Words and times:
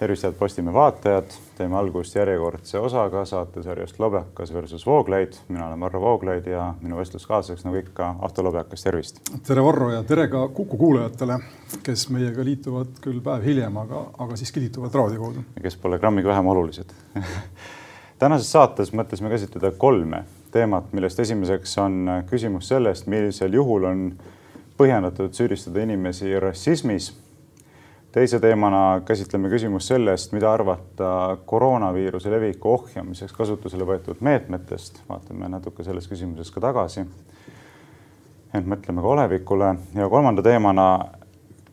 tervist, 0.00 0.22
head 0.24 0.36
Postimehe 0.38 0.72
vaatajad, 0.74 1.34
teeme 1.58 1.76
algust 1.76 2.14
järjekordse 2.16 2.78
osaga 2.80 3.24
saatesarjast 3.28 3.98
Lobjakas 4.00 4.52
versus 4.54 4.86
Vooglaid. 4.86 5.32
mina 5.48 5.66
olen 5.66 5.80
Varro 5.80 6.00
Vooglaid 6.00 6.46
ja 6.46 6.74
minu 6.80 6.96
vestluskaaslaseks 6.96 7.64
nagu 7.64 7.76
ikka 7.76 8.14
Ahto 8.22 8.44
Lobjakas, 8.44 8.82
tervist. 8.82 9.20
tere, 9.46 9.64
Varro 9.64 9.90
ja 9.92 10.02
tere 10.02 10.28
ka 10.28 10.48
Kuku 10.48 10.76
kuulajatele, 10.76 11.38
kes 11.82 12.08
meiega 12.08 12.44
liituvad 12.44 12.96
küll 13.04 13.20
päev 13.20 13.44
hiljem, 13.44 13.76
aga, 13.76 14.06
aga 14.18 14.40
siiski 14.40 14.64
liituvad 14.64 14.94
raadio 14.94 15.20
kaudu. 15.20 15.44
kes 15.62 15.76
pole 15.76 15.98
grammigi 15.98 16.28
vähem 16.28 16.46
olulised 16.46 16.96
tänases 18.22 18.52
saates 18.52 18.94
mõtlesime 18.96 19.28
käsitleda 19.28 19.70
kolme 19.76 20.24
teemat, 20.50 20.92
millest 20.92 21.20
esimeseks 21.20 21.78
on 21.78 22.14
küsimus 22.30 22.72
sellest, 22.72 23.06
millisel 23.06 23.52
juhul 23.52 23.84
on 23.84 24.12
põhjendatud 24.80 25.36
süüdistada 25.36 25.84
inimesi 25.84 26.40
rassismis 26.40 27.12
teise 28.12 28.40
teemana 28.40 29.00
käsitleme 29.06 29.48
küsimust 29.48 29.88
sellest, 29.88 30.32
mida 30.32 30.52
arvata 30.52 31.36
koroonaviiruse 31.46 32.30
leviku 32.30 32.72
ohjamiseks 32.74 33.32
kasutusele 33.32 33.86
võetud 33.86 34.20
meetmetest. 34.20 35.02
vaatame 35.08 35.48
natuke 35.48 35.84
selles 35.84 36.08
küsimuses 36.10 36.50
ka 36.50 36.60
tagasi. 36.60 37.06
ent 38.54 38.66
mõtleme 38.66 39.00
ka 39.00 39.08
olevikule 39.08 39.74
ja 39.94 40.08
kolmanda 40.08 40.42
teemana 40.42 41.04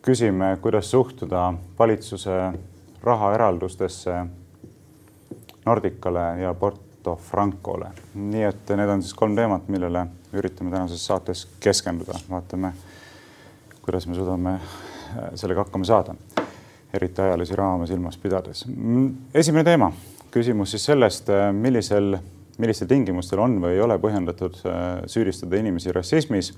küsime, 0.01 0.57
kuidas 0.61 0.91
suhtuda 0.91 1.53
valitsuse 1.79 2.53
rahaeraldustesse 3.03 4.25
Nordicale 5.65 6.41
ja 6.41 6.53
Porto 6.53 7.15
Francole. 7.15 7.89
nii 8.15 8.43
et 8.43 8.69
need 8.69 8.89
on 8.89 9.01
siis 9.01 9.13
kolm 9.13 9.35
teemat, 9.35 9.67
millele 9.67 10.07
üritame 10.33 10.71
tänases 10.71 11.05
saates 11.05 11.47
keskenduda. 11.59 12.19
vaatame, 12.29 12.73
kuidas 13.81 14.07
me 14.07 14.15
suudame 14.15 14.59
sellega 15.35 15.63
hakkama 15.63 15.85
saada, 15.85 16.15
eriti 16.93 17.21
ajalisi 17.21 17.55
raame 17.55 17.87
silmas 17.87 18.17
pidades. 18.17 18.65
esimene 19.33 19.63
teema, 19.63 19.91
küsimus 20.31 20.71
siis 20.71 20.85
sellest, 20.85 21.31
millisel, 21.53 22.17
millistel 22.57 22.87
tingimustel 22.87 23.39
on 23.43 23.57
või 23.61 23.75
ei 23.75 23.81
ole 23.81 23.97
põhjendatud 24.01 24.61
äh, 24.65 24.85
süüdistada 25.05 25.59
inimesi 25.59 25.91
rassismis. 25.91 26.53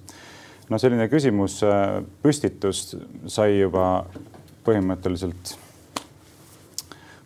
no 0.69 0.77
selline 0.77 1.07
küsimus 1.07 1.63
äh, 1.63 2.03
püstitus 2.21 2.95
sai 3.27 3.59
juba 3.59 4.05
põhimõtteliselt 4.65 5.57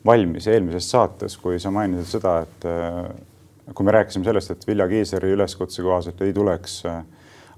valmis 0.06 0.48
eelmises 0.48 0.90
saates, 0.92 1.38
kui 1.38 1.60
sa 1.60 1.72
mainisid 1.72 2.18
seda, 2.18 2.40
et 2.44 2.66
äh, 2.68 3.74
kui 3.74 3.86
me 3.86 3.96
rääkisime 3.96 4.26
sellest, 4.28 4.52
et 4.52 4.68
Vilja 4.68 4.88
Kiisleri 4.88 5.32
üleskutse 5.36 5.84
kohaselt 5.84 6.22
ei 6.22 6.34
tuleks 6.36 6.82
äh, 6.90 7.04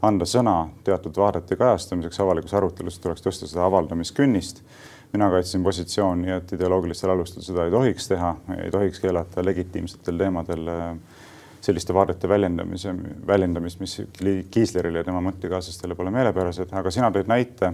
anda 0.06 0.28
sõna 0.30 0.58
teatud 0.86 1.18
vaadete 1.18 1.58
kajastamiseks 1.58 2.20
avalikus 2.22 2.54
arutelus, 2.54 3.00
tuleks 3.02 3.26
tõsta 3.26 3.50
seda 3.50 3.66
avaldamiskünnist. 3.66 4.62
Mina 5.16 5.30
kaitsesin 5.32 5.64
positsiooni, 5.64 6.32
et 6.36 6.56
ideoloogilistel 6.58 7.14
alustel 7.14 7.44
seda 7.46 7.66
ei 7.66 7.72
tohiks 7.74 8.10
teha, 8.12 8.34
ei 8.58 8.72
tohiks 8.72 9.00
keelata 9.04 9.44
legitiimsetel 9.46 10.18
teemadel 10.20 10.72
äh, 10.72 10.90
selliste 11.66 11.96
vaadete 11.96 12.30
väljendamise, 12.30 12.94
väljendamist, 13.28 13.80
mis 13.80 13.96
Kiislerile 14.52 15.02
ja 15.02 15.08
tema 15.08 15.22
mõttekaaslastele 15.26 15.96
pole 15.98 16.12
meelepärased, 16.14 16.74
aga 16.76 16.92
sina 16.94 17.10
tõid 17.16 17.32
näite, 17.32 17.72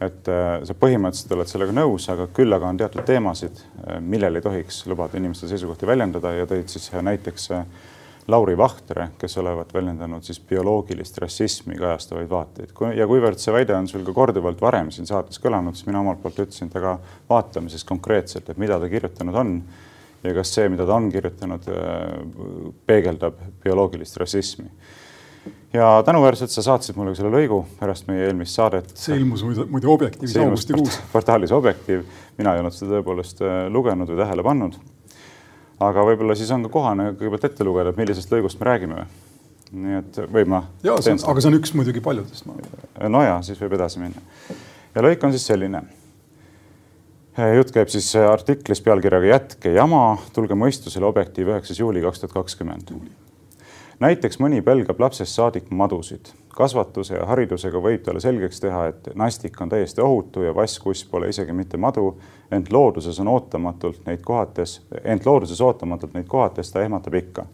et 0.00 0.30
äh, 0.32 0.48
sa 0.64 0.78
põhimõtteliselt 0.78 1.36
oled 1.36 1.52
sellega 1.52 1.76
nõus, 1.76 2.08
aga 2.12 2.28
küll 2.34 2.56
aga 2.56 2.72
on 2.72 2.80
teatud 2.80 3.04
teemasid, 3.06 3.60
äh, 3.84 4.00
millel 4.00 4.40
ei 4.40 4.46
tohiks 4.48 4.82
lubada 4.90 5.20
inimeste 5.20 5.50
seisukohti 5.50 5.86
väljendada 5.86 6.34
ja 6.40 6.48
tõid 6.50 6.72
siis 6.72 6.90
näiteks 6.94 7.50
Lauri 8.28 8.56
Vahtre, 8.60 9.08
kes 9.18 9.38
olevat 9.40 9.70
väljendanud 9.72 10.24
siis 10.26 10.40
bioloogilist 10.44 11.16
rassismi 11.22 11.78
kajastavaid 11.78 12.28
vaateid. 12.28 12.72
ja 12.96 13.06
kuivõrd 13.08 13.40
see 13.40 13.54
väide 13.54 13.72
on 13.76 13.88
sul 13.88 14.04
ka 14.04 14.12
korduvalt 14.12 14.60
varem 14.60 14.90
siin 14.92 15.08
saates 15.08 15.40
kõlanud, 15.40 15.76
siis 15.78 15.88
mina 15.88 16.02
omalt 16.02 16.20
poolt 16.22 16.42
ütlesin, 16.44 16.68
et 16.68 16.76
aga 16.76 16.98
vaatame 17.30 17.72
siis 17.72 17.86
konkreetselt, 17.88 18.50
et 18.50 18.60
mida 18.60 18.76
ta 18.80 18.88
kirjutanud 18.88 19.34
on 19.34 19.54
ja 20.22 20.34
kas 20.36 20.52
see, 20.52 20.68
mida 20.68 20.84
ta 20.84 20.98
on 20.98 21.08
kirjutanud, 21.12 21.70
äh, 21.72 22.76
peegeldab 22.86 23.40
bioloogilist 23.64 24.20
rassismi 24.20 24.68
ja 25.72 26.02
tänuväärselt 26.04 26.52
sa 26.52 26.62
saatsid 26.62 27.00
mulle 27.00 27.14
selle 27.16 27.32
lõigu 27.32 27.62
pärast 27.80 28.12
meie 28.12 28.28
eelmist 28.28 28.60
saadet. 28.60 28.92
see 28.92 29.16
ilmus 29.16 29.46
muide, 29.46 29.64
muide 29.72 29.88
Objektiivis 29.88 30.36
augustikuus. 30.44 31.00
portaalis 31.12 31.52
Objektiiv, 31.52 32.04
mina 32.36 32.52
ei 32.52 32.60
olnud 32.60 32.76
seda 32.76 32.98
tõepoolest 32.98 33.40
äh, 33.40 33.58
lugenud 33.72 34.12
või 34.12 34.20
tähele 34.20 34.44
pannud 34.44 34.76
aga 35.84 36.04
võib-olla 36.10 36.36
siis 36.38 36.50
on 36.54 36.64
ka 36.66 36.72
kohane 36.72 37.12
kõigepealt 37.18 37.46
ette 37.48 37.66
lugeda, 37.66 37.92
et 37.92 38.00
millisest 38.00 38.32
lõigust 38.32 38.60
me 38.60 38.68
räägime. 38.68 39.04
nii 39.68 39.98
et 39.98 40.18
või 40.32 40.46
ma. 40.48 40.62
ja, 40.82 40.96
aga 40.96 41.40
see 41.42 41.50
on 41.50 41.58
üks 41.58 41.74
muidugi 41.76 42.00
paljudest. 42.04 42.46
no 43.08 43.22
ja 43.22 43.38
siis 43.46 43.60
võib 43.60 43.76
edasi 43.78 44.02
minna. 44.02 44.22
ja 44.94 45.04
lõik 45.04 45.24
on 45.24 45.34
siis 45.34 45.46
selline. 45.46 45.82
jutt 47.58 47.72
käib 47.74 47.92
siis 47.92 48.10
artiklis 48.16 48.82
pealkirjaga 48.82 49.32
Jätke 49.34 49.72
jama, 49.76 50.18
tulge 50.32 50.54
mõistusele 50.58 51.06
Objektiiv 51.06 51.54
üheksas 51.54 51.78
juuli 51.78 52.02
kaks 52.02 52.24
tuhat 52.24 52.34
kakskümmend. 52.40 52.92
näiteks 54.00 54.40
mõni 54.40 54.62
pelgab 54.62 55.00
lapsest 55.00 55.34
saadik 55.34 55.70
madusid 55.70 56.32
kasvatuse 56.58 57.14
ja 57.14 57.26
haridusega 57.28 57.78
võib 57.82 58.02
talle 58.02 58.20
selgeks 58.22 58.60
teha, 58.62 58.86
et 58.90 59.10
nastik 59.18 59.60
on 59.62 59.70
täiesti 59.70 60.02
ohutu 60.02 60.42
ja 60.42 60.54
vasskuss 60.54 61.06
pole 61.10 61.30
isegi 61.30 61.54
mitte 61.54 61.78
madu, 61.78 62.16
ent 62.50 62.72
looduses 62.74 63.20
on 63.22 63.30
ootamatult 63.30 64.02
neid 64.08 64.24
kohates, 64.26 64.80
ent 65.04 65.26
looduses 65.26 65.60
ootamatult 65.62 66.18
neid 66.18 66.26
kohates 66.26 66.72
ta 66.72 66.82
ehmatab 66.82 67.14
ikka. 67.14 67.46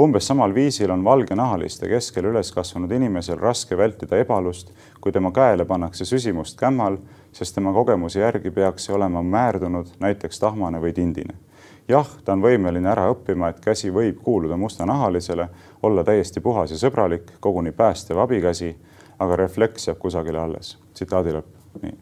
umbes 0.00 0.26
samal 0.26 0.54
viisil 0.54 0.90
on 0.90 1.04
valgenahaliste 1.04 1.88
keskel 1.88 2.24
üles 2.32 2.52
kasvanud 2.52 2.90
inimesel 2.92 3.38
raske 3.40 3.76
vältida 3.76 4.18
ebalust, 4.20 4.72
kui 5.00 5.12
tema 5.12 5.32
käele 5.32 5.64
pannakse 5.64 6.04
süsimust 6.04 6.58
kämmal, 6.60 6.98
sest 7.32 7.54
tema 7.54 7.72
kogemuse 7.72 8.20
järgi 8.20 8.50
peaks 8.50 8.84
see 8.84 8.96
olema 8.96 9.22
määrdunud 9.22 9.96
näiteks 10.00 10.40
tahmane 10.40 10.80
või 10.80 10.92
tindine 10.92 11.45
jah, 11.88 12.08
ta 12.24 12.34
on 12.34 12.42
võimeline 12.42 12.90
ära 12.90 13.06
õppima, 13.12 13.50
et 13.50 13.60
käsi 13.62 13.90
võib 13.94 14.20
kuuluda 14.22 14.56
mustanahalisele, 14.56 15.48
olla 15.86 16.04
täiesti 16.04 16.40
puhas 16.40 16.72
ja 16.74 16.78
sõbralik, 16.80 17.36
koguni 17.40 17.72
päästev 17.72 18.18
abikäsi, 18.22 18.72
aga 19.18 19.36
refleks 19.36 19.88
jääb 19.88 19.98
kusagile 19.98 20.40
alles. 20.40 20.76
tsitaadi 20.94 21.32
lõpp. 21.32 21.52
nii. 21.82 21.98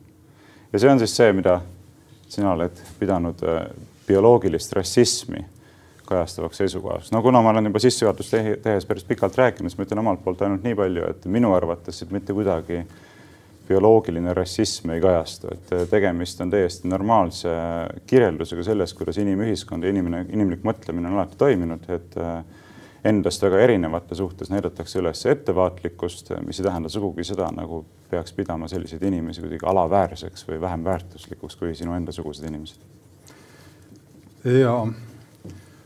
ja 0.73 0.79
see 0.79 0.91
on 0.91 0.99
siis 0.99 1.17
see, 1.17 1.33
mida 1.33 1.61
sina 2.29 2.53
oled 2.53 2.81
pidanud 2.99 3.43
äh, 3.43 3.67
bioloogilist 4.07 4.73
rassismi 4.73 5.45
kajastavaks 6.05 6.57
seisukohast. 6.57 7.13
no 7.13 7.23
kuna 7.23 7.43
ma 7.43 7.51
olen 7.51 7.65
juba 7.65 7.79
sissejuhatust 7.79 8.37
tehes 8.63 8.87
päris 8.87 9.05
pikalt 9.05 9.37
rääkinud, 9.39 9.71
siis 9.71 9.79
ma 9.79 9.85
ütlen 9.85 9.99
omalt 9.99 10.25
poolt 10.25 10.43
ainult 10.43 10.63
nii 10.63 10.75
palju, 10.75 11.11
et 11.11 11.27
minu 11.27 11.55
arvates 11.55 12.05
mitte 12.11 12.33
kuidagi 12.33 12.79
äh, 12.79 12.87
bioloogiline 13.69 14.35
rassism 14.35 14.91
ei 14.95 15.01
kajastu, 15.01 15.49
et 15.53 15.73
äh, 15.73 15.87
tegemist 15.91 16.41
on 16.41 16.51
täiesti 16.53 16.89
normaalse 16.89 17.55
kirjeldusega 18.07 18.67
sellest, 18.67 18.97
kuidas 18.99 19.19
inimühiskond 19.23 19.85
ja 19.85 19.93
inimene, 19.95 20.27
inimlik 20.33 20.65
mõtlemine 20.67 21.09
on 21.11 21.19
alati 21.19 21.41
toiminud, 21.41 21.89
et 21.95 22.19
äh, 22.21 22.39
endast 23.05 23.43
väga 23.43 23.61
erinevate 23.65 24.15
suhtes 24.15 24.51
näidatakse 24.53 24.99
üles 25.01 25.25
ettevaatlikkust, 25.29 26.33
mis 26.47 26.61
ei 26.61 26.69
tähenda 26.69 26.89
sugugi 26.93 27.25
seda, 27.25 27.51
nagu 27.57 27.85
peaks 28.11 28.33
pidama 28.33 28.69
selliseid 28.69 29.03
inimesi 29.03 29.43
kuidagi 29.45 29.67
alaväärseks 29.69 30.49
või 30.49 30.61
vähem 30.61 30.85
väärtuslikuks 30.85 31.57
kui 31.61 31.75
sinu 31.75 31.97
endasugused 31.97 32.49
inimesed. 32.49 32.81
ja 34.45 34.77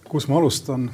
kus 0.08 0.28
ma 0.28 0.38
alustan? 0.38 0.90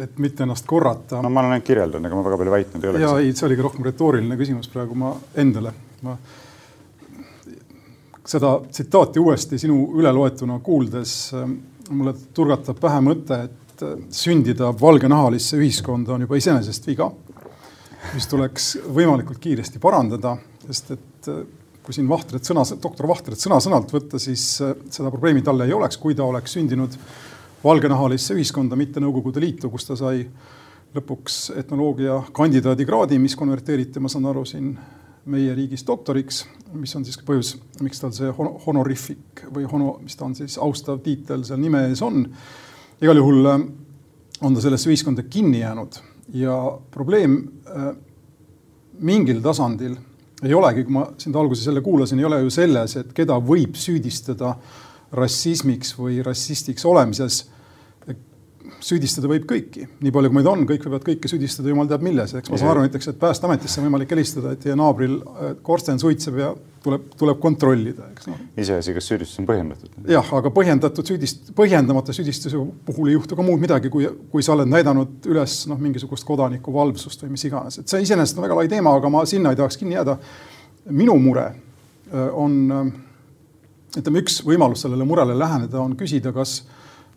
Et 0.00 0.18
mitte 0.18 0.42
ennast 0.46 0.66
korrata. 0.66 1.20
no 1.22 1.28
ma 1.28 1.42
olen 1.42 1.56
ainult 1.56 1.66
kirjeldanud, 1.66 2.08
ega 2.08 2.16
ma 2.16 2.24
väga 2.24 2.40
palju 2.40 2.54
väitnud 2.54 2.84
ei 2.84 2.90
oleks. 2.90 3.04
ja 3.04 3.18
ei, 3.20 3.34
see 3.36 3.46
oligi 3.48 3.66
rohkem 3.66 3.84
retooriline 3.84 4.38
küsimus 4.40 4.70
praegu 4.72 4.96
ma 4.98 5.12
endale. 5.40 5.74
ma 6.06 6.16
seda 8.24 8.54
tsitaati 8.70 9.20
uuesti 9.20 9.58
sinu 9.60 9.76
üleloetuna 9.98 10.58
kuuldes 10.64 11.34
äh, 11.36 11.48
mulle 11.90 12.14
turgatab 12.34 12.80
pähe 12.80 13.02
mõte, 13.04 13.40
et 13.48 13.84
äh, 13.84 13.98
sündida 14.14 14.70
valgenahalisse 14.80 15.60
ühiskonda 15.60 16.16
on 16.16 16.24
juba 16.24 16.40
iseenesest 16.40 16.88
viga, 16.88 17.10
mis 18.14 18.28
tuleks 18.30 18.70
võimalikult 18.96 19.42
kiiresti 19.44 19.82
parandada, 19.82 20.38
sest 20.64 20.96
et 20.96 21.30
äh, 21.32 21.44
kui 21.84 21.92
siin 21.92 22.08
Vahtret 22.08 22.48
sõna, 22.48 22.64
doktor 22.80 23.10
Vahtret 23.10 23.40
sõna-sõnalt 23.40 23.92
võtta, 23.92 24.16
siis 24.16 24.46
seda 24.56 25.10
probleemi 25.12 25.42
talle 25.44 25.66
ei 25.68 25.74
oleks, 25.76 25.98
kui 26.00 26.16
ta 26.16 26.24
oleks 26.24 26.56
sündinud 26.56 26.96
valgenahalisse 27.64 28.34
ühiskonda, 28.36 28.76
mitte 28.76 29.00
Nõukogude 29.00 29.40
Liitu, 29.42 29.70
kus 29.72 29.88
ta 29.88 29.96
sai 29.96 30.26
lõpuks 30.94 31.48
etnoloogia 31.58 32.20
kandidaadikraadi, 32.36 33.18
mis 33.18 33.34
konverteeriti, 33.36 34.02
ma 34.02 34.10
saan 34.12 34.28
aru, 34.30 34.44
siin 34.46 34.74
meie 35.30 35.54
riigis 35.56 35.82
doktoriks, 35.86 36.42
mis 36.76 36.92
on 36.96 37.04
siis 37.06 37.16
põhjus, 37.24 37.54
miks 37.82 38.02
tal 38.02 38.12
see 38.14 38.30
honorific 38.66 39.46
või 39.54 39.64
hono, 39.70 39.96
mis 40.04 40.16
ta 40.18 40.26
on 40.28 40.36
siis, 40.36 40.58
austav 40.60 41.00
tiitel 41.04 41.46
seal 41.46 41.62
nime 41.62 41.86
ees 41.88 42.02
on. 42.04 42.26
igal 43.00 43.16
juhul 43.16 43.46
äh, 43.48 43.62
on 44.44 44.54
ta 44.54 44.60
sellesse 44.60 44.90
ühiskonda 44.90 45.24
kinni 45.30 45.62
jäänud 45.62 45.96
ja 46.34 46.58
probleem 46.90 47.38
äh, 47.66 47.94
mingil 49.00 49.40
tasandil 49.42 49.96
ei 50.44 50.54
olegi, 50.54 50.84
kui 50.84 50.92
ma 50.92 51.06
sind 51.18 51.36
alguses 51.36 51.66
jälle 51.66 51.80
kuulasin, 51.80 52.18
ei 52.18 52.28
ole 52.28 52.42
ju 52.42 52.50
selles, 52.52 52.96
et 53.00 53.12
keda 53.16 53.38
võib 53.40 53.78
süüdistada 53.80 54.54
rassismiks 55.14 55.94
või 55.96 56.20
rassistiks 56.26 56.84
olemises 56.84 57.44
süüdistada 58.84 59.28
võib 59.30 59.46
kõiki, 59.48 59.88
nii 60.00 60.12
palju 60.14 60.30
kui 60.30 60.38
meid 60.38 60.50
on, 60.50 60.62
kõik 60.68 60.86
võivad 60.86 61.04
kõike 61.06 61.30
süüdistada, 61.30 61.70
jumal 61.72 61.88
teab 61.90 62.04
milles, 62.04 62.32
eks 62.38 62.52
ma 62.52 62.60
saan 62.60 62.72
aru 62.74 62.84
näiteks, 62.86 63.10
et 63.10 63.18
Päästeametisse 63.20 63.80
on 63.80 63.88
võimalik 63.88 64.14
helistada, 64.14 64.54
et 64.54 64.62
teie 64.64 64.76
naabril 64.78 65.18
korsten 65.66 66.00
suitseb 66.00 66.38
ja 66.40 66.52
tuleb, 66.84 67.06
tuleb 67.18 67.40
kontrollida, 67.42 68.08
eks 68.12 68.28
noh. 68.28 68.40
iseasi, 68.60 68.94
kas 68.96 69.08
süüdistus 69.10 69.40
on 69.42 69.48
põhjendatud. 69.48 69.92
jah, 70.10 70.32
aga 70.38 70.52
põhjendatud 70.54 71.08
süüdist-, 71.08 71.52
põhjendamata 71.56 72.14
süüdistuse 72.16 72.60
puhul 72.86 73.10
ei 73.10 73.16
juhtu 73.16 73.38
ka 73.38 73.46
muud 73.46 73.62
midagi, 73.62 73.90
kui, 73.92 74.08
kui 74.32 74.44
sa 74.44 74.54
oled 74.56 74.70
näidanud 74.70 75.28
üles 75.30 75.56
noh, 75.70 75.80
mingisugust 75.80 76.26
kodaniku 76.28 76.74
valvsust 76.74 77.24
või 77.24 77.34
mis 77.36 77.46
iganes, 77.48 77.80
et 77.80 77.90
see 77.90 78.04
iseenesest 78.04 78.40
on 78.40 78.46
väga 78.46 78.58
lai 78.60 78.68
teema, 78.72 78.94
aga 78.98 79.12
ma 79.12 79.24
sinna 79.28 79.54
ei 79.54 79.60
tahaks 79.60 79.80
kinni 79.80 79.98
jääda. 79.98 80.18
minu 80.90 81.16
mure 81.18 81.46
äh, 81.48 82.28
on, 82.32 82.58
äh, 82.70 82.94
ütleme, 83.98 84.24
üks 84.24 84.42
võimalus 84.44 84.84
sellele 84.84 85.04
murele 85.08 85.36
läheneda 85.38 85.80
on 85.80 85.96
küsida, 85.96 86.32
kas 86.36 86.62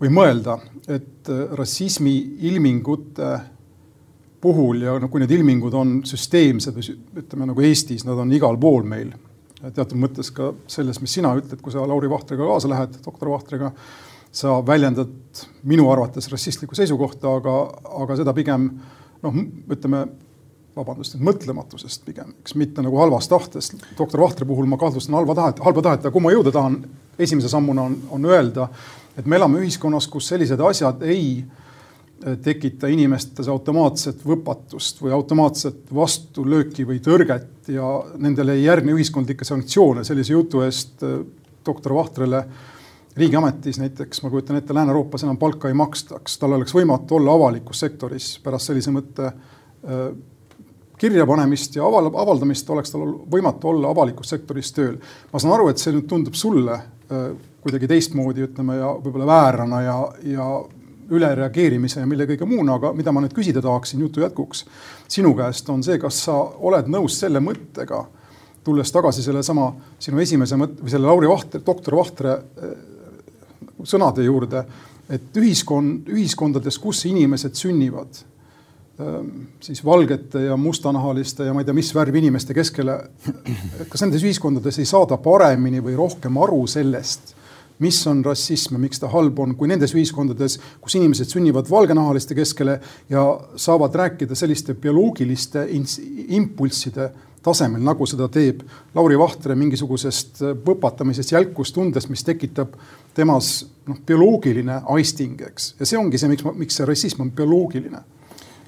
või 0.01 0.11
mõelda, 0.13 0.57
et 0.87 1.29
äh, 1.33 1.45
rassismi 1.57 2.15
ilmingute 2.49 3.31
puhul 4.41 4.83
ja 4.85 4.97
noh, 5.01 5.09
kui 5.09 5.21
need 5.23 5.33
ilmingud 5.33 5.73
on 5.73 5.95
süsteemsed 6.07 6.75
või 6.77 6.97
ütleme 7.23 7.47
nagu 7.49 7.65
Eestis, 7.65 8.05
nad 8.05 8.19
on 8.21 8.33
igal 8.33 8.59
pool 8.61 8.85
meil 8.87 9.15
teatud 9.57 9.97
mõttes 9.97 10.29
ka 10.33 10.51
selles, 10.69 10.99
mis 11.01 11.15
sina 11.17 11.31
ütled, 11.37 11.61
kui 11.63 11.73
sa 11.73 11.85
Lauri 11.87 12.09
Vahtriga 12.11 12.45
kaasa 12.45 12.69
lähed, 12.69 12.99
doktor 13.05 13.31
Vahtriga, 13.33 13.71
sa 14.31 14.59
väljendad 14.65 15.41
minu 15.65 15.87
arvates 15.89 16.29
rassistlikku 16.29 16.77
seisukohta, 16.77 17.31
aga, 17.39 17.55
aga 18.03 18.17
seda 18.19 18.35
pigem 18.37 18.69
noh, 19.23 19.39
ütleme 19.73 20.03
vabandust, 20.77 21.15
et 21.17 21.25
mõtlematusest 21.25 22.05
pigem, 22.05 22.35
eks 22.43 22.53
mitte 22.59 22.83
nagu 22.85 22.99
halvast 23.01 23.31
tahtest. 23.33 23.79
doktor 23.97 24.21
Vahtri 24.21 24.45
puhul 24.45 24.69
ma 24.69 24.77
kahtlustan 24.77 25.17
halva 25.17 25.33
tahet, 25.37 25.63
halba 25.65 25.83
tahet, 25.87 26.05
aga 26.05 26.13
kuhu 26.13 26.27
ma 26.27 26.35
jõuda 26.35 26.53
tahan, 26.53 26.77
esimese 27.17 27.49
sammuna 27.49 27.87
on, 27.89 27.97
on 28.13 28.29
öelda, 28.29 28.67
et 29.17 29.25
me 29.25 29.39
elame 29.39 29.61
ühiskonnas, 29.63 30.07
kus 30.11 30.29
sellised 30.31 30.61
asjad 30.61 31.01
ei 31.07 31.41
äh, 31.41 32.37
tekita 32.43 32.89
inimestes 32.93 33.49
automaatset 33.51 34.23
võpatust 34.27 35.01
või 35.03 35.15
automaatset 35.17 35.91
vastulööki 35.95 36.85
või 36.87 37.01
tõrget 37.03 37.71
ja 37.73 37.89
nendele 38.21 38.57
ei 38.57 38.67
järgne 38.67 38.95
ühiskondlikke 38.97 39.47
sanktsioone 39.47 40.05
sellise 40.07 40.35
jutu 40.35 40.63
eest 40.65 41.03
äh, 41.05 41.19
doktor 41.65 41.97
Vahtrele 41.97 42.45
riigiametis 43.17 43.79
näiteks, 43.81 44.21
ma 44.21 44.29
kujutan 44.29 44.59
ette, 44.59 44.73
Lääne-Euroopas 44.77 45.23
enam 45.25 45.39
palka 45.41 45.71
ei 45.71 45.77
makstaks, 45.77 46.37
tal 46.37 46.53
oleks 46.53 46.75
võimatu 46.77 47.17
olla 47.17 47.33
avalikus 47.33 47.81
sektoris 47.81 48.35
pärast 48.43 48.69
sellise 48.69 48.93
mõtte 48.93 49.31
äh, 49.31 50.11
kirjapanemist 50.97 51.75
ja 51.77 51.85
aval-, 51.85 52.11
avaldamist 52.13 52.69
oleks 52.73 52.93
tal 52.93 53.09
võimatu 53.31 53.71
olla 53.73 53.91
avalikus 53.93 54.29
sektoris 54.33 54.71
tööl. 54.73 54.97
ma 55.33 55.41
saan 55.41 55.53
aru, 55.57 55.69
et 55.69 55.81
see 55.81 55.93
nüüd 55.95 56.07
tundub 56.09 56.37
sulle 56.37 56.77
kuidagi 57.63 57.89
teistmoodi, 57.89 58.45
ütleme, 58.47 58.77
ja 58.79 58.91
võib-olla 59.01 59.27
väärana 59.27 59.81
ja, 59.81 59.97
ja 60.23 60.49
ülereageerimise 61.11 62.01
ja 62.01 62.09
mille 62.09 62.27
kõige 62.27 62.47
muuna, 62.47 62.77
aga 62.77 62.91
mida 62.95 63.13
ma 63.15 63.23
nüüd 63.23 63.35
küsida 63.35 63.63
tahaksin 63.63 64.01
jutu 64.03 64.21
jätkuks 64.23 64.65
sinu 65.07 65.33
käest, 65.37 65.69
on 65.71 65.83
see, 65.85 65.97
kas 66.01 66.19
sa 66.27 66.35
oled 66.37 66.89
nõus 66.91 67.19
selle 67.21 67.41
mõttega, 67.43 68.03
tulles 68.67 68.91
tagasi 68.91 69.23
sellesama 69.23 69.71
sinu 70.03 70.19
esimese 70.19 70.59
mõtte 70.59 70.83
või 70.83 70.91
selle 70.91 71.07
Lauri 71.07 71.29
Vahtre, 71.31 71.61
doktor 71.65 71.95
Vahtre 72.01 72.33
äh, 72.35 72.73
sõnade 73.87 74.25
juurde, 74.25 74.63
et 75.09 75.37
ühiskond, 75.39 76.09
ühiskondades, 76.11 76.79
kus 76.81 77.05
inimesed 77.07 77.55
sünnivad, 77.55 78.19
ähm, 78.99 79.47
siis 79.63 79.83
valgete 79.85 80.43
ja 80.49 80.57
mustanahaliste 80.59 81.47
ja 81.47 81.55
ma 81.55 81.63
ei 81.63 81.69
tea, 81.69 81.77
mis 81.77 81.93
värvi 81.95 82.19
inimeste 82.25 82.57
keskele. 82.57 82.97
kas 83.89 84.03
nendes 84.03 84.25
ühiskondades 84.27 84.81
ei 84.81 84.89
saada 84.89 85.17
paremini 85.17 85.79
või 85.83 85.95
rohkem 85.95 86.37
aru 86.43 86.65
sellest, 86.67 87.36
mis 87.83 87.99
on 88.09 88.23
rassism 88.25 88.75
ja 88.77 88.81
miks 88.81 89.01
ta 89.01 89.09
halb 89.11 89.39
on, 89.39 89.55
kui 89.57 89.69
nendes 89.69 89.93
ühiskondades, 89.95 90.57
kus 90.81 90.97
inimesed 90.97 91.29
sünnivad 91.31 91.69
valgenahaliste 91.69 92.35
keskele 92.37 92.79
ja 93.09 93.23
saavad 93.55 93.95
rääkida 93.95 94.35
selliste 94.35 94.73
bioloogiliste 94.73 95.67
impulsside 96.39 97.11
tasemel, 97.47 97.83
nagu 97.85 98.05
seda 98.09 98.27
teeb 98.31 98.63
Lauri 98.95 99.17
Vahtre 99.19 99.55
mingisugusest 99.55 100.41
võpatamisest, 100.65 101.31
jälkustundest, 101.31 102.09
mis 102.11 102.25
tekitab 102.27 102.75
temas 103.15 103.61
noh, 103.87 103.99
bioloogiline 104.05 104.81
aisting, 104.97 105.41
eks. 105.47 105.73
ja 105.79 105.87
see 105.87 105.99
ongi 105.99 106.19
see, 106.19 106.31
miks, 106.33 106.47
miks 106.57 106.79
see 106.79 106.87
rassism 106.89 107.23
on 107.27 107.33
bioloogiline 107.37 108.03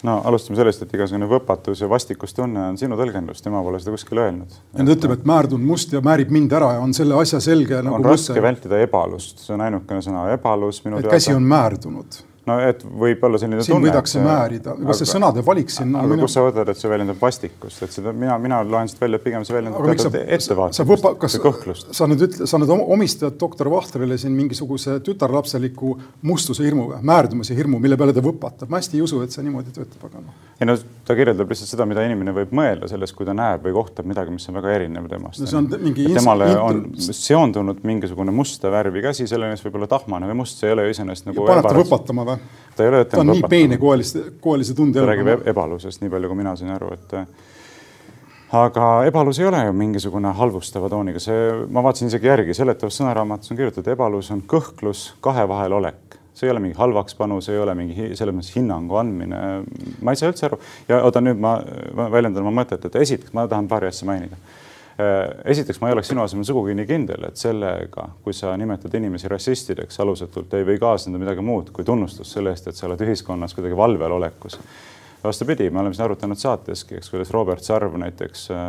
no 0.07 0.19
alustame 0.30 0.60
sellest, 0.60 0.86
et 0.86 0.94
igasugune 0.96 1.28
võpatus 1.30 1.81
ja 1.84 1.90
vastikustunne 1.92 2.69
on 2.72 2.80
sinu 2.80 2.98
tõlgendus, 3.00 3.44
tema 3.44 3.62
pole 3.66 3.81
seda 3.81 3.96
kuskil 3.96 4.22
öelnud. 4.24 4.56
ja 4.74 4.86
ta 4.86 4.96
ütleb, 4.96 5.18
et 5.18 5.28
määrd 5.28 5.56
on 5.57 5.66
must 5.66 5.94
ja 5.96 6.01
määrib 6.06 6.31
mind 6.36 6.56
ära 6.56 6.74
ja 6.78 6.86
on 6.86 6.96
selle 6.96 7.18
asja 7.19 7.42
selge. 7.44 7.81
on 7.81 7.90
nagu 7.92 8.04
raske 8.07 8.34
mõsse. 8.34 8.46
vältida 8.48 8.81
ebalust, 8.86 9.44
see 9.44 9.56
on 9.57 9.68
ainukene 9.68 10.06
sõna, 10.06 10.30
ebalus 10.34 10.84
minu 10.86 11.01
teada. 11.01 11.16
käsi 11.18 11.36
on 11.36 11.48
määrdunud 11.48 12.24
no 12.50 12.57
et 12.63 12.84
võib 12.84 13.24
olla 13.28 13.40
selline 13.42 13.63
siin 13.66 13.75
tunne. 13.75 13.90
võidakse 13.90 14.24
määrida, 14.24 14.75
kas 14.90 15.01
see 15.04 15.10
sõnade 15.10 15.44
valik 15.46 15.72
siin. 15.74 15.94
aga 15.96 16.10
minu... 16.12 16.25
kust 16.25 16.38
sa 16.38 16.44
võtad, 16.46 16.72
et 16.74 16.81
see 16.81 16.92
väljendab 16.92 17.22
vastikust, 17.22 17.84
et 17.86 17.96
seda 17.96 18.13
mina, 18.16 18.38
mina 18.42 18.62
loen 18.66 18.90
siit 18.92 19.01
välja, 19.04 19.19
et 19.19 19.25
pigem 19.25 19.46
see 19.48 19.56
väljendab 19.56 20.18
ettevaatust, 20.38 21.40
kõhklust. 21.44 21.94
sa 21.96 22.07
nüüd 22.10 22.25
ütle, 22.30 22.50
sa 22.50 22.62
nüüd 22.62 22.74
omistad 22.78 23.38
doktor 23.42 23.72
Vahtrile 23.74 24.18
siin 24.22 24.36
mingisuguse 24.38 25.00
tütarlapseliku 25.06 25.96
mustuse 26.30 26.66
hirmu 26.66 26.90
või 26.94 27.01
määrdumise 27.12 27.57
hirmu, 27.57 27.80
mille 27.81 27.98
peale 28.00 28.16
ta 28.16 28.24
võpatab. 28.25 28.72
ma 28.72 28.81
hästi 28.81 29.00
ei 29.00 29.06
usu, 29.06 29.22
et 29.25 29.36
see 29.36 29.46
niimoodi 29.46 29.74
töötab, 29.75 30.07
aga 30.10 30.24
noh. 30.25 30.48
ei 30.60 30.69
no 30.69 30.78
ta 31.07 31.18
kirjeldab 31.18 31.50
lihtsalt 31.51 31.74
seda, 31.74 31.88
mida 31.90 32.04
inimene 32.06 32.34
võib 32.36 32.54
mõelda 32.56 32.90
sellest, 32.92 33.16
kui 33.18 33.28
ta 33.28 33.36
näeb 33.38 33.63
või 33.66 33.75
kohtab 33.78 34.07
midagi, 34.10 34.34
mis 34.34 34.48
on 34.50 34.60
väga 34.60 34.75
erinev 34.78 35.10
temast 35.12 35.44
no,. 35.44 35.50
see 35.50 35.60
on 35.60 35.69
mingi. 35.81 36.07
temale 36.16 36.50
on 36.62 36.84
seondunud 37.00 37.84
mingisugune 37.88 38.34
musta 38.36 38.72
värvi 38.74 39.04
käsi, 39.06 39.28
selle 39.30 39.51
eest 39.54 39.66
võib 39.68 39.80
olla 39.80 39.90
tahmane 39.92 40.30
või 40.30 40.42
must, 40.44 40.60
see 40.60 40.69
ei 40.69 40.78
ole 40.78 40.88
ju 40.88 40.96
iseenesest 40.96 41.30
nagu. 41.31 41.46
panete 41.50 41.75
võpatama 41.81 42.28
või? 42.30 42.38
Ta 42.75 42.86
ei 42.86 42.89
ole 42.89 43.06
ta 43.06 43.19
on 43.19 43.31
nii 43.33 43.45
peenekoelise, 43.50 44.25
koelise 44.41 44.75
tunde. 44.77 45.00
ta 45.00 45.07
räägib 45.09 45.47
ebalusest, 45.51 46.01
nii 46.03 46.12
palju 46.13 46.31
kui 46.31 46.39
mina 46.39 46.56
sain 46.59 46.71
aru, 46.75 46.94
et 46.95 47.15
aga 48.59 48.86
ebalus 49.09 49.39
ei 49.39 49.50
ole 49.50 49.63
ju 49.65 49.74
mingisugune 49.77 50.31
halvustava 50.38 50.89
tooniga, 50.89 51.21
see, 51.24 51.50
ma 51.69 51.83
vaatasin 51.86 52.12
isegi 52.12 52.31
järgi, 52.31 52.56
seletavas 52.57 53.01
sõnaraamatus 53.01 53.51
on 53.51 53.59
kirjutatud, 53.59 53.91
ebalus 53.94 54.31
on 54.36 54.45
kõhklus 54.50 55.09
kahe 55.25 55.45
vahel 55.50 55.75
olek. 55.81 56.18
See 56.39 56.47
ei 56.47 56.53
ole 56.53 56.62
mingi 56.63 56.77
halvaks 56.80 57.18
panu, 57.19 57.41
see 57.44 57.51
ei 57.57 57.59
ole 57.59 57.74
mingi 57.75 58.13
selles 58.15 58.31
mõttes 58.31 58.53
hinnangu 58.56 58.95
andmine. 58.95 59.39
ma 60.01 60.13
ei 60.13 60.19
saa 60.19 60.31
üldse 60.31 60.47
aru. 60.47 60.59
Ja 60.88 61.01
oota, 61.03 61.19
nüüd 61.19 61.41
ma, 61.41 61.57
ma 61.97 62.07
väljendan 62.13 62.45
oma 62.45 62.62
mõtet, 62.62 62.86
et 62.88 62.95
esiteks 62.95 63.36
ma 63.36 63.44
tahan 63.51 63.68
paari 63.68 63.89
asja 63.91 64.07
mainida. 64.07 64.39
Äh, 64.39 64.59
esiteks, 65.46 65.80
ma 65.81 65.90
ei 65.90 65.96
oleks 65.96 66.10
sinu 66.12 66.24
asemel 66.25 66.46
sugugi 66.48 66.75
nii 66.75 66.88
kindel, 66.90 67.30
et 67.30 67.40
sellega, 67.40 68.10
kui 68.24 68.36
sa 68.36 68.51
nimetad 68.60 68.94
inimesi 69.00 69.31
rassistideks 69.31 70.00
alusetult, 70.04 70.54
ei 70.57 70.68
või 70.68 70.80
kaasneda 70.81 71.22
midagi 71.22 71.44
muud 71.46 71.72
kui 71.75 71.88
tunnustus 71.88 72.34
selle 72.36 72.51
eest, 72.51 72.68
et 72.68 72.75
sa 72.80 72.88
oled 72.90 73.04
ühiskonnas 73.07 73.56
kuidagi 73.56 73.78
valvel 73.80 74.18
olekus. 74.19 74.60
vastupidi, 75.24 75.69
me 75.69 75.80
oleme 75.80 75.94
siin 75.94 76.06
arutanud 76.06 76.40
saateski, 76.40 76.96
eks, 76.96 77.10
kuidas 77.12 77.32
Robert 77.32 77.63
Sarv 77.63 77.96
näiteks 78.00 78.46
äh, 78.51 78.60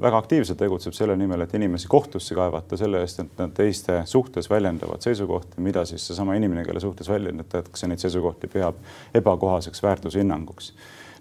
väga 0.00 0.18
aktiivselt 0.18 0.58
tegutseb 0.58 0.96
selle 0.96 1.16
nimel, 1.16 1.40
et 1.40 1.54
inimesi 1.54 1.88
kohtusse 1.88 2.34
kaevata 2.34 2.76
selle 2.76 3.00
eest, 3.00 3.20
et 3.20 3.38
nad 3.38 3.52
teiste 3.56 4.02
suhtes 4.08 4.50
väljendavad 4.50 5.04
seisukohti, 5.04 5.60
mida 5.60 5.84
siis 5.84 6.06
seesama 6.06 6.34
inimene, 6.36 6.64
kelle 6.64 6.80
suhtes 6.80 7.08
väljendatakse 7.08 7.88
neid 7.88 8.00
seisukohti, 8.00 8.48
peab 8.52 8.80
ebakohaseks 9.20 9.82
väärtushinnanguks 9.82 10.72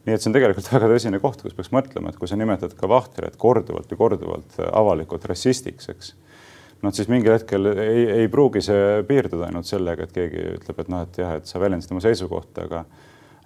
nii 0.05 0.15
et 0.15 0.23
see 0.23 0.31
on 0.31 0.35
tegelikult 0.35 0.71
väga 0.71 0.89
tõsine 0.95 1.21
koht, 1.21 1.43
kus 1.45 1.55
peaks 1.57 1.71
mõtlema, 1.75 2.11
et 2.11 2.17
kui 2.19 2.29
sa 2.29 2.39
nimetad 2.39 2.73
ka 2.77 2.89
Vahtrit 2.89 3.37
korduvalt 3.41 3.91
ja 3.91 3.99
korduvalt 3.99 4.57
avalikult 4.71 5.27
rassistiks, 5.29 5.91
eks. 5.93 6.15
noh, 6.81 6.93
siis 6.95 7.11
mingil 7.11 7.35
hetkel 7.35 7.71
ei, 7.75 8.07
ei 8.23 8.31
pruugi 8.31 8.63
see 8.65 9.01
piirduda 9.07 9.49
ainult 9.49 9.69
sellega, 9.69 10.07
et 10.07 10.15
keegi 10.15 10.47
ütleb, 10.57 10.81
et 10.81 10.91
noh, 10.91 11.05
et 11.05 11.21
jah, 11.21 11.37
et 11.37 11.49
sa 11.49 11.61
väljendasid 11.61 11.95
oma 11.95 12.05
seisukohta, 12.07 12.67
aga 12.67 12.85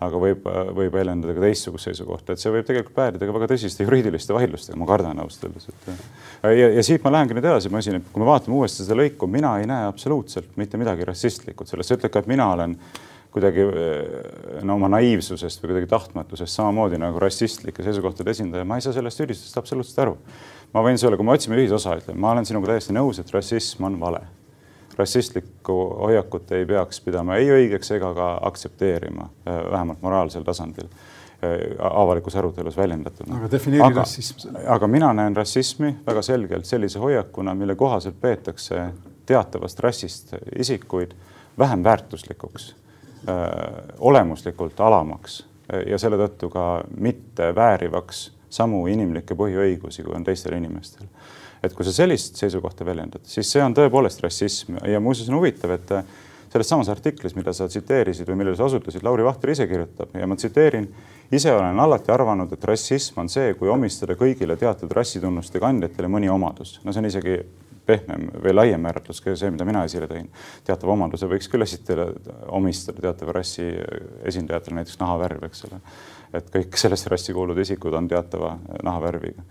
aga 0.06 0.20
võib, 0.20 0.44
võib 0.76 0.92
väljendada 0.92 1.32
ka 1.38 1.40
teistsugust 1.40 1.88
seisukohta, 1.88 2.34
et 2.36 2.42
see 2.42 2.52
võib 2.52 2.66
tegelikult 2.68 2.98
päädida 2.98 3.28
ka 3.30 3.36
väga 3.38 3.48
tõsiste 3.48 3.86
juriidiliste 3.86 4.36
vaidlustega, 4.36 4.76
ma 4.76 4.88
kardan 4.90 5.22
ausalt 5.24 5.48
öeldes, 5.48 5.70
et 5.72 5.88
ja, 6.52 6.68
ja 6.68 6.84
siit 6.84 7.04
ma 7.06 7.14
lähengi 7.16 7.38
nüüd 7.38 7.48
edasi, 7.48 7.72
ma 7.72 7.80
küsin, 7.80 8.02
et 8.02 8.10
kui 8.12 8.20
me 8.20 8.28
vaatame 8.28 8.58
uuesti 8.60 8.84
seda 8.84 8.98
lõiku, 9.00 9.30
mina 9.32 9.54
ei 9.62 9.70
näe 9.72 9.88
absoluutselt 9.88 10.60
mitte 10.60 10.76
midagi 10.82 11.08
rassistlikku 11.08 11.64
selles, 11.70 11.88
sa 11.88 11.96
ütled 11.96 12.12
ka, 12.12 12.26
et 12.26 12.28
mina 12.28 12.50
olen 12.58 12.76
äh, 12.76 13.00
kuidagi 13.36 13.66
no 14.64 14.78
oma 14.80 14.88
naiivsusest 14.94 15.60
või 15.60 15.74
kuidagi 15.74 15.90
tahtmatusest 15.92 16.56
samamoodi 16.56 17.00
nagu 17.02 17.20
rassistlike 17.20 17.84
seisukohtade 17.84 18.32
esindaja, 18.32 18.68
ma 18.68 18.78
ei 18.80 18.86
saa 18.86 18.96
sellest 18.96 19.20
süüdistusest 19.20 19.60
absoluutselt 19.60 20.00
aru. 20.06 20.14
ma 20.74 20.84
võin 20.86 21.00
sulle, 21.00 21.20
kui 21.20 21.28
me 21.28 21.36
otsime 21.36 21.60
ühisosa, 21.60 21.98
ütlen, 22.00 22.20
ma 22.20 22.32
olen 22.32 22.48
sinuga 22.48 22.72
täiesti 22.72 22.96
nõus, 22.96 23.20
et 23.20 23.34
rassism 23.36 23.90
on 23.90 23.98
vale. 24.00 24.22
rassistlikku 24.96 25.76
hoiakut 26.06 26.52
ei 26.56 26.66
peaks 26.66 27.02
pidama 27.04 27.36
ei 27.36 27.50
õigeks 27.52 27.92
ega 27.98 28.14
ka 28.16 28.30
aktsepteerima, 28.48 29.28
äh, 29.44 29.60
vähemalt 29.72 30.00
moraalsel 30.02 30.48
tasandil 30.48 30.88
äh, 30.88 31.76
avalikus 31.90 32.40
arutelus 32.40 32.78
väljendatuna. 32.78 33.42
aga 33.42 33.52
defineeri 33.52 34.00
rassism 34.00 34.40
selle. 34.46 34.64
aga 34.78 34.88
mina 34.88 35.12
näen 35.14 35.36
rassismi 35.36 35.92
väga 36.08 36.24
selgelt 36.24 36.72
sellise 36.72 37.04
hoiakuna, 37.04 37.56
mille 37.56 37.76
kohaselt 37.76 38.16
peetakse 38.22 38.88
teatavast 39.26 39.84
rassist 39.84 40.34
isikuid 40.56 41.12
vähem 41.60 41.84
väärtuslikuks 41.84 42.72
olemuslikult 44.00 44.80
alamaks 44.80 45.42
äh, 45.74 45.86
ja 45.92 46.00
selle 46.02 46.20
tõttu 46.22 46.50
ka 46.54 46.84
mitte 46.98 47.52
väärivaks 47.56 48.30
samu 48.50 48.86
inimlikke 48.88 49.36
põhiõigusi, 49.36 50.04
kui 50.06 50.16
on 50.16 50.24
teistel 50.24 50.58
inimestel. 50.58 51.08
et 51.64 51.74
kui 51.74 51.86
sa 51.86 51.92
sellist 51.92 52.38
seisukohta 52.38 52.86
väljendad, 52.86 53.24
siis 53.26 53.50
see 53.52 53.64
on 53.64 53.74
tõepoolest 53.74 54.22
rassism 54.22 54.78
ja 54.86 55.00
muuseas 55.00 55.30
on 55.30 55.40
huvitav, 55.40 55.72
et 55.74 55.92
äh, 55.92 56.04
selles 56.52 56.70
samas 56.70 56.90
artiklis, 56.90 57.34
mida 57.36 57.52
sa 57.54 57.68
tsiteerisid 57.68 58.30
või 58.30 58.40
millele 58.40 58.56
sa 58.56 58.68
osutasid, 58.70 59.04
Lauri 59.04 59.26
Vahter 59.26 59.52
ise 59.52 59.68
kirjutab 59.68 60.14
ja 60.16 60.28
ma 60.28 60.38
tsiteerin. 60.40 60.88
ise 61.32 61.52
olen 61.52 61.80
alati 61.80 62.12
arvanud, 62.12 62.54
et 62.54 62.64
rassism 62.64 63.20
on 63.20 63.30
see, 63.30 63.54
kui 63.60 63.70
omistada 63.70 64.16
kõigile 64.16 64.56
teatud 64.58 64.92
rassitunnuste 64.92 65.60
kandjatele 65.60 66.08
mõni 66.08 66.30
omadus. 66.32 66.80
no 66.84 66.94
see 66.94 67.02
on 67.02 67.06
isegi 67.06 67.40
pehmem 67.86 68.28
või 68.44 68.54
laiem 68.56 68.82
määratlus 68.82 69.22
kui 69.22 69.36
see, 69.38 69.52
mida 69.54 69.68
mina 69.68 69.86
esile 69.86 70.10
tõin. 70.10 70.28
teatava 70.66 70.94
omanduse 70.94 71.30
võiks 71.30 71.50
küll 71.52 71.66
esitada, 71.66 72.10
omistada 72.48 73.02
teatava 73.08 73.38
rassi 73.40 73.70
esindajatele, 74.24 74.82
näiteks 74.82 75.00
nahavärv, 75.00 75.48
eks 75.50 75.66
ole. 75.70 75.82
et 76.34 76.52
kõik 76.54 76.78
sellesse 76.78 77.10
rassi 77.10 77.34
kuuluvad 77.34 77.62
isikud 77.62 77.94
on 77.94 78.08
teatava 78.08 78.58
nahavärviga 78.84 79.46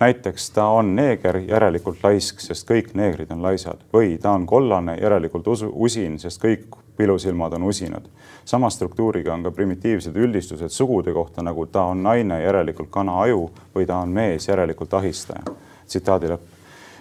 näiteks 0.00 0.50
ta 0.50 0.66
on 0.66 0.96
neeger, 0.96 1.38
järelikult 1.48 2.02
laisk, 2.04 2.40
sest 2.40 2.68
kõik 2.68 2.92
neegrid 2.94 3.30
on 3.32 3.42
laisad 3.42 3.80
või 3.92 4.16
ta 4.20 4.34
on 4.36 4.46
kollane, 4.46 4.96
järelikult 5.00 5.48
usu, 5.48 5.70
usin, 5.72 6.18
sest 6.20 6.42
kõik 6.42 6.76
pilusilmad 6.96 7.52
on 7.52 7.62
usinad. 7.62 8.08
sama 8.44 8.70
struktuuriga 8.70 9.34
on 9.34 9.42
ka 9.42 9.50
primitiivsed 9.50 10.16
üldistused 10.16 10.68
sugude 10.68 11.12
kohta, 11.12 11.42
nagu 11.42 11.66
ta 11.66 11.82
on 11.82 12.02
naine, 12.02 12.42
järelikult 12.42 12.90
kana 12.90 13.20
aju 13.20 13.50
või 13.74 13.86
ta 13.86 13.96
on 13.96 14.08
mees, 14.08 14.48
järelikult 14.48 14.94
ahistaja. 14.94 15.42
tsitaadi 15.86 16.26
lõpp 16.26 16.55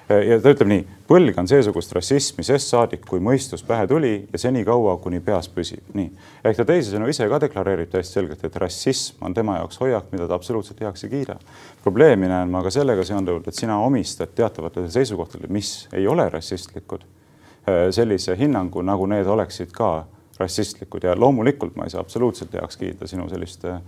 ja 0.10 0.38
ta 0.42 0.52
ütleb 0.54 0.70
nii, 0.70 0.84
põlg 1.10 1.38
on 1.42 1.48
seesugust 1.50 1.94
rassismi 1.96 2.46
sest 2.46 2.70
saadik, 2.70 3.06
kui 3.10 3.22
mõistus 3.24 3.64
pähe 3.66 3.88
tuli 3.90 4.14
ja 4.32 4.42
senikaua, 4.42 4.98
kuni 5.02 5.20
peas 5.26 5.50
püsib. 5.50 5.82
nii, 5.98 6.12
ehk 6.46 6.60
ta 6.60 6.66
teisisõnu 6.70 7.10
ise 7.10 7.28
ka 7.30 7.40
deklareerib 7.42 7.90
täiesti 7.90 8.20
selgelt, 8.20 8.44
et 8.46 8.56
rassism 8.62 9.26
on 9.26 9.34
tema 9.34 9.58
jaoks 9.60 9.82
hoiak, 9.82 10.12
mida 10.14 10.28
ta 10.30 10.38
absoluutselt 10.38 10.82
heaks 10.86 11.04
ei 11.08 11.10
kiida. 11.10 11.38
probleemi 11.84 12.30
näen 12.30 12.50
ma 12.54 12.64
ka 12.64 12.70
sellega 12.70 13.04
seonduvalt, 13.04 13.48
et 13.48 13.56
sina 13.56 13.80
omistad 13.82 14.34
teatavatele 14.36 14.90
seisukohtadele, 14.92 15.52
mis 15.54 15.88
ei 15.94 16.08
ole 16.08 16.30
rassistlikud, 16.30 17.02
äh, 17.02 17.90
sellise 17.92 18.38
hinnangu, 18.38 18.82
nagu 18.82 19.06
need 19.06 19.26
oleksid 19.26 19.72
ka 19.74 20.06
rassistlikud 20.40 21.04
ja 21.04 21.16
loomulikult 21.16 21.76
ma 21.76 21.86
ei 21.86 21.90
saa 21.90 22.02
absoluutselt 22.02 22.54
heaks 22.54 22.78
kiita 22.78 23.08
sinu 23.08 23.30
sellist 23.30 23.66
äh, 23.66 23.82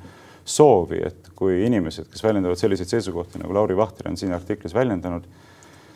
soovi, 0.45 1.01
et 1.05 1.29
kui 1.35 1.65
inimesed, 1.65 2.07
kes 2.09 2.23
väljendavad 2.23 2.57
selliseid 2.57 2.89
seisukohti 2.89 3.41
nagu 3.41 3.53
Lauri 3.53 3.77
Vahter 3.77 4.09
on 4.09 4.17
siin 4.17 4.33
artiklis 4.33 4.73
väljendanud 4.73 5.27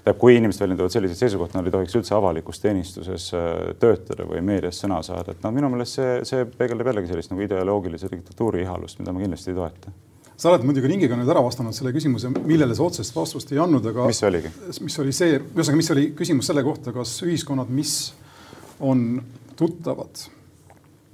tähendab, 0.01 0.19
kui 0.21 0.35
inimesed 0.37 0.63
väljendavad 0.63 0.93
selliseid 0.93 1.19
seisukohti, 1.19 1.57
nad 1.57 1.67
ei 1.69 1.73
tohiks 1.75 1.97
üldse 1.99 2.15
avalikus 2.17 2.61
teenistuses 2.63 3.27
äh, 3.37 3.49
töötada 3.81 4.25
või 4.29 4.41
meedias 4.45 4.81
sõna 4.81 5.01
saada, 5.05 5.35
et 5.35 5.43
noh, 5.45 5.53
minu 5.53 5.69
meelest 5.69 5.99
see, 5.99 6.13
see 6.27 6.45
peegeldab 6.57 6.89
jällegi 6.89 7.11
sellist 7.11 7.33
nagu 7.33 7.43
ideoloogilise 7.45 8.09
diktatuuri 8.09 8.63
ihalust, 8.65 8.99
mida 9.01 9.13
ma 9.13 9.21
kindlasti 9.21 9.53
ei 9.53 9.59
toeta 9.59 9.93
sa 10.41 10.49
oled 10.49 10.63
muidugi 10.65 10.89
ringiga 10.89 11.17
nüüd 11.17 11.29
ära 11.29 11.43
vastanud 11.45 11.75
selle 11.77 11.91
küsimuse, 11.93 12.31
millele 12.33 12.73
sa 12.73 12.87
otsest 12.87 13.13
vastust 13.13 13.51
ei 13.53 13.59
andnud, 13.61 13.85
aga 13.91 14.07
mis 14.09 14.21
see 14.23 14.29
oligi? 14.31 14.49
mis 14.87 14.97
oli 15.03 15.13
see, 15.13 15.35
ühesõnaga, 15.37 15.77
mis 15.77 15.91
oli 15.93 16.05
küsimus 16.17 16.49
selle 16.49 16.63
kohta, 16.65 16.93
kas 16.95 17.13
ühiskonnad, 17.27 17.69
mis 17.69 17.93
on 18.81 19.21
tuttavad 19.59 20.23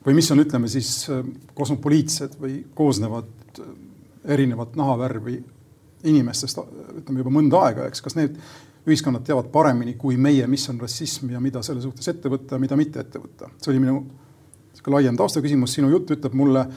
või 0.06 0.16
mis 0.16 0.32
on, 0.32 0.40
ütleme 0.46 0.72
siis 0.72 1.10
kosmopoliitsed 1.58 2.38
või 2.40 2.62
koosnevad 2.78 3.60
äh, 3.60 3.76
erinevat 4.38 4.80
nahavärvi 4.80 5.42
inimestest, 6.08 6.64
ütleme 7.02 7.20
juba 7.20 7.34
mõnda 7.34 7.66
aega, 7.68 7.90
eks, 7.92 8.06
kas 8.06 8.16
need 8.16 8.38
ühiskonnad 8.88 9.26
teavad 9.28 9.50
paremini 9.52 9.98
kui 10.00 10.18
meie, 10.18 10.48
mis 10.48 10.70
on 10.72 10.80
rassism 10.80 11.32
ja 11.34 11.42
mida 11.44 11.62
selle 11.66 11.82
suhtes 11.84 12.08
ette 12.08 12.32
võtta 12.32 12.56
ja 12.56 12.64
mida 12.64 12.78
mitte 12.80 13.04
ette 13.04 13.20
võtta. 13.20 13.50
see 13.62 13.74
oli 13.74 13.84
minu 13.84 13.98
sihuke 14.74 14.94
laiem 14.94 15.18
taustaküsimus, 15.18 15.74
sinu 15.74 15.90
jutt 15.92 16.12
ütleb 16.16 16.38
mulle, 16.38 16.68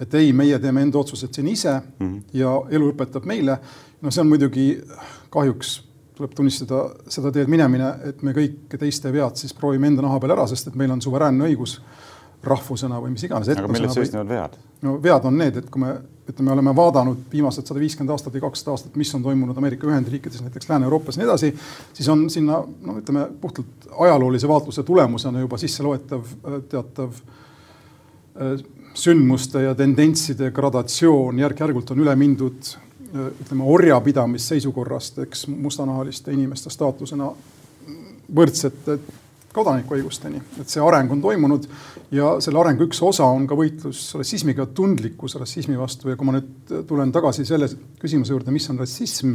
et 0.00 0.14
ei, 0.14 0.32
meie 0.32 0.58
teeme 0.58 0.82
enda 0.82 0.98
otsused 0.98 1.34
siin 1.34 1.48
ise 1.48 1.76
mm 1.76 2.06
-hmm. 2.06 2.22
ja 2.32 2.56
elu 2.70 2.90
õpetab 2.92 3.26
meile. 3.26 3.58
no 4.02 4.10
see 4.10 4.20
on 4.20 4.28
muidugi 4.28 4.82
kahjuks 5.30 5.90
tuleb 6.20 6.34
tunnistada 6.36 6.90
seda 7.08 7.32
teed 7.32 7.48
minemine, 7.48 7.94
et 8.04 8.22
me 8.22 8.32
kõik 8.32 8.76
teiste 8.78 9.12
vead 9.12 9.36
siis 9.36 9.54
proovime 9.54 9.86
enda 9.86 10.02
naha 10.02 10.20
peal 10.20 10.34
ära, 10.36 10.46
sest 10.46 10.68
et 10.68 10.74
meil 10.74 10.90
on 10.90 11.00
suveräänne 11.00 11.44
õigus 11.48 11.80
rahvusena 12.44 13.00
või 13.02 13.14
mis 13.14 13.24
iganes. 13.26 13.48
aga 13.52 13.68
milles 13.68 13.94
seisnevad 13.94 14.28
vead? 14.28 14.56
no 14.86 14.96
vead 15.02 15.26
on 15.28 15.36
need, 15.36 15.60
et 15.60 15.68
kui 15.70 15.82
me 15.82 15.92
ütleme, 16.30 16.52
oleme 16.54 16.72
vaadanud 16.76 17.26
viimased 17.32 17.68
sada 17.68 17.80
viiskümmend 17.82 18.14
aastat 18.14 18.34
või 18.34 18.44
kakssada 18.46 18.74
aastat, 18.74 18.96
mis 19.00 19.12
on 19.14 19.24
toimunud 19.24 19.56
Ameerika 19.58 19.88
Ühendriikides, 19.88 20.42
näiteks 20.44 20.70
Lääne-Euroopas 20.70 21.18
ja 21.18 21.22
nii 21.22 21.28
edasi, 21.28 21.52
siis 21.92 22.08
on 22.08 22.24
sinna 22.30 22.60
no 22.86 22.96
ütleme 23.00 23.26
puhtalt 23.40 23.88
ajaloolise 24.06 24.48
vaatluse 24.48 24.84
tulemusena 24.86 25.42
juba 25.44 25.58
sisse 25.60 25.84
loetav 25.84 26.24
äh, 26.24 26.60
teatav 26.70 27.16
äh, 27.20 28.60
sündmuste 28.94 29.66
ja 29.66 29.74
tendentside 29.74 30.50
gradatsioon, 30.54 31.38
järk-järgult 31.44 31.92
on 31.92 32.04
üle 32.06 32.16
mindud 32.16 32.72
äh, 32.72 33.30
ütleme 33.44 33.68
orjapidamisseisukorrast, 33.76 35.20
eks 35.26 35.48
mustanahaliste 35.52 36.32
inimeste 36.32 36.72
staatusena 36.72 37.32
võrdsete 38.34 38.98
kodanikuõigusteni, 39.54 40.40
et 40.62 40.70
see 40.70 40.82
areng 40.84 41.10
on 41.10 41.22
toimunud 41.22 41.66
ja 42.14 42.36
selle 42.42 42.60
arengu 42.62 42.86
üks 42.86 43.00
osa 43.02 43.26
on 43.26 43.48
ka 43.50 43.56
võitlus 43.58 44.04
rassismiga, 44.18 44.68
tundlikkus 44.74 45.34
rassismi 45.40 45.78
vastu. 45.78 46.10
Ja 46.10 46.18
kui 46.18 46.28
ma 46.28 46.36
nüüd 46.36 46.74
tulen 46.88 47.10
tagasi 47.14 47.46
selle 47.48 47.66
küsimuse 48.00 48.34
juurde, 48.34 48.54
mis 48.54 48.68
on 48.70 48.78
rassism, 48.78 49.34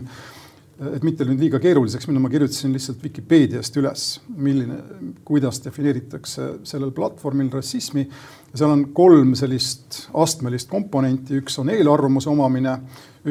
et 0.91 1.03
mitte 1.07 1.27
nüüd 1.27 1.43
liiga 1.43 1.59
keeruliseks 1.63 2.07
minna, 2.07 2.21
ma 2.23 2.31
kirjutasin 2.31 2.71
lihtsalt 2.75 3.03
Vikipeediast 3.03 3.75
üles, 3.79 4.05
milline, 4.35 4.79
kuidas 5.27 5.59
defineeritakse 5.63 6.49
sellel 6.67 6.93
platvormil 6.95 7.51
rassismi. 7.51 8.07
seal 8.55 8.71
on 8.71 8.85
kolm 8.95 9.33
sellist 9.35 10.05
astmelist 10.13 10.71
komponenti, 10.71 11.41
üks 11.41 11.59
on 11.59 11.71
eelarvamuse 11.75 12.31
omamine, 12.31 12.77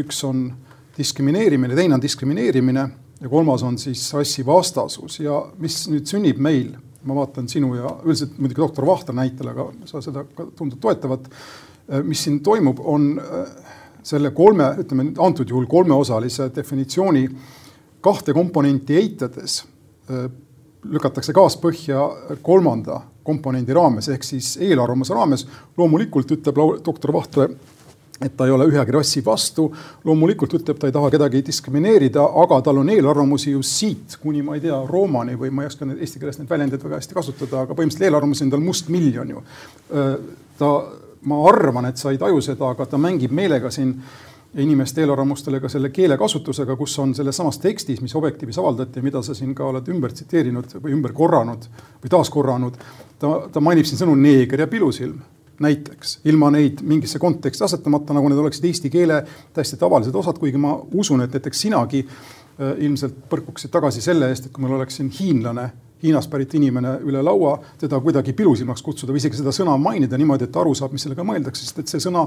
üks 0.00 0.20
on 0.28 0.50
diskrimineerimine, 0.98 1.74
teine 1.76 1.96
on 1.96 2.02
diskrimineerimine 2.02 2.88
ja 3.24 3.28
kolmas 3.28 3.62
on 3.62 3.78
siis 3.80 4.04
rassivastasus 4.12 5.20
ja 5.24 5.38
mis 5.58 5.86
nüüd 5.88 6.04
sünnib 6.08 6.40
meil, 6.44 6.74
ma 7.08 7.16
vaatan 7.16 7.48
sinu 7.48 7.72
ja 7.78 7.94
üldiselt 8.04 8.36
muidugi 8.36 8.60
doktor 8.60 8.86
Vahter 8.86 9.16
näitel, 9.16 9.48
aga 9.48 9.70
sa 9.88 10.02
seda 10.04 10.26
ka 10.36 10.50
tundud 10.56 10.80
toetavat. 10.82 11.30
mis 12.04 12.22
siin 12.24 12.38
toimub, 12.40 12.78
on 12.80 13.18
äh, 13.20 13.48
selle 14.02 14.30
kolme, 14.30 14.70
ütleme 14.80 15.04
nüüd 15.04 15.18
antud 15.20 15.50
juhul 15.50 15.66
kolmeosalise 15.68 16.46
definitsiooni 16.56 17.26
kahte 18.00 18.32
komponenti 18.32 18.96
eitades 18.96 19.58
äh, 20.08 20.30
lükatakse 20.84 21.32
kaaspõhja 21.32 22.06
kolmanda 22.42 23.02
komponendi 23.24 23.76
raames 23.76 24.08
ehk 24.12 24.24
siis 24.24 24.56
eelarvamuse 24.60 25.14
raames. 25.14 25.46
loomulikult 25.76 26.30
ütleb 26.36 26.60
doktor 26.84 27.12
Vahtre 27.12 27.48
et 28.22 28.36
ta 28.36 28.46
ei 28.46 28.52
ole 28.54 28.66
ühegi 28.70 28.92
rassi 28.94 29.22
vastu. 29.24 29.68
loomulikult 30.04 30.54
ütleb, 30.54 30.78
ta 30.78 30.86
ei 30.86 30.92
taha 30.94 31.10
kedagi 31.10 31.42
diskrimineerida, 31.46 32.22
aga 32.42 32.60
tal 32.62 32.78
on 32.82 32.90
eelarvamusi 32.90 33.50
ju 33.50 33.62
siit 33.62 34.18
kuni 34.22 34.42
ma 34.42 34.54
ei 34.54 34.60
tea, 34.60 34.76
Roomani 34.88 35.34
või 35.38 35.50
ma 35.50 35.64
ei 35.64 35.72
oska 35.72 35.88
eesti 35.94 36.22
keeles 36.22 36.38
neid 36.38 36.50
väljendeid 36.50 36.84
väga 36.84 37.00
hästi 37.00 37.14
kasutada, 37.14 37.64
aga 37.64 37.74
põhimõtteliselt 37.74 38.06
eelarvamusi 38.08 38.46
on 38.46 38.52
tal 38.54 38.62
mustmiljon 38.62 39.34
ju. 39.34 39.42
ta, 40.58 40.70
ma 41.24 41.40
arvan, 41.48 41.90
et 41.90 41.98
sa 41.98 42.12
ei 42.12 42.20
taju 42.20 42.40
seda, 42.44 42.70
aga 42.70 42.86
ta 42.86 43.00
mängib 43.00 43.34
meelega 43.34 43.70
siin 43.70 43.96
inimeste 44.62 45.02
eelarvamustele 45.02 45.58
ka 45.60 45.68
selle 45.68 45.90
keelekasutusega, 45.90 46.76
kus 46.78 46.98
on 47.02 47.14
selles 47.14 47.36
samas 47.36 47.58
tekstis, 47.58 48.00
mis 48.00 48.14
Objektiivis 48.14 48.58
avaldati, 48.62 49.02
mida 49.02 49.22
sa 49.22 49.34
siin 49.34 49.54
ka 49.54 49.66
oled 49.66 49.88
ümber 49.90 50.14
tsiteerinud 50.14 50.76
või 50.78 50.94
ümber 50.94 51.12
korranud 51.12 51.66
või 52.02 52.12
taaskorranud. 52.12 52.78
ta, 53.18 53.40
ta 53.50 53.60
mainib 53.60 53.88
siin 53.88 53.98
sõnu 53.98 54.14
neeger 54.14 54.60
ja 54.60 54.70
pilusilm 54.70 55.18
näiteks, 55.60 56.18
ilma 56.24 56.50
neid 56.50 56.82
mingisse 56.82 57.18
konteksti 57.18 57.64
asetamata, 57.64 58.14
nagu 58.14 58.28
need 58.30 58.40
oleksid 58.42 58.64
eesti 58.68 58.90
keele 58.90 59.20
täiesti 59.54 59.78
tavalised 59.80 60.14
osad, 60.14 60.38
kuigi 60.40 60.58
ma 60.60 60.74
usun, 60.94 61.22
et 61.24 61.34
näiteks 61.36 61.60
sinagi 61.66 62.04
äh, 62.04 62.74
ilmselt 62.86 63.24
põrkuksid 63.30 63.72
tagasi 63.74 64.02
selle 64.04 64.30
eest, 64.32 64.48
et 64.48 64.54
kui 64.54 64.64
mul 64.64 64.76
oleks 64.78 65.00
siin 65.00 65.10
hiinlane, 65.14 65.70
Hiinast 66.04 66.28
pärit 66.28 66.52
inimene 66.58 66.98
üle 67.08 67.22
laua, 67.24 67.54
teda 67.80 67.96
kuidagi 68.04 68.34
pilusilmaks 68.36 68.82
kutsuda 68.84 69.14
või 69.14 69.22
isegi 69.22 69.38
seda 69.38 69.54
sõna 69.56 69.78
mainida 69.80 70.18
niimoodi, 70.20 70.44
et 70.44 70.52
ta 70.52 70.60
aru 70.60 70.74
saab, 70.76 70.92
mis 70.92 71.06
sellega 71.06 71.24
mõeldakse, 71.24 71.64
sest 71.64 71.78
et 71.80 71.88
see 71.88 72.02
sõna 72.02 72.26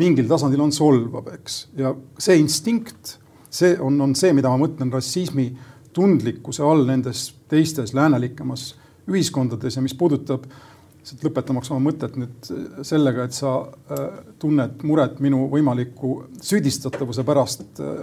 mingil 0.00 0.26
tasandil 0.26 0.64
on 0.64 0.72
solvav, 0.74 1.28
eks, 1.36 1.60
ja 1.78 1.92
see 2.18 2.40
instinkt, 2.40 3.12
see 3.46 3.76
on, 3.78 4.00
on 4.02 4.16
see, 4.18 4.32
mida 4.34 4.50
ma 4.50 4.58
mõtlen 4.64 4.90
rassismi 4.90 5.46
tundlikkuse 5.94 6.66
all 6.66 6.82
nendes 6.88 7.28
teistes 7.46 7.94
läänelikemas 7.94 8.72
ühiskondades 9.06 9.78
ja 9.78 9.84
mis 9.84 9.94
puudutab 9.94 10.48
äh, 10.48 10.75
lihtsalt 11.06 11.22
lõpetamaks 11.22 11.70
oma 11.70 11.84
mõtet 11.86 12.16
nüüd 12.18 12.48
sellega, 12.86 13.26
et 13.28 13.34
sa 13.36 13.60
äh, 13.62 14.06
tunned 14.42 14.82
muret 14.82 15.20
minu 15.22 15.44
võimaliku 15.52 16.16
süüdistatavuse 16.42 17.22
pärast 17.26 17.78
äh, 17.78 18.00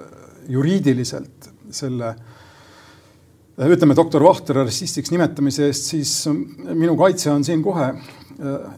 juriidiliselt 0.48 1.50
selle 1.74 2.14
äh, 2.14 3.68
ütleme, 3.68 3.96
doktor 3.96 4.24
Vahtre 4.24 4.64
rassistiks 4.64 5.12
nimetamise 5.12 5.68
eest, 5.68 5.92
siis 5.92 6.14
minu 6.30 6.96
kaitse 7.00 7.32
on 7.34 7.44
siin 7.44 7.64
kohe 7.64 7.92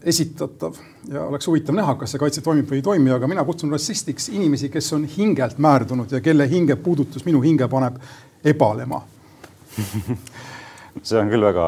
esitatav. 0.04 0.74
Ja 1.08 1.22
oleks 1.30 1.46
huvitav 1.48 1.78
näha, 1.78 1.94
kas 1.96 2.12
see 2.12 2.20
kaitse 2.20 2.42
toimib 2.44 2.68
või 2.68 2.82
ei 2.82 2.84
toimi, 2.84 3.12
aga 3.14 3.30
mina 3.30 3.44
kutsun 3.46 3.72
rassistiks 3.72 4.28
inimesi, 4.34 4.68
kes 4.74 4.90
on 4.92 5.06
hingelt 5.08 5.62
määrdunud 5.62 6.12
ja 6.12 6.20
kelle 6.20 6.44
hinge 6.50 6.76
puudutus 6.76 7.24
minu 7.24 7.40
hinge 7.46 7.70
paneb 7.70 7.96
ebalema 8.44 9.00
see 11.02 11.20
on 11.20 11.30
küll 11.32 11.44
väga 11.44 11.66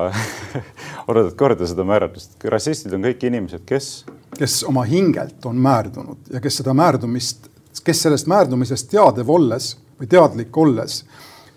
oodad 1.08 1.34
korda 1.38 1.68
seda 1.68 1.84
määratlust. 1.88 2.36
rassistid 2.44 2.94
on 2.96 3.04
kõik 3.08 3.28
inimesed, 3.28 3.64
kes? 3.68 3.92
kes 4.38 4.62
oma 4.68 4.84
hingelt 4.88 5.46
on 5.48 5.60
määrdunud 5.62 6.32
ja 6.32 6.40
kes 6.44 6.60
seda 6.62 6.74
määrdumist, 6.76 7.48
kes 7.84 8.04
sellest 8.06 8.30
määrdumisest 8.30 8.90
teadev 8.92 9.30
olles 9.30 9.74
või 9.98 10.10
teadlik 10.10 10.56
olles 10.56 11.02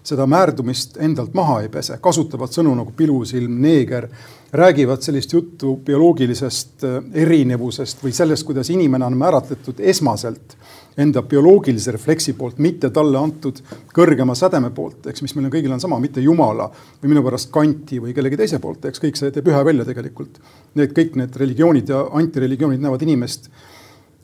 seda 0.04 0.26
määrdumist 0.26 0.98
endalt 0.98 1.34
maha 1.38 1.60
ei 1.62 1.70
pese, 1.70 1.98
kasutavad 2.02 2.54
sõnu 2.54 2.74
nagu 2.78 2.94
pilusilm, 2.98 3.60
neeger, 3.62 4.08
räägivad 4.52 5.04
sellist 5.06 5.34
juttu 5.34 5.76
bioloogilisest 5.86 6.86
äh, 6.88 6.98
erinevusest 7.24 8.02
või 8.04 8.14
sellest, 8.16 8.46
kuidas 8.48 8.72
inimene 8.74 9.06
on 9.06 9.18
määratletud 9.18 9.80
esmaselt 9.94 10.58
enda 10.98 11.24
bioloogilise 11.24 11.94
refleksi 11.96 12.34
poolt, 12.38 12.60
mitte 12.60 12.90
talle 12.94 13.20
antud 13.20 13.62
kõrgema 13.96 14.36
sädeme 14.38 14.72
poolt, 14.76 15.08
eks, 15.12 15.24
mis 15.24 15.36
meil 15.36 15.48
on 15.48 15.54
kõigil 15.54 15.76
on 15.76 15.84
sama, 15.84 16.00
mitte 16.04 16.24
Jumala 16.24 16.68
või 17.02 17.14
minu 17.14 17.24
pärast 17.26 17.52
Kanti 17.54 18.02
või 18.04 18.16
kellegi 18.18 18.40
teise 18.42 18.60
poolt, 18.64 18.86
eks 18.90 19.04
kõik 19.04 19.20
see 19.20 19.32
teeb 19.32 19.48
ühe 19.52 19.62
välja 19.66 19.88
tegelikult. 19.88 20.42
Need 20.80 20.96
kõik 20.98 21.16
need 21.20 21.38
religioonid 21.44 21.94
ja 21.94 22.04
antireligioonid 22.20 22.84
näevad 22.84 23.08
inimest 23.08 23.50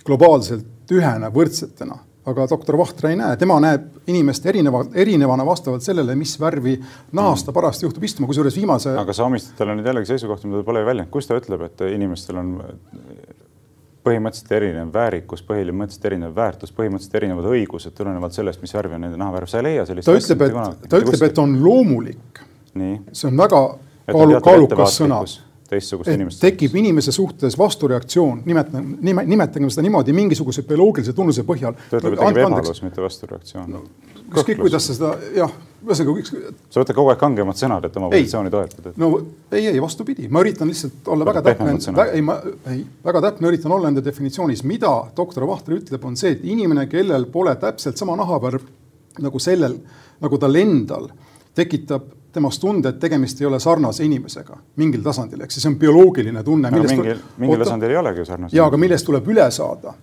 globaalselt 0.08 0.92
ühena, 0.92 1.32
võrdsetena. 1.34 2.04
Aga 2.28 2.44
doktor 2.52 2.76
Vahtre 2.76 3.14
ei 3.14 3.16
näe, 3.16 3.38
tema 3.40 3.56
näeb 3.64 4.10
inimest 4.12 4.44
erineva, 4.52 4.82
erinevana 5.00 5.46
vastavalt 5.48 5.86
sellele, 5.86 6.16
mis 6.20 6.34
värvi 6.40 6.74
nahast 7.16 7.48
ta 7.48 7.54
parajasti 7.56 7.88
juhtub. 7.88 8.04
Istuma, 8.04 8.28
kusjuures 8.28 8.58
viimase. 8.60 8.98
aga 9.00 9.16
sa 9.16 9.30
omistad 9.30 9.56
talle 9.62 9.78
nüüd 9.78 9.88
jällegi 9.88 10.12
seisukohta, 10.12 10.50
mida 10.50 10.60
ta 10.60 10.68
pole 10.68 10.84
väljendanud, 10.84 11.14
kus 11.14 11.30
ta 11.30 11.40
ütleb, 11.40 11.64
et 11.70 11.86
inimestel 11.88 12.42
on 12.44 12.52
põhimõtteliselt 14.08 14.54
erinev 14.60 14.94
väärikus, 14.94 15.44
põhimõtteliselt 15.48 16.08
erinev 16.12 16.36
väärtus, 16.36 16.74
põhimõtteliselt 16.76 17.18
erinevad 17.22 17.50
õigused 17.52 17.96
tulenevalt 17.98 18.38
sellest, 18.38 18.64
mis 18.64 18.76
värvi 18.78 18.98
on 18.98 19.06
nende 19.08 19.20
nahavärv, 19.20 19.52
sa 19.52 19.62
ei 19.62 19.68
leia 19.70 19.88
sellist. 19.90 20.08
ta 20.08 20.16
ütleb, 20.18 20.46
et, 20.48 20.88
ta 20.90 21.02
ütleb, 21.04 21.28
et 21.28 21.44
on 21.44 21.58
loomulik. 21.64 22.42
see 22.78 23.28
on 23.30 23.38
väga 23.38 23.62
kaalu, 24.08 24.40
kaalukas 24.46 24.98
sõna 25.02 25.22
teistsugust 25.70 26.12
inimest. 26.12 26.42
tekib 26.42 26.76
inimese 26.80 27.12
suhtes 27.12 27.58
vastureaktsioon, 27.60 28.42
nimetame, 28.46 28.98
nime, 29.02 29.26
nimetagem 29.28 29.72
seda 29.74 29.86
niimoodi 29.88 30.16
mingisuguse 30.16 30.64
bioloogilise 30.68 31.16
tunnuse 31.18 31.44
põhjal. 31.48 31.76
ta 31.90 32.00
ütleb, 32.00 32.16
et 32.16 32.24
tekib 32.24 32.44
ebalus, 32.46 32.84
mitte 32.86 33.04
vastureaktsioon 33.04 33.74
no,. 33.76 33.84
ükskõik, 34.30 34.62
kuidas 34.62 34.88
sa 34.88 34.96
seda 34.98 35.14
jah, 35.36 35.52
ühesõnaga 35.86 36.16
üks. 36.22 36.34
sa 36.74 36.82
võtad 36.82 36.98
kogu 36.98 37.12
aeg 37.14 37.22
kangemad 37.22 37.60
sõnad, 37.60 37.86
et 37.86 38.00
oma 38.00 38.10
positsiooni 38.14 38.52
toetada 38.54 38.92
et.... 38.92 38.98
no 39.02 39.12
ei, 39.52 39.68
ei 39.70 39.82
vastupidi, 39.84 40.28
ma 40.34 40.42
üritan 40.46 40.72
lihtsalt 40.72 41.08
olla 41.14 41.28
väga, 41.28 41.44
täpne, 41.52 41.78
ei 42.08 42.26
ma, 42.26 42.40
ei 42.74 42.82
väga 43.06 43.24
täpne 43.30 43.52
üritan 43.52 43.76
olla 43.78 43.92
enda 43.92 44.04
definitsioonis, 44.06 44.66
mida 44.68 44.92
doktor 45.18 45.48
Vahter 45.50 45.78
ütleb, 45.78 46.04
on 46.08 46.18
see, 46.20 46.36
et 46.38 46.46
inimene, 46.48 46.88
kellel 46.92 47.30
pole 47.32 47.56
täpselt 47.62 48.00
sama 48.00 48.18
nahavärv 48.20 48.66
nagu 49.24 49.42
sellel, 49.42 49.78
nagu 50.22 50.40
tal 50.42 50.58
endal, 50.60 51.10
tekitab 51.58 52.14
temast 52.38 52.62
tunde, 52.62 52.92
et 52.92 53.00
tegemist 53.02 53.40
ei 53.42 53.48
ole 53.50 53.60
sarnase 53.62 54.06
inimesega 54.06 54.58
mingil 54.82 55.02
tasandil, 55.06 55.42
ehk 55.44 55.54
siis 55.54 55.66
see 55.66 55.72
on 55.72 55.80
bioloogiline 55.82 56.44
tunne. 56.46 56.72
mingil, 56.74 57.24
mingil 57.42 57.64
tasandil 57.64 57.94
ei 57.94 58.02
olegi 58.02 58.22
ju 58.22 58.28
sarnase. 58.30 58.58
ja, 58.58 58.68
aga 58.68 58.80
millest 58.82 59.08
tuleb 59.08 59.32
üle 59.34 59.48
saada. 59.54 59.94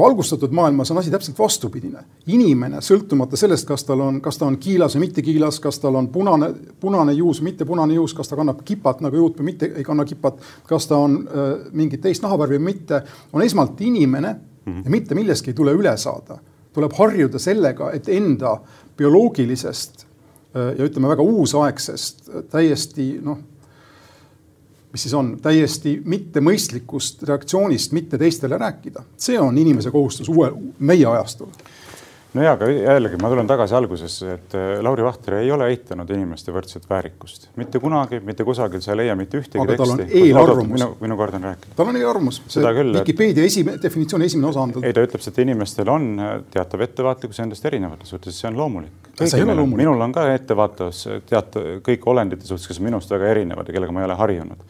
Valgustatud 0.00 0.52
maailmas 0.56 0.90
on 0.90 0.98
asi 0.98 1.10
täpselt 1.10 1.38
vastupidine. 1.38 2.04
inimene, 2.26 2.80
sõltumata 2.80 3.36
sellest, 3.36 3.66
kas 3.68 3.84
tal 3.84 4.00
on, 4.00 4.20
kas 4.20 4.38
ta 4.38 4.46
on 4.46 4.58
kiilas 4.58 4.96
või 4.96 5.06
mitte 5.06 5.22
kiilas, 5.22 5.60
kas 5.60 5.78
tal 5.78 5.94
on 5.94 6.08
punane, 6.08 6.52
punane 6.80 7.12
juus, 7.12 7.42
mitte 7.42 7.64
punane 7.64 7.94
juus, 7.94 8.14
kas 8.14 8.28
ta 8.28 8.36
kannab 8.36 8.62
kipat 8.64 9.00
nagu 9.00 9.16
juut 9.16 9.38
või 9.38 9.52
mitte 9.52 9.72
ei 9.76 9.84
kanna 9.84 10.04
kipat, 10.04 10.42
kas 10.66 10.86
ta 10.86 10.98
on 10.98 11.16
äh, 11.24 11.48
mingit 11.72 12.00
teist 12.00 12.22
nahavärvi 12.22 12.58
või 12.58 12.72
mitte, 12.72 13.02
on 13.32 13.42
esmalt 13.42 13.80
inimene 13.80 14.32
mm 14.32 14.72
-hmm. 14.72 14.84
ja 14.84 14.90
mitte 14.90 15.14
millestki 15.14 15.50
ei 15.50 15.54
tule 15.54 15.72
üle 15.72 15.96
saada. 15.96 16.38
tuleb 16.72 16.92
harjuda 16.92 17.38
sellega, 17.38 17.90
et 17.92 18.08
enda 18.08 18.60
bioloogilisest 18.96 20.06
Äh, 20.50 20.74
ja 20.78 20.86
ütleme 20.88 21.06
väga 21.08 21.22
uusaegsest, 21.22 22.24
äh, 22.28 22.42
täiesti 22.50 23.04
noh, 23.22 23.38
mis 24.92 25.02
siis 25.06 25.14
on, 25.14 25.36
täiesti 25.42 26.00
mittemõistlikust 26.04 27.22
reaktsioonist 27.28 27.92
mitte 27.92 28.18
teistele 28.18 28.58
rääkida. 28.58 29.04
see 29.16 29.38
on 29.40 29.58
inimese 29.58 29.90
kohustus 29.90 30.28
uue, 30.28 30.52
meie 30.78 31.06
ajastul 31.06 31.52
no 32.34 32.44
jaa, 32.44 32.54
aga 32.54 32.68
jällegi 32.70 33.18
ma 33.20 33.30
tulen 33.32 33.48
tagasi 33.50 33.74
algusesse, 33.76 34.34
et 34.36 34.54
äh, 34.58 34.72
Lauri 34.84 35.04
Vahter 35.04 35.40
ei 35.40 35.50
ole 35.52 35.70
eitanud 35.72 36.10
inimeste 36.14 36.54
võrdset 36.54 36.86
väärikust. 36.90 37.48
mitte 37.58 37.80
kunagi, 37.82 38.20
mitte 38.24 38.46
kusagil 38.46 38.82
sa 38.84 38.94
ei 38.94 39.02
leia 39.02 39.16
mitte 39.18 39.40
ühtegi 39.40 39.62
aga 39.62 39.78
teksti. 39.80 40.22
minu, 40.70 40.90
minu 41.00 41.18
kord 41.18 41.38
on 41.38 41.48
rääkida. 41.50 41.74
tal 41.76 41.90
on 41.90 41.98
eelarvamus. 41.98 42.42
Vikipeedia 43.00 43.44
esimene, 43.44 43.82
definitsiooni 43.82 44.30
esimene 44.30 44.50
osa 44.52 44.66
on 44.66 44.76
tal. 44.76 44.86
ei, 44.86 44.94
ta 44.94 45.04
ütleb, 45.06 45.26
et 45.26 45.42
inimestel 45.46 45.90
on 45.90 46.10
äh, 46.18 46.34
teatav 46.54 46.86
ettevaatlikkus 46.86 47.42
endast 47.46 47.66
erinevate 47.66 48.06
suhtes, 48.06 48.38
see 48.38 48.50
on 48.50 48.58
loomulik. 48.60 49.09
Minul 49.76 50.00
on 50.00 50.12
ka 50.12 50.26
ettevaatavus 50.34 51.02
teata 51.28 51.62
kõik 51.86 52.06
olendite 52.12 52.46
suhtes, 52.48 52.68
kes 52.70 52.80
on 52.80 52.88
minust 52.88 53.10
väga 53.12 53.28
erinevad 53.34 53.68
ja 53.68 53.76
kellega 53.76 53.92
ma 53.92 54.02
ei 54.02 54.08
ole 54.08 54.16
harjunud. 54.20 54.62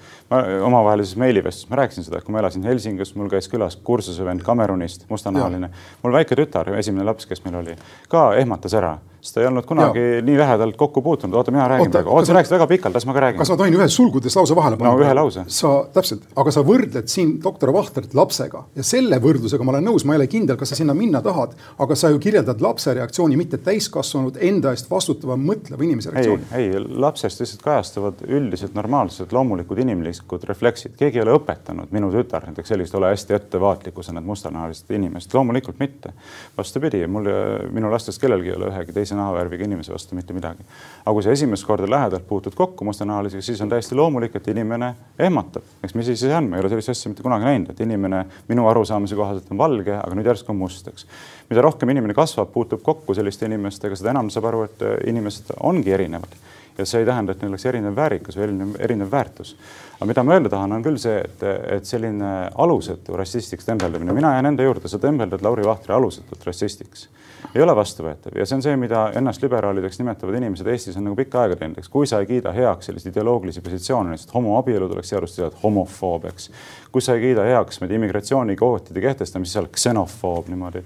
omavahelises 0.67 1.17
meilivestluses 1.21 1.71
ma 1.71 1.81
rääkisin 1.83 2.07
seda, 2.07 2.19
et 2.19 2.27
kui 2.27 2.35
ma 2.35 2.43
elasin 2.43 2.67
Helsingis, 2.67 3.15
mul 3.19 3.31
käis 3.33 3.49
külas 3.49 3.77
kursusevend 3.77 4.43
Kamerunist, 4.47 5.07
mustanahaline, 5.11 5.71
mul 6.03 6.19
väike 6.19 6.39
tütar, 6.39 6.73
esimene 6.79 7.05
laps, 7.05 7.27
kes 7.27 7.45
meil 7.45 7.61
oli, 7.63 7.77
ka 8.09 8.31
ehmatas 8.39 8.75
ära 8.79 8.99
sest 9.21 9.37
ei 9.41 9.47
olnud 9.47 9.67
kunagi 9.69 10.01
ja. 10.01 10.23
nii 10.25 10.39
lähedalt 10.39 10.77
kokku 10.77 11.03
puutunud. 11.03 11.37
oota, 11.37 11.51
mina 11.51 11.69
räägin 11.69 11.91
praegu. 11.91 12.11
oota, 12.11 12.27
sa 12.27 12.37
rääkisid 12.37 12.55
väga 12.57 12.67
pikalt, 12.67 12.95
las 12.95 13.07
ma 13.07 13.15
ka 13.17 13.21
räägin. 13.21 13.39
kas 13.39 13.51
ma 13.53 13.57
tohin 13.61 13.77
ühes 13.77 13.97
sulgudes 13.97 14.37
lause 14.37 14.57
vahele 14.57 14.77
panna? 14.81 14.93
no 14.95 15.05
ühe 15.05 15.15
lause. 15.15 15.45
sa, 15.47 15.73
täpselt, 15.95 16.25
aga 16.37 16.55
sa 16.55 16.65
võrdled 16.67 17.11
siin 17.13 17.37
doktor 17.43 17.73
Vahtrit 17.77 18.15
lapsega 18.15 18.65
ja 18.77 18.87
selle 18.87 19.21
võrdlusega 19.23 19.67
ma 19.67 19.75
olen 19.75 19.89
nõus, 19.91 20.07
ma 20.09 20.17
ei 20.17 20.23
ole 20.23 20.29
kindel, 20.33 20.57
kas 20.61 20.73
sa 20.73 20.81
sinna 20.81 20.95
minna 20.97 21.23
tahad, 21.25 21.57
aga 21.79 21.97
sa 21.99 22.13
ju 22.13 22.21
kirjeldad 22.23 22.63
lapse 22.65 22.95
reaktsiooni, 22.97 23.37
mitte 23.41 23.61
täiskasvanud 23.65 24.41
enda 24.51 24.75
eest 24.75 24.91
vastutava 24.91 25.37
mõtleva 25.41 25.85
inimese 25.85 26.15
reaktsiooni. 26.15 26.49
ei, 26.57 26.71
ei, 26.73 26.85
lapsest 27.05 27.45
lihtsalt 27.45 27.65
kajastuvad 27.67 28.25
üldiselt 28.29 28.75
normaalsed 28.79 29.33
loomulikud 29.37 29.79
inimlikud 29.85 30.45
refleksid. 30.49 30.97
keegi 30.99 31.21
ei 31.21 31.27
ole 31.27 31.37
õpetanud 31.39 31.93
minu 31.95 32.11
tütar 32.15 32.49
näiteks 32.49 32.73
sellist, 32.75 32.95
ole 32.95 33.13
hästi 33.13 33.37
ettevaatlik, 33.37 33.95
kui 33.95 34.05
sa 34.05 34.15
näed 34.17 34.27
mustanahalised 34.27 34.91
inimest, 34.95 35.35
loomulikult 35.35 35.79
mitte. 35.81 36.13
vastupidi, 36.59 37.05
mul, 37.07 37.29
minu 37.73 37.91
lastest 37.93 38.21
kellelgi 38.21 38.53
ei 38.53 38.57
ole 38.57 38.71
ühegi 38.71 38.95
teise 38.97 39.10
teise 39.11 39.19
nahavärviga 39.19 39.67
inimese 39.67 39.93
vastu 39.93 40.15
mitte 40.15 40.35
midagi. 40.35 40.65
aga 41.05 41.15
kui 41.15 41.23
sa 41.23 41.33
esimest 41.35 41.67
korda 41.67 41.89
lähedalt 41.91 42.27
puutud 42.29 42.55
kokku 42.55 42.85
mustanahalisega, 42.85 43.43
siis 43.43 43.61
on 43.61 43.69
täiesti 43.69 43.95
loomulik, 43.95 44.37
et 44.37 44.49
inimene 44.49 44.95
ehmatab. 45.19 45.63
eks 45.85 45.95
mis 45.95 46.07
siis 46.07 46.21
see 46.21 46.37
on, 46.37 46.49
ma 46.51 46.57
ei 46.57 46.63
ole 46.63 46.71
sellist 46.71 46.95
asja 46.95 47.11
mitte 47.11 47.23
kunagi 47.27 47.45
näinud, 47.45 47.71
et 47.71 47.81
inimene 47.81 48.25
minu 48.49 48.69
arusaamise 48.69 49.19
kohaselt 49.19 49.51
on 49.51 49.59
valge, 49.59 49.97
aga 49.97 50.15
nüüd 50.15 50.31
järsku 50.31 50.55
on 50.55 50.61
must, 50.63 50.89
eks. 50.89 51.07
mida 51.51 51.65
rohkem 51.67 51.91
inimene 51.91 52.15
kasvab, 52.15 52.53
puutub 52.55 52.83
kokku 52.87 53.15
selliste 53.19 53.51
inimestega, 53.51 53.99
seda 53.99 54.15
enam 54.15 54.31
saab 54.31 54.51
aru, 54.53 54.65
et 54.69 54.87
inimesed 55.11 55.55
ongi 55.61 55.97
erinevad 55.97 56.39
ja 56.79 56.87
see 56.87 57.03
ei 57.03 57.07
tähenda, 57.07 57.35
et 57.35 57.43
neil 57.43 57.51
oleks 57.51 57.67
erinev 57.67 57.97
väärikus 57.97 58.39
või 58.39 58.45
erinev, 58.47 58.77
erinev 58.79 59.11
väärtus. 59.13 59.57
aga 59.99 60.07
mida 60.09 60.23
ma 60.25 60.37
öelda 60.37 60.53
tahan, 60.55 60.73
on 60.73 60.85
küll 60.87 61.01
see, 61.03 61.19
et, 61.27 61.43
et 61.77 61.85
selline 61.85 62.31
alusetu 62.55 63.19
rassistiks 63.19 63.67
tembeldamine, 63.67 64.15
mina 64.17 64.37
jään 64.37 64.53
enda 64.55 64.65
juurde, 64.65 64.89
sa 64.89 65.03
tembeldad 65.03 65.43
Lauri 65.43 65.67
Vahtri 65.67 65.93
alusetult 65.95 66.47
rassistiks 66.47 67.09
ei 67.55 67.63
ole 67.63 67.75
vastuvõetav 67.77 68.37
ja 68.39 68.47
see 68.47 68.59
on 68.59 68.65
see, 68.65 68.77
mida 68.81 69.07
ennast 69.19 69.43
liberaalideks 69.43 69.99
nimetavad 70.01 70.37
inimesed 70.39 70.69
Eestis 70.71 70.99
on 71.01 71.07
nagu 71.09 71.19
pikka 71.19 71.45
aega 71.45 71.59
teinud, 71.61 71.79
eks. 71.81 71.91
kui 71.93 72.07
sa 72.07 72.21
ei 72.23 72.29
kiida 72.29 72.53
heaks 72.57 72.91
selliseid 72.91 73.15
ideoloogilisi 73.15 73.63
positsioone, 73.65 74.15
lihtsalt 74.15 74.35
homoabielu 74.35 74.89
tuleks 74.91 75.15
seadustada 75.15 75.51
homofoob, 75.63 76.29
eks. 76.31 76.51
kui 76.93 77.05
sa 77.05 77.17
ei 77.17 77.25
kiida 77.29 77.47
heaks, 77.49 77.81
ma 77.81 77.89
ei 77.89 77.95
tea, 77.95 78.01
immigratsioonikvootide 78.03 79.03
kehtestamist, 79.07 79.55
sa 79.55 79.65
oled 79.65 79.75
ksenofoob 79.75 80.53
niimoodi. 80.53 80.85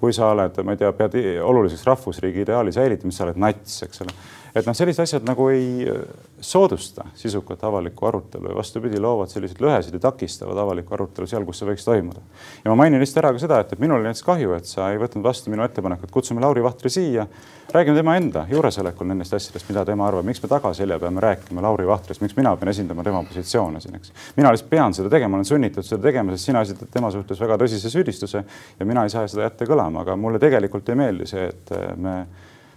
kui 0.00 0.12
sa 0.12 0.26
oled, 0.34 0.58
ma 0.66 0.74
ei 0.74 0.80
tea, 0.80 0.92
pead 0.92 1.14
oluliseks 1.42 1.86
rahvusriigi 1.86 2.42
ideaali 2.44 2.72
säilitamist, 2.74 3.18
sa 3.18 3.24
oled 3.24 3.38
nats, 3.40 3.82
eks 3.86 4.02
ole 4.04 4.12
et 4.54 4.68
noh, 4.68 4.76
sellised 4.76 5.02
asjad 5.02 5.24
nagu 5.26 5.48
ei 5.50 5.86
äh, 5.90 6.04
soodusta 6.44 7.08
sisukat 7.18 7.64
avalikku 7.66 8.06
arutelu 8.06 8.52
ja 8.52 8.56
vastupidi, 8.56 9.00
loovad 9.02 9.32
selliseid 9.32 9.62
lõhesid 9.64 9.96
ja 9.98 10.02
takistavad 10.06 10.58
avalikku 10.62 10.94
arutelu 10.94 11.26
seal, 11.30 11.46
kus 11.48 11.62
see 11.62 11.68
võiks 11.72 11.86
toimuda. 11.86 12.22
ja 12.62 12.70
ma 12.70 12.78
mainin 12.84 13.02
lihtsalt 13.02 13.24
ära 13.24 13.32
ka 13.34 13.42
seda, 13.42 13.58
et, 13.64 13.74
et 13.74 13.82
minul 13.82 13.98
oli 13.98 14.10
näiteks 14.10 14.26
kahju, 14.26 14.54
et 14.54 14.70
sa 14.70 14.92
ei 14.92 15.00
võtnud 15.02 15.26
vastu 15.26 15.50
minu 15.50 15.66
ettepanekut, 15.66 16.12
kutsume 16.14 16.44
Lauri 16.44 16.62
Vahtri 16.62 16.92
siia, 16.92 17.26
räägime 17.74 17.98
tema 17.98 18.14
enda 18.20 18.44
juuresolekul 18.50 19.10
nendest 19.10 19.34
asjadest, 19.34 19.66
mida 19.72 19.82
tema 19.88 20.06
arvab, 20.06 20.26
miks 20.28 20.42
me 20.44 20.52
tagaselja 20.52 21.00
peame 21.02 21.22
rääkima 21.24 21.64
Lauri 21.64 21.86
Vahtrist, 21.88 22.22
miks 22.22 22.36
mina 22.38 22.54
pean 22.56 22.70
esindama 22.70 23.02
tema 23.02 23.24
positsioone 23.26 23.82
siin, 23.82 23.98
eks. 23.98 24.14
mina 24.38 24.54
lihtsalt 24.54 24.70
pean 24.70 24.94
seda 24.94 25.10
tegema, 25.10 25.40
olen 25.40 25.48
sunnitud 25.48 25.86
seda 25.86 26.02
tegema, 26.06 26.36
sest 26.36 26.52
sina 26.52 26.62
esitad 26.62 26.94
tema 26.94 27.10
suhtes 27.10 27.40
väga 27.42 27.58
tõsise 27.64 27.90
süüdistuse 27.90 28.44
ja 28.78 28.86
mina 28.86 29.02
ei 29.02 29.10
saa 29.10 29.26
seda 29.26 29.48
jätta 29.48 29.66
kõlama, 29.66 30.06
aga 30.06 30.14
mulle 30.20 30.38
tegelikult 30.42 30.94
ei 30.94 31.00
meeldi 31.02 31.26
see, 31.26 31.48
et 31.50 31.74
me 31.98 32.18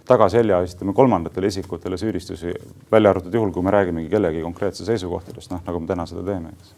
tagaselja 0.08 0.62
esitame 0.64 0.94
kolmandatele 0.96 1.50
isikutele 1.52 1.98
süüdistusi, 2.00 2.52
välja 2.92 3.12
arvatud 3.12 3.34
juhul, 3.34 3.52
kui 3.54 3.64
me 3.64 3.72
räägimegi 3.74 4.10
kellegi 4.12 4.42
konkreetse 4.44 4.86
seisukohtadest, 4.88 5.52
noh 5.52 5.64
nagu 5.66 5.80
me 5.82 5.90
täna 5.90 6.06
seda 6.08 6.24
teeme, 6.26 6.52
eks. 6.56 6.76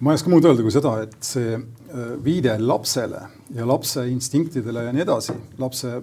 Ma 0.00 0.12
ei 0.12 0.20
oska 0.20 0.28
muud 0.28 0.44
öelda 0.44 0.64
kui 0.64 0.72
seda, 0.74 0.92
et 1.06 1.14
see 1.24 1.54
äh, 1.56 2.08
viide 2.24 2.58
lapsele 2.60 3.22
ja 3.56 3.64
lapse 3.68 4.04
instinktidele 4.10 4.84
ja 4.84 4.92
nii 4.92 5.04
edasi, 5.06 5.36
lapse 5.60 5.94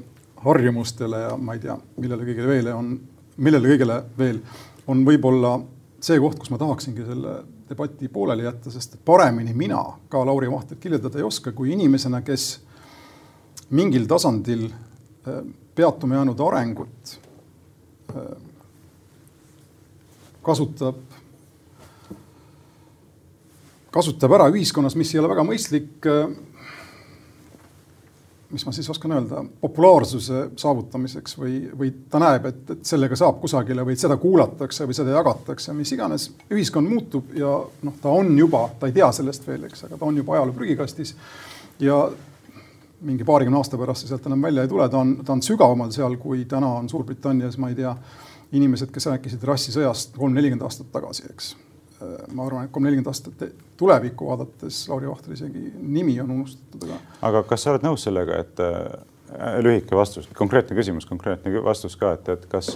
harjumustele 0.44 1.20
ja 1.28 1.36
ma 1.38 1.54
ei 1.54 1.62
tea, 1.62 1.76
millele 2.02 2.26
kõigele 2.26 2.50
veel 2.50 2.72
on, 2.74 2.94
millele 3.38 3.74
kõigele 3.74 4.00
veel 4.18 4.42
on 4.89 5.06
võib-olla 5.06 5.60
see 6.04 6.18
koht, 6.20 6.39
kus 6.42 6.52
ma 6.52 6.60
tahaksingi 6.60 7.06
selle 7.06 7.38
debati 7.70 8.10
pooleli 8.12 8.48
jätta, 8.48 8.74
sest 8.74 8.98
paremini 9.06 9.54
mina 9.56 9.80
ka 10.12 10.26
Lauri 10.26 10.50
Vahtrit 10.52 10.82
kirjeldada 10.84 11.22
ei 11.22 11.28
oska 11.28 11.54
kui 11.56 11.72
inimesena, 11.78 12.24
kes 12.26 12.48
mingil 13.78 14.10
tasandil 14.10 14.66
äh, 14.68 15.44
peatuma 15.76 16.16
jäänud 16.16 16.40
arengut 16.48 17.20
äh, 18.16 18.32
kasutab, 20.44 20.98
kasutab 23.92 24.36
ära 24.38 24.50
ühiskonnas, 24.52 24.98
mis 25.00 25.14
ei 25.14 25.22
ole 25.22 25.32
väga 25.32 25.46
mõistlik. 25.48 25.96
Äh, 26.10 26.34
mis 28.54 28.62
ma 28.68 28.72
siis 28.76 28.86
oskan 28.90 29.16
öelda, 29.16 29.40
populaarsuse 29.62 30.44
saavutamiseks 30.62 31.40
või, 31.40 31.56
või 31.78 31.88
ta 32.10 32.20
näeb, 32.22 32.44
et, 32.52 32.60
et 32.76 32.84
sellega 32.86 33.18
saab 33.18 33.40
kusagile 33.42 33.82
või 33.88 33.96
seda 33.98 34.14
kuulatakse 34.22 34.86
või 34.86 34.94
seda 34.94 35.16
jagatakse, 35.16 35.74
mis 35.74 35.90
iganes. 35.96 36.28
ühiskond 36.54 36.86
muutub 36.86 37.34
ja 37.34 37.56
noh, 37.58 37.96
ta 38.02 38.14
on 38.14 38.30
juba, 38.38 38.68
ta 38.78 38.92
ei 38.92 38.94
tea 38.94 39.10
sellest 39.16 39.48
veel, 39.48 39.66
eks, 39.66 39.88
aga 39.88 39.98
ta 39.98 40.06
on 40.06 40.22
juba 40.22 40.36
ajaloo 40.38 40.54
prügikastis. 40.54 41.16
ja 41.82 41.98
mingi 43.04 43.26
paarikümne 43.28 43.60
aasta 43.60 43.80
pärast 43.80 44.04
see 44.04 44.13
sealt 44.13 44.26
enam 44.30 44.46
välja 44.46 44.63
ei 44.66 44.72
tule, 44.72 44.88
ta 44.89 45.02
on, 45.04 45.18
ta 45.26 45.36
on 45.36 45.44
sügavamal 45.46 45.92
seal, 45.96 46.18
kui 46.22 46.46
täna 46.50 46.70
on 46.80 46.89
Suurbritannias, 46.89 47.60
ma 47.62 47.72
ei 47.72 47.78
tea, 47.80 47.94
inimesed, 48.54 48.92
kes 48.94 49.10
rääkisid 49.10 49.44
rassisõjast 49.50 50.18
kolm-nelikümmend 50.18 50.66
aastat 50.68 50.92
tagasi, 50.94 51.28
eks 51.34 51.54
ma 52.34 52.46
arvan, 52.46 52.68
et 52.68 52.74
kolm-nelikümmend 52.74 53.10
aastat 53.12 53.46
tulevikku 53.80 54.28
vaadates 54.28 54.84
Lauri 54.89 55.10
Vahtre 55.10 55.34
isegi 55.38 55.72
nimi 55.80 56.16
on 56.22 56.32
unustatud, 56.38 56.86
aga. 56.88 57.00
aga 57.30 57.44
kas 57.48 57.63
sa 57.63 57.74
oled 57.74 57.86
nõus 57.86 58.04
sellega, 58.08 58.39
et 58.44 58.62
äh, 58.63 59.62
lühike 59.63 59.96
vastus, 59.98 60.28
konkreetne 60.38 60.78
küsimus, 60.78 61.08
konkreetne 61.10 61.63
vastus 61.63 61.96
ka, 62.00 62.13
et, 62.18 62.30
et 62.36 62.46
kas, 62.52 62.74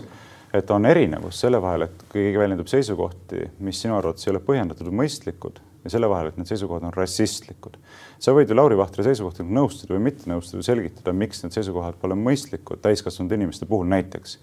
et 0.56 0.72
on 0.74 0.86
erinevus 0.90 1.42
selle 1.44 1.62
vahel, 1.62 1.88
et 1.88 2.06
keegi 2.14 2.40
väljendab 2.40 2.72
seisukohti, 2.72 3.50
mis 3.68 3.82
sinu 3.84 3.98
arvates 4.00 4.28
ei 4.28 4.34
ole 4.34 4.44
põhjendatud 4.48 4.90
või 4.90 5.04
mõistlikud 5.04 5.62
ja 5.88 5.96
selle 5.96 6.10
vahel, 6.12 6.30
et 6.32 6.38
need 6.40 6.50
seisukohad 6.52 6.86
on 6.88 6.96
rassistlikud. 6.96 7.80
sa 8.20 8.36
võid 8.36 8.52
ju 8.52 8.56
Lauri 8.58 8.78
Vahtre 8.78 9.06
seisukohtadega 9.08 9.60
nõustuda 9.60 9.96
või 9.96 10.06
mitte 10.10 10.30
nõustuda, 10.30 10.66
selgitada, 10.66 11.14
miks 11.16 11.44
need 11.44 11.56
seisukohad 11.56 12.00
pole 12.02 12.18
mõistlikud 12.20 12.84
täiskasvanud 12.84 13.38
inimeste 13.40 13.66
puhul 13.66 13.88
näiteks 13.90 14.38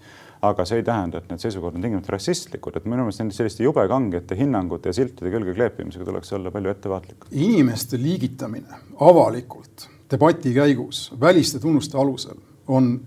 aga 0.45 0.65
see 0.67 0.81
ei 0.81 0.85
tähenda, 0.85 1.19
et 1.19 1.31
need 1.31 1.41
seisukohad 1.41 1.77
on 1.77 1.85
tingimata 1.85 2.13
rassistlikud, 2.15 2.77
et 2.77 2.85
minu 2.85 3.07
meelest 3.07 3.37
selliste 3.37 3.65
jube 3.65 3.85
kangete 3.89 4.37
hinnangute 4.37 4.91
ja 4.91 4.97
siltide 4.97 5.31
külge 5.33 5.55
kleepimisega 5.57 6.05
tuleks 6.05 6.33
olla 6.37 6.51
palju 6.53 6.73
ettevaatlikum. 6.73 7.31
inimeste 7.31 7.99
liigitamine 8.01 8.83
avalikult 9.09 9.89
debati 10.11 10.53
käigus 10.53 11.07
väliste 11.19 11.59
tunnuste 11.59 11.97
alusel 11.97 12.37
on 12.67 12.99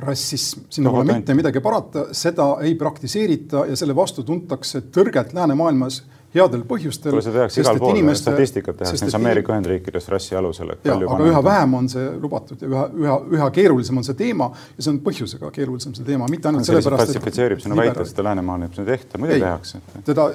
rassism, 0.00 0.64
sinna 0.70 0.90
pole 0.90 1.12
mitte 1.12 1.34
midagi 1.36 1.60
parata, 1.60 2.06
seda 2.16 2.54
ei 2.64 2.74
praktiseerita 2.78 3.66
ja 3.68 3.76
selle 3.76 3.96
vastu 3.96 4.24
tuntakse 4.24 4.86
tõrget 4.94 5.34
läänemaailmas 5.36 6.02
headel 6.34 6.62
põhjustel. 6.68 7.14
kuule, 7.14 7.24
seda 7.24 7.40
tehakse 7.40 7.64
igal 7.64 7.80
pool 7.80 7.96
inimeste..., 7.96 8.30
statistikat 8.30 8.78
tehakse 8.82 9.04
näiteks 9.04 9.18
Ameerika 9.18 9.54
Ühendriikides 9.54 10.08
rassi 10.12 10.36
alusel. 10.38 10.72
aga 10.84 11.18
üha 11.32 11.42
vähem 11.44 11.74
on 11.80 11.90
see 11.92 12.06
lubatud 12.20 12.62
ja 12.62 12.70
üha, 12.70 12.86
üha, 13.02 13.18
üha 13.38 13.50
keerulisem 13.56 13.98
on 14.00 14.06
see 14.06 14.18
teema 14.18 14.50
ja 14.76 14.84
see 14.84 14.92
on 14.94 15.02
põhjusega 15.06 15.50
keerulisem 15.54 15.96
see 15.98 16.06
teema, 16.06 16.30
mitte 16.30 16.50
ainult 16.50 16.68
sellepärast. 16.68 17.04
klassifitseerib 17.04 17.62
sinu 17.64 17.78
väite, 17.78 18.06
seda 18.08 18.30
Läänemaal 18.30 18.68
ei 18.68 18.88
tehta, 18.94 19.18
muidugi 19.18 19.42
tehakse. 19.42 19.82
teda, 20.06 20.30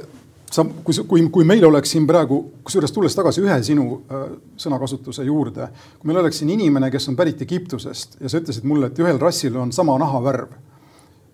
sa, 0.51 0.65
kui, 0.83 0.99
kui, 1.07 1.25
kui 1.39 1.47
meil 1.47 1.63
oleks 1.67 1.95
siin 1.95 2.07
praegu, 2.09 2.41
kusjuures 2.65 2.93
tulles 2.95 3.15
tagasi 3.15 3.43
ühe 3.45 3.57
sinu 3.65 3.87
äh, 3.95 4.27
sõnakasutuse 4.61 5.25
juurde, 5.27 5.69
kui 5.99 6.11
meil 6.11 6.23
oleks 6.23 6.41
siin 6.41 6.51
inimene, 6.57 6.91
kes 6.93 7.09
on 7.11 7.17
pärit 7.19 7.41
Egiptusest 7.45 8.19
ja 8.21 8.31
sa 8.31 8.43
ütlesid 8.43 8.67
mulle, 8.67 8.91
et 8.91 9.03
ühel 9.03 9.19
rassil 9.21 9.55
on 9.61 9.73
sama 9.75 9.97
nahavärv 10.01 10.55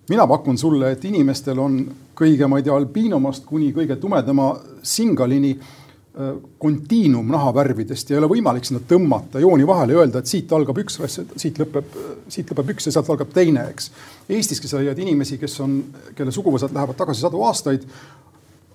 mina 0.08 0.26
pakun 0.26 0.58
sulle, 0.58 0.92
et 0.92 1.04
inimestel 1.04 1.58
on 1.58 1.78
kõige, 2.18 2.48
ma 2.48 2.58
ei 2.58 2.66
tea, 2.66 2.74
albiinomast 2.76 3.46
kuni 3.46 3.70
kõige 3.74 3.96
tumedama 4.00 4.48
singalini 4.82 5.52
äh, 5.54 6.32
kontiinum 6.58 7.30
nahavärvidest 7.32 8.10
ja 8.10 8.16
ei 8.16 8.22
ole 8.22 8.30
võimalik 8.34 8.66
sinna 8.68 8.82
tõmmata 8.88 9.42
jooni 9.42 9.66
vahele 9.68 9.96
ja 9.96 10.02
öelda, 10.02 10.22
et 10.22 10.30
siit 10.30 10.52
algab 10.52 10.82
üks 10.82 10.98
rass, 11.02 11.22
siit 11.36 11.60
lõpeb, 11.62 11.94
siit 12.32 12.50
lõpeb 12.50 12.74
üks 12.74 12.88
ja 12.88 12.96
sealt 12.96 13.12
algab 13.14 13.30
teine, 13.34 13.68
eks. 13.72 13.92
Eestiski 14.28 14.70
sa 14.70 14.82
leiad 14.82 14.98
inimesi, 14.98 15.38
kes 15.40 15.56
on, 15.64 15.78
kelle 16.18 16.34
suguvõsad 16.34 16.74
lähevad 16.74 16.98
tagasi 16.98 17.24
sadu 17.24 17.46
aastaid, 17.46 17.86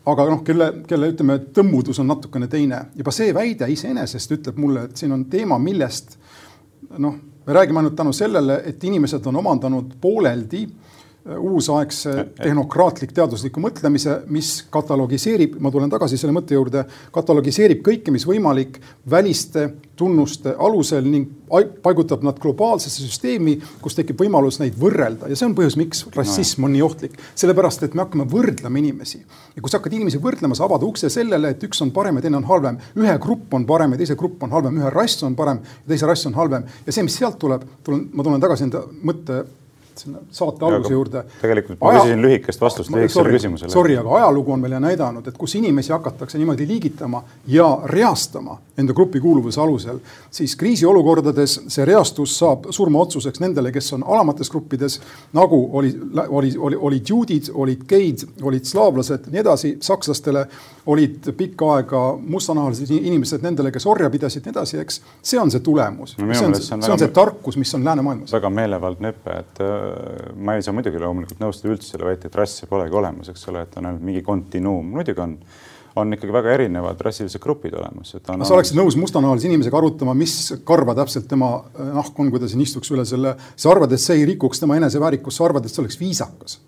aga 0.07 0.29
noh, 0.31 0.43
kelle, 0.47 0.71
kelle 0.87 1.11
ütleme, 1.11 1.41
tõmmudus 1.53 1.99
on 1.99 2.07
natukene 2.07 2.47
teine. 2.47 2.85
juba 2.95 3.11
see 3.11 3.33
väide 3.35 3.67
iseenesest 3.69 4.37
ütleb 4.39 4.59
mulle, 4.63 4.87
et 4.87 4.97
siin 4.97 5.11
on 5.11 5.25
teema, 5.27 5.59
millest 5.59 6.15
noh, 6.97 7.19
me 7.47 7.53
räägime 7.53 7.83
ainult 7.83 7.95
tänu 7.95 8.13
sellele, 8.15 8.61
et 8.65 8.83
inimesed 8.83 9.25
on 9.27 9.35
omandanud 9.43 9.91
pooleldi 10.01 10.63
äh, 10.63 10.96
uusaegse 11.35 12.13
tehnokraatlik 12.37 13.11
teadusliku 13.15 13.61
mõtlemise, 13.63 14.21
mis 14.31 14.51
katalogiseerib, 14.71 15.57
ma 15.63 15.71
tulen 15.73 15.91
tagasi 15.91 16.19
selle 16.19 16.35
mõtte 16.35 16.55
juurde, 16.55 16.85
katalogiseerib 17.15 17.81
kõike, 17.85 18.13
mis 18.15 18.25
võimalik 18.27 18.79
väliste 19.09 19.67
tunnuste 19.97 20.53
alusel 20.61 21.07
ning 21.09 21.31
paigutab 21.83 22.23
nad 22.27 22.39
globaalsesse 22.39 23.03
süsteemi, 23.03 23.57
kus 23.81 23.97
tekib 23.97 24.19
võimalus 24.21 24.59
neid 24.61 24.77
võrrelda. 24.79 25.29
Ja 25.31 25.35
see 25.39 25.49
on 25.49 25.55
põhjus, 25.57 25.77
miks 25.79 26.05
rassism 26.15 26.67
on 26.67 26.75
nii 26.75 26.85
ohtlik. 26.85 27.19
sellepärast, 27.35 27.83
et 27.83 27.95
me 27.95 28.05
hakkame 28.05 28.27
võrdlema 28.31 28.79
inimesi. 28.79 29.23
Ja 29.55 29.61
kui 29.61 29.71
sa 29.71 29.81
hakkad 29.81 29.97
inimesi 29.97 30.21
võrdlema, 30.23 30.55
sa 30.55 30.67
avad 30.67 30.83
ukse 30.87 31.09
sellele, 31.11 31.55
et 31.55 31.63
üks 31.67 31.81
on 31.83 31.91
parem 31.95 32.19
ja 32.19 32.27
teine 32.27 32.39
on 32.39 32.47
halvem. 32.47 32.77
ühe 32.95 33.17
grupp 33.19 33.53
on 33.53 33.65
parem 33.65 33.91
ja 33.91 33.97
teise 33.97 34.15
grupp 34.15 34.43
on 34.43 34.51
halvem, 34.51 34.79
ühe 34.79 34.91
rass 34.93 35.23
on 35.23 35.35
parem 35.35 35.63
ja 35.63 35.93
teise 35.93 36.05
rass 36.05 36.25
on 36.25 36.33
halvem. 36.33 36.67
Ja 36.85 36.91
see, 36.91 37.03
mis 37.03 37.17
sealt 37.17 37.39
tuleb, 37.39 37.63
tulen, 37.83 38.09
ma 38.13 38.23
tulen 38.23 38.41
tagasi 38.41 38.67
enda 38.67 38.83
mõtte 39.03 39.45
sinna 39.97 40.21
saate 40.31 40.65
alguse 40.65 40.93
juurde. 40.93 41.23
tegelikult 41.41 41.79
ma 41.81 41.89
Aja... 41.91 42.03
küsisin 42.03 42.21
lühikest 42.21 42.61
vastust 42.61 42.93
lühikesele 42.93 43.33
küsimusele. 43.35 43.71
Sorry, 43.71 43.97
aga 43.97 44.15
ajalugu 44.21 44.53
on 44.55 44.63
meile 44.63 44.79
näidanud, 44.83 45.27
et 45.27 45.37
kus 45.37 45.55
inimesi 45.59 45.93
hakatakse 45.95 46.37
niimoodi 46.37 46.67
liigitama 46.67 47.23
ja 47.47 47.67
reastama 47.85 48.59
enda 48.77 48.93
grupi 48.93 49.19
kuuluvuse 49.19 49.61
alusel, 49.61 49.99
siis 50.31 50.55
kriisiolukordades 50.55 51.59
see 51.67 51.85
reastus 51.85 52.35
saab 52.37 52.67
surmaotsuseks 52.69 53.41
nendele, 53.41 53.71
kes 53.73 53.93
on 53.97 54.05
alamates 54.05 54.51
gruppides, 54.53 54.99
nagu 55.33 55.59
oli, 55.79 55.93
oli, 56.27 56.53
oli, 56.57 56.81
olid 56.89 57.09
juudid, 57.09 57.49
olid 57.53 57.85
geid, 57.89 58.25
olid 58.41 58.65
slaavlased, 58.69 59.31
nii 59.33 59.41
edasi, 59.41 59.73
sakslastele 59.81 60.45
olid 60.87 61.31
pikka 61.37 61.71
aega 61.77 62.01
mustanahalised 62.21 62.93
inimesed 62.95 63.43
nendele, 63.43 63.71
kes 63.75 63.87
orja 63.89 64.09
pidasid, 64.13 64.45
nii 64.45 64.53
edasi, 64.55 64.79
eks. 64.83 65.01
see 65.21 65.41
on 65.41 65.51
see 65.51 65.63
tulemus 65.65 66.15
no,, 66.17 66.29
see 66.33 66.45
on, 66.45 66.55
see 66.55 66.75
on, 66.77 66.85
see 66.85 66.93
on 66.93 67.01
see 67.01 67.13
tarkus, 67.15 67.57
mis 67.59 67.73
on 67.75 67.85
läänemaailmas. 67.87 68.31
väga 68.37 68.51
meelevaldne 68.53 69.11
hüpe, 69.11 69.39
et 69.41 69.63
ma 70.35 70.57
ei 70.57 70.65
saa 70.65 70.75
muidugi 70.75 71.01
loomulikult 71.01 71.41
nõustuda 71.43 71.73
üldse 71.75 71.93
selle 71.93 72.09
väite, 72.09 72.29
et 72.29 72.37
rasse 72.37 72.69
polegi 72.69 72.95
olemas, 72.97 73.31
eks 73.33 73.49
ole, 73.51 73.65
et 73.67 73.79
on 73.79 73.89
ainult 73.89 74.05
mingi 74.05 74.23
kontinuum, 74.25 74.93
muidugi 74.97 75.23
on 75.23 75.39
on 75.97 76.13
ikkagi 76.13 76.33
väga 76.33 76.51
erinevad 76.53 76.99
rassilised 77.01 77.41
grupid 77.41 77.73
olemas. 77.73 78.11
On... 78.29 78.45
sa 78.45 78.53
oleksid 78.53 78.77
nõus 78.77 78.93
mustanahalise 79.01 79.49
inimesega 79.49 79.79
arutama, 79.79 80.13
mis 80.17 80.35
karva 80.67 80.93
täpselt 80.97 81.25
tema 81.31 81.49
nahk 81.73 82.19
on, 82.21 82.29
kui 82.29 82.41
ta 82.41 82.49
siin 82.51 82.61
istuks 82.61 82.91
üle 82.93 83.05
selle, 83.07 83.33
sa 83.55 83.71
arvad, 83.73 83.95
et 83.95 84.03
see 84.03 84.19
ei 84.19 84.27
rikuks 84.33 84.61
tema 84.61 84.77
eneseväärikust, 84.77 85.39
sa 85.39 85.47
arvad, 85.47 85.65
et 85.65 85.73
see 85.73 85.81
oleks 85.81 85.97
viisakas 85.97 86.59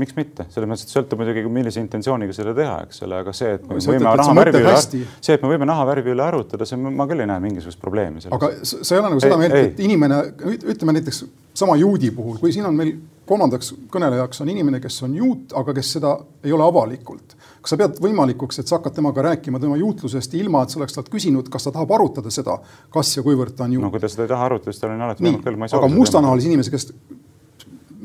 miks 0.00 0.16
mitte, 0.16 0.46
selles 0.54 0.70
mõttes, 0.70 0.86
et 0.86 0.94
sõltub 0.94 1.20
muidugi, 1.20 1.44
millise 1.52 1.82
intentsiooniga 1.82 2.34
seda 2.36 2.54
teha, 2.56 2.78
eks 2.86 3.04
ole, 3.06 3.20
aga 3.24 3.34
see, 3.36 3.52
et 3.58 3.66
me 3.68 3.78
võime 3.78 4.14
nahavärvi 4.22 4.62
üle, 4.62 4.76
see, 4.84 5.34
et 5.34 5.44
me 5.44 5.52
võime 5.52 5.68
nahavärvi 5.68 6.14
üle 6.14 6.24
arutada, 6.24 6.68
see, 6.68 6.78
ma 6.78 7.06
küll 7.10 7.24
ei 7.24 7.30
näe 7.30 7.44
mingisugust 7.44 7.82
probleemi 7.82 8.24
selles. 8.24 8.38
aga 8.38 8.52
sa 8.64 8.94
ei 8.94 9.02
ole 9.02 9.12
nagu 9.12 9.24
seda 9.24 9.38
meelt, 9.40 9.60
et 9.60 9.84
inimene, 9.84 10.22
ütleme 10.58 10.96
näiteks 10.98 11.24
sama 11.58 11.76
juudi 11.76 12.10
puhul, 12.14 12.38
kui 12.40 12.54
siin 12.54 12.66
on 12.68 12.76
meil 12.78 12.94
kolmandaks 13.28 13.74
kõnelejaks 13.92 14.42
on 14.44 14.52
inimene, 14.52 14.80
kes 14.82 15.02
on 15.06 15.16
juut, 15.18 15.52
aga 15.58 15.74
kes 15.76 15.92
seda 15.98 16.14
ei 16.44 16.54
ole 16.54 16.64
avalikult. 16.64 17.36
kas 17.60 17.74
sa 17.74 17.78
pead 17.80 17.98
võimalikuks, 18.02 18.60
et 18.60 18.70
sa 18.70 18.78
hakkad 18.78 18.94
temaga 18.96 19.24
rääkima 19.26 19.60
tema 19.60 19.76
juutlusest, 19.76 20.34
ilma 20.38 20.62
et 20.62 20.72
sa 20.72 20.78
oleks 20.80 20.96
talt 20.96 21.10
küsinud, 21.12 21.50
kas 21.52 21.66
ta 21.66 21.74
tahab 21.74 21.92
arutada 21.98 22.30
seda, 22.32 22.58
kas 22.94 23.16
ja 23.16 23.24
kuivõrd 23.26 23.56
ta 23.58 23.66
on 23.66 23.76
juut? 23.76 23.84
no 23.84 23.92
kui 23.92 24.00
ta 24.00 24.10
seda 24.10 24.24
ei 24.24 24.32
taha 24.32 24.48
arutada, 24.48 24.72
siis 24.72 24.84
tal 24.84 24.94
on 24.94 25.06
alati 25.08 25.24
võimalik 25.24 25.44
küll, 25.44 25.58
ma 25.60 25.68
ei 25.68 25.74
soovi. 25.74 25.84
aga 25.84 25.98
mustanahalise 25.98 26.52
inimese, 26.52 26.72
kes 26.72 26.88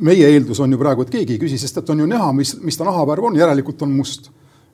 meie 0.03 0.29
eeldus 0.35 0.61
on 0.63 0.71
ju 0.71 0.79
praegu, 0.79 1.05
et 1.05 1.11
keegi 1.13 1.37
ei 1.37 1.41
küsi, 1.41 1.59
sest 1.61 1.81
et 1.81 1.91
on 1.93 2.03
ju 2.03 2.07
näha, 2.09 2.31
mis, 2.35 2.55
mis 2.63 2.79
ta 2.79 2.87
nahavärv 2.87 3.29
on, 3.29 3.37
järelikult 3.39 3.81
on 3.85 3.93
must. 3.95 4.29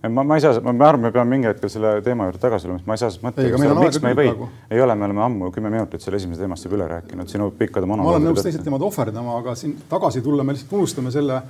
ma, 0.10 0.24
ma 0.24 0.38
ei 0.38 0.44
saa, 0.44 0.60
ma 0.64 0.74
arvan, 0.88 1.08
me 1.08 1.12
peame 1.16 1.36
mingi 1.36 1.50
hetkel 1.50 1.72
selle 1.72 1.98
teema 2.06 2.30
juurde 2.30 2.42
tagasi 2.42 2.68
tulema, 2.68 2.80
sest 2.80 2.88
ma 2.88 2.96
ei 2.96 3.02
saa 3.02 3.10
sellest 3.10 3.26
mõttega, 3.28 3.64
miks 3.80 4.02
me 4.04 4.14
ei 4.14 4.20
või, 4.20 4.50
ei 4.72 4.84
ole, 4.86 4.96
me 4.96 5.10
oleme 5.10 5.26
ammu 5.26 5.52
kümme 5.56 5.72
minutit 5.74 6.06
selle 6.06 6.22
esimese 6.22 6.46
teemast 6.46 6.68
juba 6.68 6.80
üle 6.80 6.88
rääkinud, 6.94 7.32
sinu 7.32 7.50
pikkade 7.52 7.90
monoloogide. 7.90 8.24
ma 8.24 8.30
olen 8.30 8.32
nõus 8.32 8.48
teised 8.48 8.64
teemad 8.64 8.86
ohverdama, 8.88 9.36
aga 9.44 9.58
siin 9.60 9.76
tagasi 9.92 10.24
tulla 10.26 10.48
me 10.48 10.56
lihtsalt 10.56 10.78
unustame 10.80 11.12
selle 11.12 11.42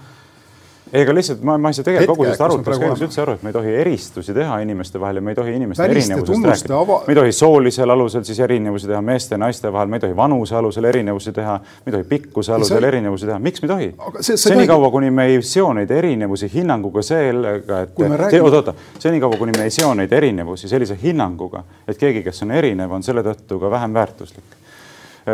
ei, 0.93 1.03
aga 1.03 1.13
lihtsalt 1.13 1.43
ma, 1.45 1.57
ma 1.61 1.69
ei 1.69 1.77
saa 1.77 1.85
tegelikult 1.85 2.17
kogu 2.17 2.25
sellest 2.25 2.43
arutelust 2.45 2.81
käigus 2.81 3.03
üldse 3.05 3.21
aru, 3.23 3.35
et 3.37 3.43
me 3.45 3.51
ei 3.51 3.55
tohi 3.55 3.73
eristusi 3.81 4.33
teha 4.33 4.59
inimeste 4.63 5.01
vahel 5.01 5.19
ja 5.19 5.23
me 5.25 5.33
ei 5.33 5.37
tohi 5.37 5.55
inimeste 5.57 5.83
Väliste 5.83 6.13
erinevusest 6.15 6.47
rääkida. 6.49 6.79
ava.... 6.79 6.99
me 7.07 7.13
ei 7.13 7.19
tohi 7.19 7.35
soolisel 7.39 7.93
alusel 7.95 8.23
siis 8.27 8.39
erinevusi 8.45 8.89
teha 8.89 9.01
meeste 9.05 9.35
ja 9.35 9.41
naiste 9.43 9.71
vahel, 9.73 9.91
me 9.91 9.99
ei 9.99 10.05
tohi 10.05 10.15
vanuse 10.17 10.55
alusel 10.55 10.89
erinevusi 10.89 11.33
teha, 11.35 11.57
me 11.85 11.91
ei 11.91 11.97
tohi 11.97 12.07
pikkuse 12.13 12.53
alusel 12.53 12.79
see... 12.79 12.87
erinevusi 12.87 13.29
teha, 13.29 13.39
miks 13.39 13.61
me 13.61 13.69
ei 13.69 13.73
tohi? 13.73 14.37
senikaua, 14.45 14.91
kuni 14.91 15.11
me 15.11 15.27
ei 15.29 15.41
seo 15.45 15.73
neid 15.77 15.91
erinevusi 15.91 16.49
hinnanguga 16.53 17.03
sellega, 17.05 17.83
et 17.85 17.99
räägime... 17.99 18.41
oot-oota, 18.47 18.73
senikaua, 18.99 19.37
kuni 19.37 19.57
me 19.57 19.69
ei 19.69 19.75
seo 19.75 19.93
neid 19.97 20.13
erinevusi 20.13 20.71
sellise 20.71 20.97
hinnanguga, 21.03 21.63
et 21.87 22.01
keegi, 22.01 22.25
kes 22.25 22.47
on 22.47 22.57
erinev, 22.57 22.97
on 22.97 23.05
selle 23.05 23.25
tõttu 23.25 23.61
ka 23.61 23.71
vähem 23.77 23.93
väärtuslik 23.93 24.57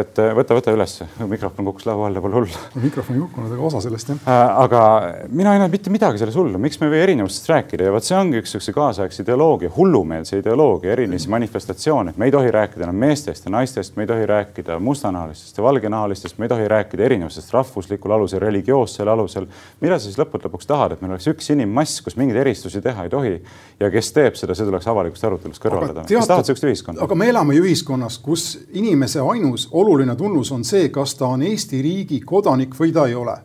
et 0.01 0.19
äh, 0.21 0.31
võta, 0.35 0.55
võta 0.57 0.73
ülesse, 0.75 1.07
mikrofon 1.29 1.67
kukkus 1.69 1.85
laua 1.87 2.09
alla, 2.09 2.21
pole 2.23 2.37
hullu. 2.39 2.61
mikrofon 2.83 3.17
ei 3.17 3.21
kukkunud, 3.23 3.53
aga 3.55 3.65
osa 3.69 3.81
sellest 3.83 4.11
jah. 4.11 4.19
Äh, 4.27 4.43
aga 4.65 4.81
mina 5.29 5.55
ei 5.55 5.61
näe 5.61 5.71
mitte 5.71 5.93
midagi 5.93 6.21
selles 6.21 6.37
hullu, 6.39 6.59
miks 6.61 6.79
me 6.81 6.89
ei 6.89 6.93
või 6.95 7.01
erinevustest 7.05 7.49
rääkida 7.51 7.87
ja 7.87 7.93
vot 7.95 8.07
see 8.07 8.17
ongi 8.17 8.41
üks 8.41 8.55
siukse 8.55 8.73
kaasaegse 8.75 9.23
ideoloogia, 9.25 9.71
hullumeelse 9.75 10.39
ideoloogia 10.41 10.93
erinevusi 10.95 11.31
manifestatsioone, 11.33 12.13
et 12.13 12.21
me 12.21 12.29
ei 12.29 12.35
tohi 12.35 12.51
rääkida 12.55 12.87
enam 12.87 12.99
meestest 13.05 13.47
ja 13.47 13.53
naistest, 13.55 13.95
me 13.95 14.05
ei 14.05 14.11
tohi 14.11 14.25
rääkida 14.31 14.79
mustanahalistest 14.83 15.59
ja 15.59 15.67
valgenahalistest, 15.67 16.39
me 16.39 16.49
ei 16.49 16.53
tohi 16.53 16.67
rääkida 16.71 17.07
erinevustest 17.09 17.53
rahvuslikul 17.55 18.15
alusel, 18.17 18.43
religioossel 18.43 19.11
alusel. 19.11 19.47
mida 19.81 19.99
sa 19.99 20.09
siis 20.09 20.19
lõppude 20.19 20.49
lõpuks 20.49 20.69
tahad, 20.69 20.95
et 20.95 21.01
meil 21.03 21.15
oleks 21.15 21.27
üks 21.31 21.51
inimmass, 21.53 22.01
kus 22.05 22.17
mingeid 22.19 22.41
eristusi 22.45 22.81
teha 22.81 23.07
ei 23.07 23.13
tohi 23.13 23.35
ja 23.79 23.91
kes 23.91 24.11
teeb 24.15 24.37
seda, 24.39 24.55
see 24.55 24.67
tuleks 24.67 24.87
avalikust 24.87 25.27
arutelust 25.27 25.63
kõrvaldada. 25.63 26.05
kes 26.07 26.27
tahavad 26.27 26.47
sihukest 26.47 26.67
ühiskonda? 26.69 27.03
aga 27.05 27.17
me 27.17 27.29
elame 27.31 27.57
ju 27.57 27.65
ühiskonnas, 27.65 28.17
kus 28.21 28.45
inimese 28.73 29.23
ainus 29.23 29.67
oluline 29.85 30.15
tunnus 30.19 30.51
on 30.55 30.63
see, 30.67 30.89
kas 30.93 31.15
ta 31.19 31.29
on 31.35 31.43
Eesti 31.45 31.81
riigi 31.85 32.19
kodanik 32.25 32.73
või 32.77 32.93
ta 32.95 33.05
ei 33.09 33.15
ole. 33.17 33.35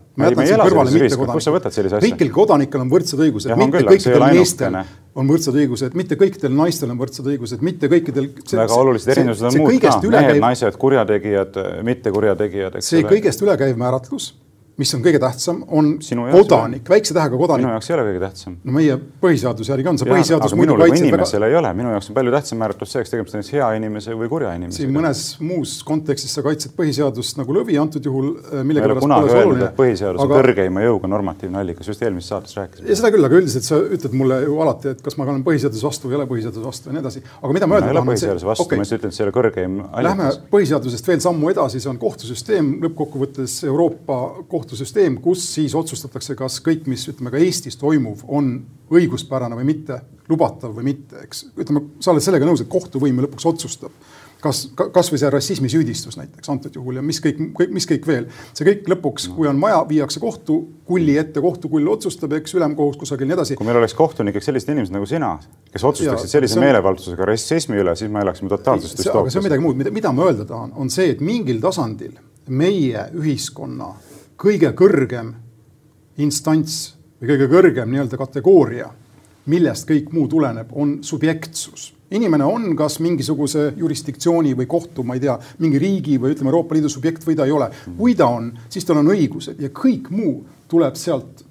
kust 1.31 1.47
sa 1.47 1.55
võtad 1.55 1.77
sellise 1.77 1.99
asja? 1.99 2.07
riiklikel 2.07 2.35
kodanikel 2.35 2.83
on 2.83 2.91
võrdsed 2.91 3.23
õigused, 3.27 3.55
mitte 3.61 3.85
kõikidel 3.87 4.27
meestel 4.27 4.81
on 5.21 5.31
võrdsed 5.31 5.57
õigused, 5.63 5.97
mitte 5.99 6.19
kõikidel 6.21 6.55
naistel 6.57 6.93
on 6.93 7.01
võrdsed 7.01 7.33
õigused, 7.33 7.65
mitte 7.67 7.91
kõikidel. 7.93 8.31
väga 8.53 8.83
olulised 8.83 9.15
erinevused 9.17 9.49
on 9.51 9.59
muud 9.63 9.81
ka, 9.83 9.97
mehed, 10.17 10.43
naised, 10.43 10.79
kurjategijad, 10.81 11.59
mittekurjategijad, 11.89 12.81
see 12.85 13.05
kõigest 13.07 13.45
ülekäiv 13.47 13.81
määratlus 13.81 14.33
mis 14.81 14.93
on 14.97 15.03
kõige 15.05 15.21
tähtsam, 15.21 15.61
on 15.69 15.91
kodanik, 16.33 16.89
väikse 16.89 17.15
tähega 17.17 17.37
kodanik. 17.37 17.67
minu 17.67 17.75
jaoks 17.75 17.91
ei 17.91 17.95
ole 17.97 18.05
kõige 18.07 18.23
tähtsam. 18.23 18.57
no 18.65 18.75
meie 18.77 18.97
põhiseaduse 19.23 19.73
järgi 19.75 19.91
on 19.91 19.99
see 20.01 20.09
põhiseadus. 20.09 20.55
minul 20.57 20.81
kui 20.81 20.97
inimesel 20.97 21.43
väga... 21.43 21.51
ei 21.51 21.59
ole, 21.61 21.73
minu 21.77 21.93
jaoks 21.95 22.11
on 22.11 22.17
palju 22.17 22.33
tähtsam 22.35 22.61
määratlus 22.63 22.95
see, 22.95 23.05
kas 23.05 23.13
tegemist 23.13 23.37
on 23.37 23.45
hea 23.51 23.69
inimese 23.77 24.17
või 24.17 24.31
kurja 24.33 24.55
inimesega. 24.57 24.87
siin 24.87 24.95
mõnes 24.95 25.25
muus 25.45 25.75
kontekstis 25.87 26.33
sa 26.37 26.45
kaitsed 26.47 26.73
põhiseadust 26.79 27.41
nagu 27.41 27.57
lõvi, 27.59 27.77
antud 27.83 28.09
juhul 28.09 28.31
äh, 28.39 28.63
millegipärast 28.71 29.05
pole 29.05 29.35
see 29.35 29.45
oluline. 29.45 29.71
põhiseadus 29.77 30.25
on 30.25 30.31
aga... 30.31 30.41
kõrgeima 30.41 30.85
jõuga 30.87 31.13
normatiivne 31.13 31.61
allikas, 31.61 31.91
just 31.93 32.07
eelmises 32.07 32.33
saates 32.33 32.57
rääkisime. 32.57 32.89
ja 32.89 32.99
seda 33.03 33.13
küll, 33.13 33.29
aga 33.29 33.41
üldiselt 33.41 33.69
sa 33.69 33.81
ütled 33.81 34.17
mulle 34.17 34.41
ju 34.47 34.57
alati, 34.65 34.95
et 34.97 35.05
kas 35.05 35.19
ma 35.21 35.29
olen 35.29 35.45
põhiseaduse 35.45 35.87
vastu 35.91 36.09
või 36.09 36.17
ei 36.17 36.21
ole 36.23 36.29
põhiseaduse 36.31 36.65
vastu 36.65 36.89
ja 36.89 36.97
nii 36.97 37.05
edasi. 37.05 37.25
aga 37.43 37.59
mida 37.59 37.69
ma 37.69 37.81
öelda 37.81 37.93
tahan. 37.93 38.11
põhiseaduse 38.15 38.49
vastu 38.49 38.67
okay., 38.67 38.81
ma 38.81 38.89
just 38.89 38.97
ütlen, 38.97 39.13
et 39.13 39.19
see 39.19 39.25
ei 39.25 39.29
ole 39.29 39.37
kõrgeim 39.37 39.79
allikas. 39.91 40.09
Lähme 40.09 40.51
põhiseadusest 40.55 41.13
veel 41.13 41.23
sammu 41.25 41.53
edasi, 41.53 41.83
see 41.83 41.93
on 41.93 42.01
kohtusüsteem, 42.01 42.73
lõppkokkuvõttes 42.85 43.59
Euroopa 43.69 44.21
kohtusüsteem, 44.71 45.19
kus 45.23 45.43
siis 45.57 45.75
otsustatakse, 45.75 46.37
kas 46.39 46.61
kõik, 46.63 46.87
mis 46.91 47.03
ütleme 47.11 47.33
ka 47.35 47.41
Eestis 47.43 47.79
toimuv, 47.81 48.23
on 48.31 48.55
õiguspärane 48.95 49.59
või 49.59 49.67
mitte, 49.73 49.99
lubatav 50.31 50.77
või 50.77 50.93
mitte, 50.93 51.25
eks. 51.27 51.49
ütleme, 51.59 51.89
sa 51.99 52.13
oled 52.13 52.23
sellega 52.23 52.47
nõus, 52.47 52.63
et 52.63 52.71
kohtuvõim 52.71 53.19
lõpuks 53.25 53.49
otsustab 53.51 53.95
kas, 54.41 54.61
kasvõi 54.95 55.19
see 55.21 55.31
rassismisüüdistus 55.35 56.17
näiteks 56.21 56.53
antud 56.53 56.77
juhul 56.79 57.01
ja 57.01 57.03
mis 57.05 57.19
kõik, 57.23 57.41
kõik, 57.57 57.73
mis 57.75 57.87
kõik 57.91 58.07
veel. 58.07 58.29
see 58.55 58.69
kõik 58.69 58.87
lõpuks, 58.95 59.27
kui 59.35 59.51
on 59.51 59.59
vaja, 59.61 59.83
viiakse 59.89 60.23
kohtukulli 60.23 61.17
ette, 61.21 61.43
kohtukull 61.43 61.91
otsustab, 61.91 62.37
eks, 62.39 62.55
ülemkohus 62.57 63.01
kusagil 63.01 63.29
nii 63.29 63.37
edasi. 63.37 63.59
kui 63.59 63.69
meil 63.69 63.81
oleks 63.83 63.97
kohtunikeks 63.99 64.51
sellised 64.51 64.71
inimesed 64.71 64.95
nagu 64.95 65.09
sina, 65.11 65.35
kes 65.75 65.87
otsustaksid 65.91 66.37
sellise 66.37 66.61
on... 66.61 66.67
meelevaldusega 66.69 67.31
rassismi 67.33 67.83
üle, 67.83 67.97
siis 67.99 68.13
me 68.13 68.23
elaksime 68.23 68.53
totaalses 68.55 68.95
düstoopias. 68.95 69.35
see 69.35 69.43
on 69.43 69.49
midagi 69.51 69.67
muud, 69.67 69.83
mida, 69.83 69.95
mida 69.99 70.15
ma 70.15 70.31
öelda 70.31 70.47
tahan, 70.49 70.73
on 70.79 70.95
see, 70.95 71.11
et 71.17 71.25
mingil 71.25 71.59
tasandil 71.63 72.15
meie 72.51 73.11
ühiskonna 73.19 73.93
kõige 74.41 74.73
kõrgem 74.77 75.35
instants 76.21 76.95
või 77.21 77.35
kõige 77.35 77.49
kõrgem 77.53 77.91
nii-öelda 77.93 78.19
kategooria, 78.21 78.89
millest 79.53 79.89
kõik 79.89 80.13
muu 80.17 80.29
tuleneb, 80.29 80.71
on 80.73 81.01
subjektsus. 81.05 81.95
inimene 82.11 82.45
on 82.45 82.77
kas 82.77 82.99
mingisuguse 83.01 83.73
jurisdiktsiooni 83.77 84.55
või 84.57 84.67
kohtu, 84.67 85.03
ma 85.03 85.15
ei 85.15 85.21
tea, 85.21 85.39
mingi 85.59 85.79
riigi 85.79 86.19
või 86.19 86.33
ütleme, 86.33 86.49
Euroopa 86.51 86.75
Liidu 86.75 86.89
subjekt 86.89 87.27
või 87.27 87.37
ta 87.37 87.45
ei 87.45 87.53
ole. 87.53 87.71
kui 87.99 88.15
ta 88.15 88.27
on, 88.27 88.53
siis 88.69 88.85
tal 88.85 88.97
on 88.97 89.13
õigused 89.13 89.61
ja 89.61 89.69
kõik 89.69 90.11
muu 90.11 90.45
tuleb 90.69 90.97
sealt 90.97 91.45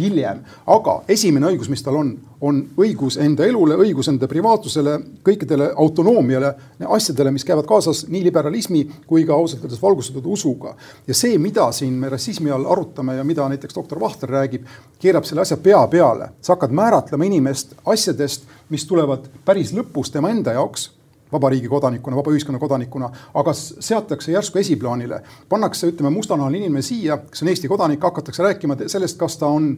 hiljem, 0.00 0.40
aga 0.66 0.94
esimene 1.08 1.46
õigus, 1.50 1.68
mis 1.70 1.82
tal 1.84 1.96
on, 1.98 2.10
on 2.40 2.60
õigus 2.78 3.18
enda 3.20 3.46
elule, 3.46 3.76
õigus 3.78 4.10
enda 4.10 4.28
privaatsusele, 4.30 4.96
kõikidele 5.26 5.70
autonoomiale, 5.76 6.52
asjadele, 6.86 7.32
mis 7.34 7.46
käivad 7.46 7.66
kaasas 7.68 8.04
nii 8.08 8.24
liberalismi 8.28 8.84
kui 9.06 9.24
ka 9.28 9.36
ausalt 9.36 9.64
öeldes 9.64 9.82
valgustatud 9.82 10.26
usuga. 10.26 10.74
ja 11.06 11.14
see, 11.14 11.38
mida 11.38 11.70
siin 11.72 11.94
me 11.94 12.08
rassismi 12.08 12.50
all 12.50 12.66
arutame 12.66 13.16
ja 13.16 13.24
mida 13.24 13.48
näiteks 13.48 13.74
doktor 13.74 14.00
Vahter 14.00 14.30
räägib, 14.30 14.66
keerab 14.98 15.24
selle 15.24 15.42
asja 15.42 15.56
pea 15.56 15.86
peale. 15.86 16.30
sa 16.40 16.54
hakkad 16.54 16.70
määratlema 16.70 17.24
inimest 17.24 17.74
asjadest, 17.86 18.46
mis 18.68 18.86
tulevad 18.86 19.28
päris 19.44 19.72
lõpus 19.72 20.12
tema 20.12 20.30
enda 20.30 20.52
jaoks 20.52 20.97
vabariigi 21.32 21.68
kodanikuna, 21.68 22.16
vaba 22.16 22.32
ühiskonna 22.34 22.58
kodanikuna, 22.58 23.10
aga 23.34 23.54
seatakse 23.54 24.32
järsku 24.32 24.58
esiplaanile, 24.58 25.22
pannakse, 25.48 25.92
ütleme, 25.92 26.12
mustanahaline 26.14 26.64
inimene 26.64 26.82
siia, 26.82 27.18
kes 27.30 27.44
on 27.44 27.52
Eesti 27.52 27.68
kodanik, 27.68 28.02
hakatakse 28.02 28.42
rääkima 28.42 28.78
sellest, 28.86 29.18
kas 29.20 29.38
ta 29.40 29.50
on 29.52 29.74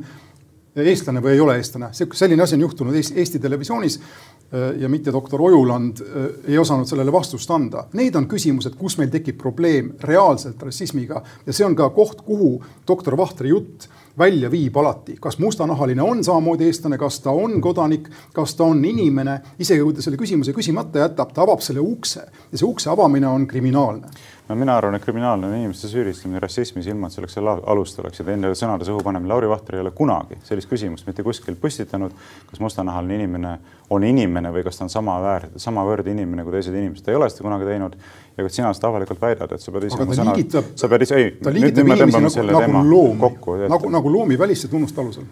eestlane 0.76 1.22
või 1.22 1.34
ei 1.34 1.40
ole 1.40 1.56
eestlane. 1.58 1.90
selline 1.92 2.42
asi 2.42 2.54
on 2.54 2.60
juhtunud 2.60 2.94
Eesti 2.94 3.38
Televisioonis 3.38 3.98
äh, 4.00 4.80
ja 4.80 4.88
mitte 4.88 5.12
doktor 5.12 5.42
Ojuland 5.42 6.00
äh, 6.00 6.26
ei 6.48 6.58
osanud 6.58 6.86
sellele 6.86 7.12
vastust 7.12 7.50
anda. 7.50 7.86
Need 7.92 8.14
on 8.14 8.28
küsimused, 8.28 8.76
kus 8.78 8.98
meil 8.98 9.10
tekib 9.10 9.38
probleem 9.38 9.92
reaalselt 10.02 10.62
rassismiga 10.62 11.22
ja 11.46 11.52
see 11.52 11.66
on 11.66 11.74
ka 11.76 11.90
koht, 11.90 12.22
kuhu 12.26 12.60
doktor 12.86 13.16
Vahtri 13.16 13.50
jutt 13.50 13.88
välja 14.20 14.50
viib 14.52 14.76
alati, 14.76 15.16
kas 15.20 15.38
mustanahaline 15.40 16.02
on 16.04 16.24
samamoodi 16.24 16.68
eestlane, 16.68 16.98
kas 17.00 17.20
ta 17.24 17.32
on 17.34 17.60
kodanik, 17.64 18.10
kas 18.36 18.54
ta 18.58 18.68
on 18.68 18.84
inimene, 18.84 19.40
isegi 19.58 19.82
kui 19.84 19.96
ta 19.96 20.04
selle 20.04 20.20
küsimuse 20.20 20.54
küsimata 20.56 21.06
jätab, 21.06 21.32
ta 21.34 21.44
avab 21.46 21.64
selle 21.64 21.82
ukse 21.84 22.26
ja 22.28 22.60
see 22.60 22.68
ukse 22.68 22.92
avamine 22.92 23.28
on 23.28 23.48
kriminaalne. 23.50 24.12
No 24.50 24.56
mina 24.58 24.74
arvan, 24.76 24.96
et 24.98 25.04
kriminaalne 25.04 25.46
on 25.46 25.52
inimeste 25.54 25.86
süüdistamine 25.86 26.40
rassismis, 26.42 26.88
ilma 26.90 27.06
et 27.06 27.14
selleks 27.14 27.36
alust 27.38 28.00
oleks 28.02 28.18
ja 28.18 28.24
teine 28.26 28.50
sõnade 28.58 28.82
suhu 28.88 28.98
panemine. 29.06 29.30
Lauri 29.30 29.46
Vahter 29.48 29.76
ei 29.78 29.84
ole 29.84 29.92
kunagi 29.94 30.40
sellist 30.42 30.66
küsimust 30.66 31.06
mitte 31.06 31.22
kuskil 31.22 31.54
püstitanud, 31.54 32.16
kas 32.50 32.58
mustanahaline 32.58 33.20
inimene 33.20 33.52
on 33.94 34.02
inimene 34.02 34.50
või 34.50 34.64
kas 34.66 34.80
ta 34.80 34.88
on 34.88 34.90
sama 34.90 35.20
väärt, 35.22 35.54
samavõrd 35.62 36.10
inimene 36.10 36.42
kui 36.42 36.56
teised 36.56 36.74
inimesed. 36.74 37.04
ta 37.04 37.14
ei 37.14 37.20
ole 37.20 37.30
seda 37.30 37.46
kunagi 37.46 37.70
teinud 37.70 37.94
ja 38.40 38.46
kui 38.46 38.54
sina 38.54 38.72
seda 38.76 38.88
avalikult 38.88 39.20
väidad, 39.22 39.52
et 39.52 39.62
sa 39.62 39.74
pead 39.74 39.86
ise 39.90 40.00
oma 40.00 40.16
sõna, 40.16 40.34
sa 40.80 40.90
pead 40.90 41.04
ise, 41.06 41.20
ei, 41.20 41.30
me 41.60 41.70
tõmbame 41.76 42.32
selle 42.32 42.56
nagu, 42.56 42.64
teema 42.64 42.82
loomi, 42.86 43.30
nagu, 43.68 43.92
nagu 43.92 44.12
loomi 44.16 44.40
väliste 44.40 44.72
tunnuste 44.72 45.04
alusel. 45.04 45.28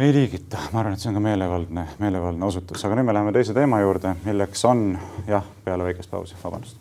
Ei 0.00 0.12
liigita, 0.14 0.56
ma 0.72 0.80
arvan, 0.80 0.94
et 0.96 1.02
see 1.02 1.10
on 1.10 1.18
ka 1.18 1.24
meelevaldne, 1.26 1.84
meelevaldne 2.00 2.48
osutus, 2.48 2.80
aga 2.86 2.96
nüüd 2.96 3.10
me 3.10 3.16
läheme 3.18 3.34
teise 3.36 3.52
teema 3.56 3.82
juurde, 3.82 4.14
milleks 4.24 4.64
on 4.70 4.86
jah, 5.28 5.44
peale 5.66 5.90
väikest 5.90 6.10
pausi, 6.14 6.38
vabandust 6.44 6.80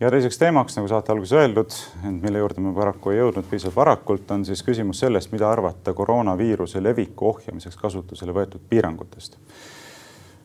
ja 0.00 0.10
teiseks 0.10 0.38
teemaks, 0.38 0.76
nagu 0.76 0.88
saate 0.90 1.12
alguses 1.12 1.36
öeldud, 1.38 1.76
mille 2.22 2.40
juurde 2.42 2.62
me 2.64 2.74
paraku 2.74 3.12
ei 3.12 3.20
jõudnud 3.20 3.46
piisavalt 3.50 3.76
varakult, 3.76 4.30
on 4.34 4.44
siis 4.46 4.62
küsimus 4.66 5.04
sellest, 5.04 5.32
mida 5.32 5.50
arvata 5.50 5.94
koroonaviiruse 5.94 6.82
leviku 6.82 7.30
ohjamiseks 7.30 7.78
kasutusele 7.80 8.34
võetud 8.34 8.64
piirangutest. 8.68 9.38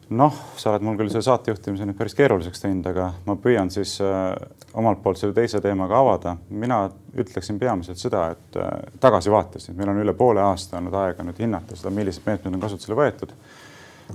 noh, 0.09 0.33
sa 0.57 0.71
oled 0.71 0.81
mul 0.81 0.95
küll 0.97 1.11
selle 1.13 1.21
saatejuhtimise 1.21 1.85
nüüd 1.85 1.97
päris 1.97 2.15
keeruliseks 2.17 2.63
teinud, 2.63 2.87
aga 2.89 3.11
ma 3.27 3.35
püüan 3.37 3.69
siis 3.69 3.99
äh, 4.01 4.31
omalt 4.73 5.03
poolt 5.03 5.19
selle 5.21 5.33
teise 5.37 5.61
teemaga 5.61 5.99
avada. 5.99 6.35
mina 6.49 6.89
ütleksin 7.17 7.59
peamiselt 7.59 7.97
seda, 7.97 8.29
et 8.33 8.57
äh, 8.57 8.69
tagasivaates, 8.99 9.69
et 9.69 9.77
meil 9.77 9.89
on 9.89 10.01
üle 10.01 10.13
poole 10.13 10.41
aasta 10.41 10.77
olnud 10.77 10.93
aega 10.93 11.23
nüüd 11.23 11.41
hinnata 11.41 11.77
seda, 11.77 11.93
millised 11.93 12.25
meetmed 12.25 12.53
on 12.53 12.65
kasutusele 12.67 12.97
võetud 12.97 13.33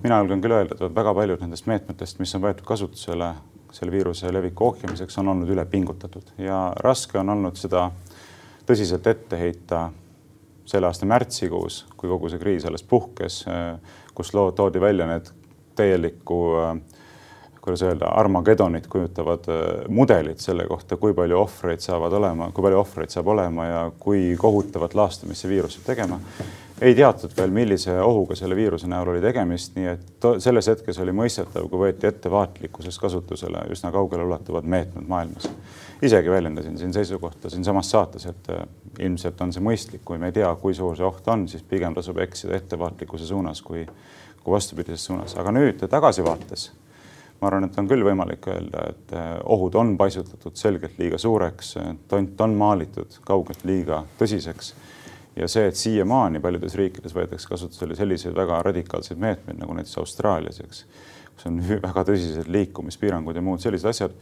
mina 0.03 0.19
julgen 0.19 0.41
küll 0.43 0.53
öelda, 0.57 0.75
et 0.75 0.95
väga 0.95 1.15
paljud 1.15 1.43
nendest 1.45 1.67
meetmetest, 1.71 2.19
mis 2.19 2.35
on 2.35 2.43
võetud 2.43 2.67
kasutusele 2.67 3.35
selle 3.75 3.93
viiruse 3.93 4.31
leviku 4.33 4.71
ohjamiseks, 4.71 5.19
on 5.19 5.33
olnud 5.35 5.51
üle 5.51 5.65
pingutatud 5.67 6.35
ja 6.39 6.69
raske 6.85 7.19
on 7.19 7.35
olnud 7.35 7.59
seda 7.59 7.89
tõsiselt 8.67 9.07
ette 9.11 9.39
heita 9.39 9.89
selle 10.65 10.89
aasta 10.89 11.07
märtsikuus, 11.07 11.85
kui 11.97 12.09
kogu 12.09 12.31
see 12.33 12.41
kriis 12.41 12.65
alles 12.65 12.87
puhkes, 12.89 13.43
kus 14.15 14.35
loo 14.35 14.53
toodi 14.57 14.81
välja 14.81 15.09
need 15.11 15.29
täielikku 15.77 16.41
kuidas 17.65 17.83
öelda, 17.83 18.11
Armagedonit 18.13 18.87
kujutavad 18.93 19.47
mudelid 19.89 20.39
selle 20.39 20.67
kohta, 20.69 20.99
kui 21.01 21.15
palju 21.17 21.39
ohvreid 21.41 21.81
saavad 21.81 22.13
olema, 22.13 22.51
kui 22.53 22.65
palju 22.67 22.81
ohvreid 22.83 23.13
saab 23.13 23.31
olema 23.33 23.65
ja 23.67 23.79
kui 23.99 24.35
kohutavat 24.37 24.95
laastamist 24.95 25.45
see 25.45 25.55
viirus 25.55 25.79
saab 25.79 25.87
tegema 25.87 26.21
ei 26.81 26.95
teatud 26.95 27.31
veel, 27.37 27.53
millise 27.55 27.95
ohuga 28.03 28.35
selle 28.39 28.57
viiruse 28.59 28.89
näol 28.91 29.13
oli 29.13 29.23
tegemist, 29.23 29.77
nii 29.79 29.87
et 29.93 30.27
selles 30.43 30.69
hetkes 30.73 30.99
oli 31.05 31.15
mõistetav, 31.15 31.69
kui 31.71 31.81
võeti 31.85 32.09
ettevaatlikkuses 32.09 32.99
kasutusele 32.99 33.67
üsna 33.75 33.93
kaugele 33.95 34.27
ulatuvad 34.27 34.67
meetmed 34.67 35.07
maailmas. 35.09 35.49
isegi 36.03 36.31
väljendasin 36.31 36.79
siin 36.79 36.93
seisukohta 36.93 37.51
siinsamas 37.51 37.91
saates, 37.91 38.27
et 38.27 38.51
äh, 38.51 38.65
ilmselt 38.99 39.41
on 39.41 39.53
see 39.53 39.63
mõistlik, 39.63 40.03
kui 40.05 40.19
me 40.19 40.33
ei 40.33 40.39
tea, 40.41 40.51
kui 40.61 40.75
suur 40.75 40.97
see 40.97 41.07
oht 41.07 41.29
on, 41.29 41.47
siis 41.49 41.63
pigem 41.63 41.95
tasub 41.95 42.19
eksida 42.19 42.57
ettevaatlikkuse 42.57 43.27
suunas 43.27 43.63
kui, 43.63 43.87
kui 44.43 44.57
vastupidises 44.57 45.05
suunas, 45.05 45.37
aga 45.39 45.55
nüüd 45.55 45.87
tagasivaates 45.89 46.73
ma 47.41 47.49
arvan, 47.49 47.69
et 47.69 47.79
on 47.79 47.89
küll 47.89 48.05
võimalik 48.07 48.47
öelda, 48.51 48.89
et 48.91 49.15
äh, 49.15 49.31
ohud 49.45 49.79
on 49.79 49.95
paisutatud 50.01 50.59
selgelt 50.59 50.99
liiga 50.99 51.19
suureks, 51.19 51.77
tont 52.09 52.41
on 52.41 52.59
maalitud 52.59 53.21
kaugelt 53.25 53.65
liiga 53.65 54.03
tõsiseks 54.19 54.75
ja 55.37 55.49
see, 55.51 55.67
et 55.69 55.79
siiamaani 55.79 56.41
paljudes 56.43 56.77
riikides 56.79 57.15
võetakse 57.15 57.51
kasutusele 57.51 57.97
selliseid 57.99 58.37
väga 58.37 58.61
radikaalseid 58.69 59.21
meetmeid 59.21 59.59
nagu 59.61 59.75
näiteks 59.77 59.99
Austraalias, 60.03 60.61
eks, 60.63 60.85
kus 61.35 61.49
on 61.51 61.61
väga 61.89 62.07
tõsised 62.11 62.51
liikumispiirangud 62.55 63.37
ja 63.37 63.43
muud 63.45 63.63
sellised 63.63 63.91
asjad, 63.91 64.15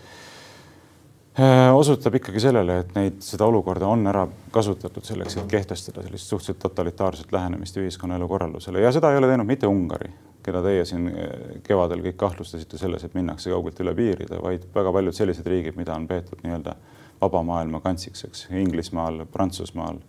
äh, 1.37 1.69
osutab 1.77 2.17
ikkagi 2.21 2.41
sellele, 2.47 2.79
et 2.85 2.95
neid, 2.97 3.21
seda 3.25 3.49
olukorda 3.49 3.91
on 3.93 4.07
ära 4.09 4.25
kasutatud 4.55 5.05
selleks, 5.09 5.37
et 5.37 5.49
kehtestada 5.53 6.05
sellist 6.07 6.33
suhteliselt 6.33 6.63
totalitaarset 6.65 7.33
lähenemist 7.33 7.77
ühiskonnaelu 7.83 8.29
korraldusele 8.29 8.85
ja 8.85 8.93
seda 8.95 9.13
ei 9.13 9.21
ole 9.21 9.29
teinud 9.33 9.49
mitte 9.49 9.69
Ungari, 9.69 10.09
keda 10.43 10.65
teie 10.65 10.89
siin 10.89 11.11
äh, 11.13 11.29
kevadel 11.67 12.01
kõik 12.09 12.17
kahtlustasite 12.25 12.81
selles, 12.81 13.05
et 13.05 13.19
minnakse 13.19 13.53
kaugelt 13.53 13.85
üle 13.85 13.95
piiride, 13.99 14.41
vaid 14.41 14.65
väga 14.75 14.97
paljud 14.97 15.21
sellised 15.21 15.47
riigid, 15.47 15.77
mida 15.77 15.93
on 15.99 16.09
peetud 16.09 16.41
nii-öelda 16.47 16.79
vaba 17.21 17.45
maailma 17.47 17.79
kantsiks, 17.85 18.25
eks, 18.27 18.49
Inglismaal, 18.51 19.21
Prantsusmaal 19.31 20.01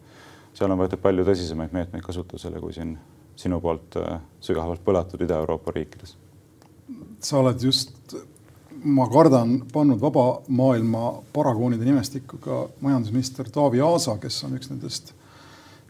seal 0.54 0.72
on 0.72 0.80
võetud 0.80 1.02
palju 1.02 1.26
tõsisemaid 1.28 1.74
meetmeid 1.76 2.04
kasutusele 2.06 2.62
kui 2.62 2.76
siin 2.76 2.98
sinu 3.36 3.60
poolt 3.62 3.98
äh, 3.98 4.20
sügavalt 4.44 4.84
põlatud 4.86 5.22
Ida-Euroopa 5.26 5.74
riikides. 5.74 6.16
sa 7.24 7.40
oled 7.40 7.62
just, 7.64 8.16
ma 8.84 9.08
kardan, 9.10 9.62
pannud 9.74 10.02
vaba 10.02 10.28
maailma 10.48 11.14
paragoonide 11.34 11.86
nimestikku 11.88 12.38
ka 12.44 12.68
majandusminister 12.82 13.50
Taavi 13.50 13.82
Aasa, 13.82 14.18
kes 14.22 14.44
on 14.44 14.58
üks 14.60 14.70
nendest 14.70 15.14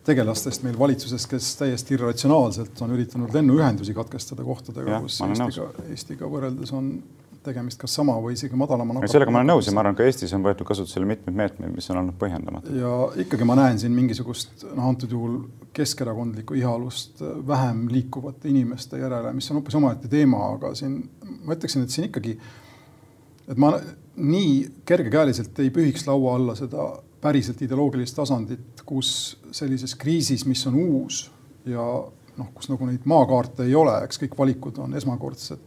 tegelastest 0.05 0.63
meil 0.63 0.77
valitsuses, 0.79 1.25
kes 1.31 1.49
täiesti 1.59 1.95
irratsionaalselt 1.97 2.81
on 2.83 2.93
üritanud 2.95 3.33
lennuühendusi 3.33 3.95
katkestada 3.95 4.43
kohtadega, 4.43 4.99
kus 5.03 5.19
Eestiga, 5.23 5.67
Eestiga 5.89 6.29
võrreldes 6.31 6.73
on 6.75 6.89
tegemist 7.45 7.79
kas 7.81 7.95
sama 7.99 8.15
või 8.23 8.35
isegi 8.37 8.57
madalama 8.59 8.95
nakatumisega. 8.95 9.13
sellega 9.13 9.33
ma 9.33 9.41
olen 9.41 9.51
nõus 9.53 9.67
ja 9.67 9.73
ma 9.75 9.83
arvan, 9.83 9.97
ka 9.97 10.05
Eestis 10.07 10.33
on 10.35 10.45
võetud 10.45 10.67
kasutusele 10.67 11.07
mitmeid 11.09 11.37
meetmeid, 11.37 11.73
mis 11.75 11.89
on 11.91 11.99
olnud 12.01 12.17
põhjendamatud. 12.21 12.77
ja 12.79 12.93
ikkagi 13.23 13.47
ma 13.47 13.57
näen 13.59 13.79
siin 13.81 13.95
mingisugust, 13.95 14.65
noh, 14.69 14.87
antud 14.89 15.11
juhul 15.11 15.39
keskerakondlikku 15.75 16.57
ihalust 16.59 17.23
vähem 17.47 17.85
liikuvate 17.91 18.51
inimeste 18.51 19.01
järele, 19.01 19.33
mis 19.35 19.49
on 19.51 19.59
hoopis 19.59 19.79
omaette 19.79 20.11
teema, 20.11 20.45
aga 20.55 20.73
siin 20.77 20.99
ma 21.43 21.57
ütleksin, 21.57 21.85
et 21.85 21.95
siin 21.95 22.09
ikkagi, 22.09 22.37
et 23.47 23.59
ma 23.59 23.73
nii 24.15 24.57
kergekäeliselt 24.85 25.59
ei 25.63 25.71
pühiks 25.73 26.05
laua 26.07 26.37
alla 26.37 26.55
seda 26.57 26.91
päriselt 27.23 27.61
ideoloogilist 27.63 28.17
tasandit, 28.19 28.83
kus 28.85 29.37
sellises 29.55 29.95
kriisis, 29.95 30.43
mis 30.45 30.65
on 30.67 30.75
uus 30.75 31.23
ja 31.65 31.85
noh, 32.37 32.51
kus 32.53 32.69
nagu 32.71 32.85
neid 32.87 33.05
maakaarte 33.09 33.67
ei 33.67 33.75
ole, 33.77 33.95
eks 34.05 34.19
kõik 34.23 34.37
valikud 34.37 34.79
on 34.83 34.95
esmakordsed 34.99 35.61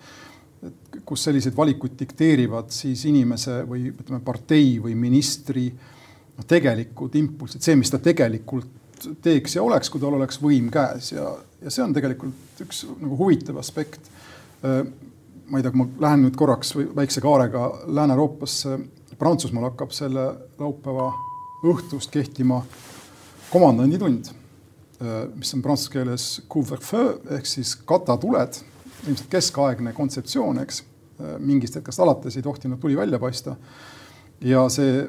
et 0.65 0.99
kus 1.07 1.27
selliseid 1.27 1.57
valikuid 1.57 1.97
dikteerivad 1.99 2.73
siis 2.75 3.05
inimese 3.09 3.61
või 3.69 3.91
ütleme, 3.93 4.23
partei 4.25 4.77
või 4.83 4.97
ministri 4.99 5.67
noh, 5.71 6.47
tegelikud 6.49 7.15
impulsid, 7.21 7.65
see, 7.65 7.77
mis 7.79 7.93
ta 7.93 8.01
tegelikult 8.03 8.73
teeks 9.23 9.59
ja 9.59 9.65
oleks, 9.65 9.91
kui 9.93 10.01
tal 10.01 10.17
oleks 10.17 10.41
võim 10.43 10.71
käes 10.73 11.13
ja, 11.13 11.29
ja 11.63 11.73
see 11.73 11.85
on 11.85 11.95
tegelikult 11.97 12.63
üks 12.65 12.85
nagu 12.89 13.19
huvitav 13.19 13.59
aspekt. 13.61 14.09
ma 14.63 15.59
ei 15.59 15.63
tea, 15.63 15.71
kui 15.71 15.83
ma 15.83 15.89
lähen 16.09 16.25
nüüd 16.27 16.37
korraks 16.39 16.73
väikse 16.77 17.21
kaarega 17.23 17.69
Lääne-Euroopasse, 17.87 18.79
Prantsusmaal 19.17 19.71
hakkab 19.71 19.93
selle 19.97 20.25
laupäeva 20.59 21.11
õhtust 21.65 22.11
kehtima 22.13 22.59
komandanditund, 23.49 24.29
mis 25.37 25.55
on 25.55 25.63
prantsuse 25.65 25.93
keeles 25.93 26.27
ehk 27.37 27.49
siis 27.49 27.77
katatuled 27.89 28.59
ilmselt 29.07 29.31
keskaegne 29.31 29.93
kontseptsioon, 29.97 30.59
eks. 30.65 30.83
mingist 31.39 31.79
hetkest 31.79 32.01
alates 32.05 32.37
ei 32.37 32.43
tohtinud 32.45 32.81
tuli 32.81 32.97
välja 32.97 33.19
paista. 33.19 33.57
ja 34.41 34.69
see 34.69 35.07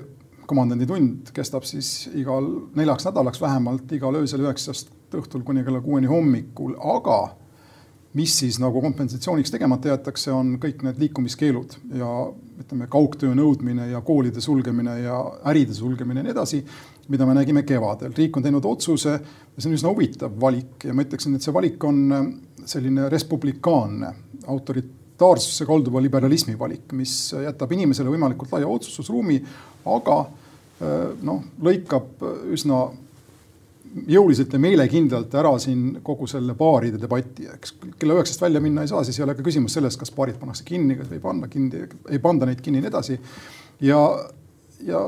komandanditund 0.47 1.33
kestab 1.35 1.65
siis 1.67 2.07
igal 2.15 2.45
neljaks 2.75 3.05
nädalaks 3.09 3.41
vähemalt 3.41 3.91
igal 3.91 4.15
öösel 4.15 4.45
üheksast 4.45 4.93
õhtul 5.17 5.43
kuni 5.43 5.63
kella 5.67 5.81
kuueni 5.83 6.07
hommikul, 6.07 6.77
aga 6.79 7.17
mis 8.17 8.33
siis 8.39 8.57
nagu 8.61 8.81
kompensatsiooniks 8.81 9.51
tegemata 9.53 9.91
jäetakse, 9.91 10.31
on 10.33 10.55
kõik 10.61 10.81
need 10.85 10.99
liikumiskeelud 11.01 11.77
ja 11.99 12.11
ütleme, 12.63 12.87
kaugtöö 12.91 13.35
nõudmine 13.37 13.91
ja 13.91 14.01
koolide 14.05 14.41
sulgemine 14.41 14.97
ja 15.03 15.19
äride 15.51 15.75
sulgemine 15.77 16.23
ja 16.23 16.27
nii 16.27 16.33
edasi, 16.33 16.61
mida 17.13 17.27
me 17.27 17.35
nägime 17.37 17.63
kevadel. 17.67 18.15
riik 18.17 18.37
on 18.37 18.45
teinud 18.45 18.65
otsuse 18.65 19.13
ja 19.13 19.61
see 19.61 19.69
on 19.69 19.77
üsna 19.77 19.93
huvitav 19.93 20.33
valik 20.41 20.87
ja 20.87 20.95
ma 20.95 21.05
ütleksin, 21.05 21.37
et 21.37 21.45
see 21.45 21.53
valik 21.55 21.83
on 21.87 22.01
selline 22.67 23.07
respublikaanne, 23.13 24.11
autoritaarsusse 24.47 25.67
kalduva 25.69 26.01
liberalismi 26.03 26.57
valik, 26.59 26.91
mis 26.97 27.15
jätab 27.43 27.71
inimesele 27.77 28.11
võimalikult 28.11 28.51
laia 28.55 28.67
otsustusruumi, 28.71 29.39
aga 29.87 30.17
noh, 31.25 31.45
lõikab 31.63 32.25
üsna 32.53 32.87
jõuliselt 34.07 34.53
ja 34.53 34.59
meelekindlalt 34.61 35.33
ära 35.39 35.53
siin 35.61 35.99
kogu 36.05 36.27
selle 36.29 36.55
baaride 36.57 36.99
debati, 37.01 37.47
eks. 37.53 37.75
kella 37.99 38.17
üheksast 38.17 38.41
välja 38.41 38.61
minna 38.63 38.83
ei 38.83 38.91
saa, 38.91 39.03
siis 39.07 39.19
ei 39.19 39.25
ole 39.25 39.35
ka 39.37 39.45
küsimus 39.45 39.77
selles, 39.77 39.97
kas 39.97 40.11
baarid 40.15 40.39
pannakse 40.41 40.65
kinni, 40.67 40.97
kas 40.99 41.11
ei 41.15 41.21
panna 41.23 41.49
kinni, 41.51 41.85
ei 42.09 42.19
panda 42.23 42.49
neid 42.49 42.61
kinni 42.63 42.81
ja 42.81 42.87
nii 42.87 42.91
edasi. 42.93 43.19
ja, 43.81 44.01
ja 44.85 45.05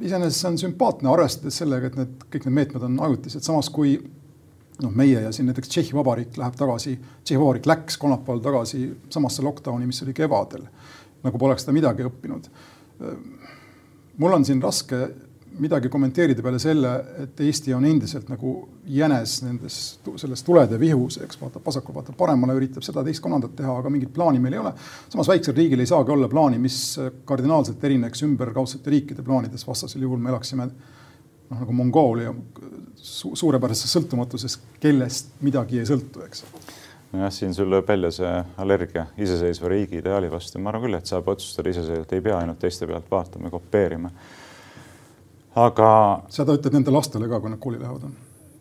iseenesest 0.00 0.40
see 0.40 0.50
on 0.50 0.60
sümpaatne, 0.66 1.10
arvestades 1.10 1.58
sellega, 1.62 1.90
et 1.90 1.98
need 1.98 2.28
kõik 2.32 2.46
need 2.48 2.58
meetmed 2.58 2.86
on 2.88 3.00
ajutised, 3.08 3.44
samas 3.46 3.70
kui 3.74 3.96
noh, 4.82 4.94
meie 4.94 5.20
ja 5.22 5.32
siin 5.32 5.48
näiteks 5.50 5.70
Tšehhi 5.70 5.94
Vabariik 5.96 6.38
läheb 6.40 6.56
tagasi, 6.58 6.96
Tšehhi 7.22 7.40
Vabariik 7.40 7.68
läks 7.70 7.98
kolmapäeval 8.02 8.42
tagasi 8.44 8.88
samasse 9.12 9.44
lockdown'i, 9.46 9.86
mis 9.90 10.02
oli 10.06 10.14
kevadel. 10.16 10.66
nagu 11.24 11.38
poleks 11.40 11.64
ta 11.64 11.72
midagi 11.72 12.04
õppinud. 12.04 12.48
mul 14.18 14.32
on 14.32 14.44
siin 14.44 14.62
raske 14.62 15.08
midagi 15.58 15.88
kommenteerida 15.88 16.42
peale 16.42 16.58
selle, 16.58 16.92
et 17.24 17.40
Eesti 17.40 17.74
on 17.74 17.84
endiselt 17.86 18.28
nagu 18.32 18.54
jänes 18.90 19.36
nendes, 19.44 19.78
selles 20.20 20.42
tulede 20.46 20.78
vihus, 20.80 21.20
eks 21.24 21.38
vaatab 21.40 21.66
vasakule, 21.66 22.00
vaatab 22.00 22.18
paremale, 22.18 22.56
üritab 22.58 22.84
seda, 22.86 23.04
teist, 23.06 23.22
kolmandat 23.22 23.54
teha, 23.58 23.76
aga 23.82 23.92
mingit 23.92 24.12
plaani 24.14 24.42
meil 24.42 24.56
ei 24.56 24.62
ole. 24.64 24.74
samas 25.12 25.30
väiksel 25.30 25.56
riigil 25.56 25.84
ei 25.84 25.90
saagi 25.90 26.14
olla 26.14 26.28
plaani, 26.28 26.58
mis 26.58 26.78
kardinaalselt 27.28 27.84
erineks 27.84 28.24
ümberkaudsete 28.26 28.90
riikide 28.90 29.22
plaanidest, 29.22 29.66
vastasel 29.68 30.02
juhul 30.02 30.22
me 30.22 30.32
elaksime 30.34 30.68
noh, 31.50 31.58
nagu 31.60 31.72
Mongoolia 31.72 32.34
su 32.96 33.34
suurepärases 33.36 33.92
sõltumatuses, 33.92 34.58
kellest 34.80 35.34
midagi 35.44 35.80
ei 35.80 35.88
sõltu, 35.88 36.24
eks. 36.24 36.44
nojah, 37.12 37.32
siin 37.34 37.54
sul 37.54 37.68
lööb 37.70 37.88
välja 37.88 38.10
see 38.14 38.32
allergia 38.60 39.06
iseseisva 39.20 39.70
riigi 39.72 40.00
ideaali 40.00 40.30
vastu, 40.32 40.58
ma 40.58 40.72
arvan 40.72 40.88
küll, 40.88 40.98
et 40.98 41.10
saab 41.10 41.28
otsustada 41.34 41.70
iseseisvalt, 41.70 42.16
ei 42.16 42.24
pea 42.24 42.40
ainult 42.40 42.62
teiste 42.64 42.88
pealt 42.90 43.10
vaatama 43.10 43.50
ja 43.50 43.54
kopeerima. 43.54 44.10
Aga. 45.54 45.90
seda 46.34 46.56
ütled 46.58 46.78
nende 46.78 46.94
lastele 46.94 47.28
ka, 47.30 47.40
kui 47.40 47.52
nad 47.52 47.62
kooli 47.62 47.82
lähevad? 47.82 48.08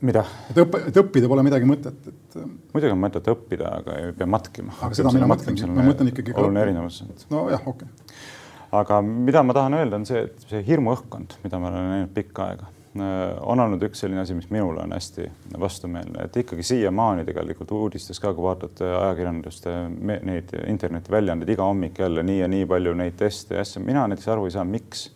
mida? 0.04 0.26
et 0.52 0.62
õppe, 0.66 0.86
et 0.92 1.02
õppida 1.04 1.32
pole 1.32 1.48
midagi 1.48 1.68
mõtet, 1.70 2.12
et. 2.12 2.38
muidugi 2.76 2.94
on 2.94 3.04
mõtet 3.04 3.34
õppida, 3.34 3.74
aga 3.82 3.98
ei 4.02 4.16
pea 4.18 4.30
matkima. 4.30 4.76
aga 4.82 5.00
seda 5.00 5.14
mina 5.16 5.30
mõtlengi, 5.32 5.68
ma 5.72 5.90
mõtlen 5.90 6.14
ikkagi. 6.14 6.36
oluline 6.38 6.66
erinevus. 6.68 7.04
nojah, 7.32 7.68
okei 7.68 7.90
okay 7.90 8.42
aga 8.74 9.02
mida 9.02 9.44
ma 9.44 9.54
tahan 9.54 9.78
öelda, 9.78 10.00
on 10.00 10.08
see, 10.08 10.24
et 10.28 10.48
see 10.50 10.64
hirmuõhkkond, 10.66 11.38
mida 11.44 11.60
ma 11.62 11.70
olen 11.70 11.90
näinud 11.92 12.14
pikka 12.16 12.48
aega, 12.50 12.70
äh, 12.98 13.36
on 13.46 13.62
olnud 13.62 13.84
üks 13.86 14.02
selline 14.04 14.24
asi, 14.24 14.36
mis 14.38 14.50
minule 14.54 14.82
on 14.84 14.96
hästi 14.96 15.28
vastumeelne, 15.62 16.28
et 16.28 16.40
ikkagi 16.42 16.66
siiamaani 16.74 17.26
tegelikult 17.28 17.74
uudistes 17.78 18.22
ka, 18.24 18.34
kui 18.34 18.48
vaatate 18.48 18.90
ajakirjandust, 18.90 19.68
neid 20.02 20.56
internetiväljaandeid 20.64 21.54
iga 21.56 21.68
hommik 21.70 22.02
jälle 22.04 22.26
nii 22.26 22.40
ja 22.42 22.50
nii 22.50 22.70
palju 22.70 22.96
neid 22.98 23.20
teste 23.20 23.60
ja 23.60 23.66
asju, 23.66 23.84
mina 23.86 24.08
näiteks 24.10 24.32
aru 24.34 24.50
ei 24.50 24.56
saa, 24.58 24.66
miks 24.68 25.12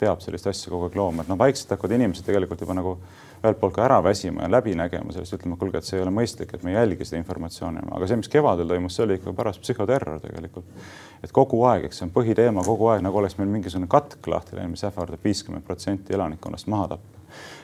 peab 0.00 0.22
sellist 0.24 0.48
asja 0.50 0.72
kogu 0.72 0.88
aeg 0.88 0.96
looma, 0.98 1.24
et 1.24 1.30
noh, 1.30 1.38
vaikselt 1.38 1.74
hakkavad 1.74 1.96
inimesed 1.98 2.26
tegelikult 2.26 2.64
juba 2.64 2.76
nagu 2.76 2.96
ühelt 3.40 3.60
poolt 3.60 3.74
ka 3.76 3.84
ära 3.86 4.00
väsima 4.04 4.44
ja 4.44 4.50
läbi 4.52 4.74
nägema 4.76 5.14
sellest, 5.14 5.38
ütlema, 5.38 5.56
kuulge, 5.60 5.80
et 5.80 5.88
see 5.88 5.96
ei 5.98 6.04
ole 6.04 6.12
mõistlik, 6.12 6.52
et 6.54 6.64
me 6.66 6.74
ei 6.74 6.76
jälgi 6.76 7.06
seda 7.08 7.20
informatsiooni, 7.22 7.86
aga 7.96 8.08
see, 8.08 8.18
mis 8.20 8.32
kevadel 8.32 8.68
toimus, 8.68 8.96
see 8.96 9.06
oli 9.06 9.16
ikka 9.20 9.32
paras 9.36 9.60
psühhoterror 9.62 10.20
tegelikult. 10.24 10.82
et 11.24 11.32
kogu 11.36 11.62
aeg, 11.68 11.86
eks 11.88 12.00
see 12.00 12.08
on 12.08 12.12
põhiteema 12.16 12.64
kogu 12.64 12.90
aeg, 12.92 13.04
nagu 13.04 13.20
oleks 13.20 13.38
meil 13.38 13.48
mingisugune 13.52 13.88
katk 13.92 14.28
lahti 14.28 14.56
läinud, 14.56 14.76
mis 14.76 14.84
ähvardab 14.88 15.24
viiskümmend 15.24 15.64
protsenti 15.64 16.16
elanikkonnast 16.16 16.68
maha 16.72 16.94
tappa. 16.94 17.20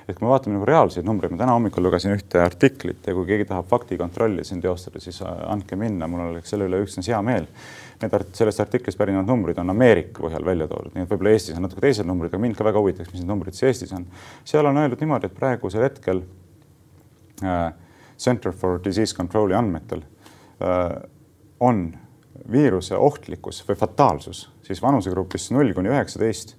Et 0.06 0.14
kui 0.14 0.22
me 0.22 0.30
vaatame 0.30 0.54
nagu 0.54 0.66
reaalseid 0.68 1.06
numbreid, 1.06 1.32
ma 1.34 1.40
täna 1.40 1.56
hommikul 1.56 1.82
lugesin 1.82 2.12
ühte 2.14 2.38
artiklit 2.38 3.08
ja 3.08 3.14
kui 3.16 3.26
keegi 3.26 3.48
tahab 3.48 3.66
faktikontrolli 3.66 4.44
siin 4.46 4.60
teostada, 4.62 5.00
siis 5.02 5.18
andke 5.24 5.76
minna, 5.76 6.06
mul 6.06 6.28
oleks 6.28 6.52
selle 6.54 6.68
üle 6.70 6.78
üksnes 6.84 7.08
hea 7.10 7.18
meel 7.26 7.48
need 8.02 8.14
art 8.16 8.36
sellest 8.36 8.60
artiklist 8.60 8.98
pärinevad 8.98 9.28
numbrid 9.28 9.58
on 9.60 9.72
Ameerika 9.72 10.22
põhjal 10.24 10.44
välja 10.44 10.68
toodud, 10.70 10.92
nii 10.94 11.06
et 11.06 11.12
võib-olla 11.12 11.32
Eestis 11.36 11.56
on 11.56 11.64
natuke 11.64 11.82
teised 11.84 12.08
numbrid, 12.08 12.32
aga 12.32 12.40
mind 12.42 12.58
ka 12.58 12.66
väga 12.66 12.82
huvitaks, 12.82 13.12
mis 13.12 13.22
need 13.22 13.30
numbrid 13.30 13.56
siis 13.56 13.70
Eestis 13.70 13.94
on. 13.96 14.06
seal 14.44 14.68
on 14.68 14.80
öeldud 14.82 15.02
niimoodi, 15.02 15.30
et 15.30 15.36
praegusel 15.38 15.86
hetkel 15.86 16.22
äh, 17.44 17.70
Center 18.18 18.52
for 18.52 18.80
Disease 18.84 19.16
Control'i 19.16 19.56
andmetel 19.56 20.04
äh, 20.60 20.98
on 21.60 21.88
viiruse 22.52 22.96
ohtlikkus 23.00 23.62
või 23.68 23.78
fataalsus 23.80 24.46
siis 24.66 24.82
vanusegrupis 24.82 25.50
null 25.56 25.72
kuni 25.74 25.92
üheksateist 25.92 26.56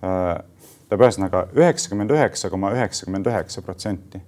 äh,. 0.00 0.40
tähendab 0.88 1.06
ühesõnaga 1.06 1.46
üheksakümmend 1.54 2.10
üheksa 2.10 2.50
koma 2.50 2.72
üheksakümmend 2.74 3.28
üheksa 3.30 3.62
protsenti 3.62 4.18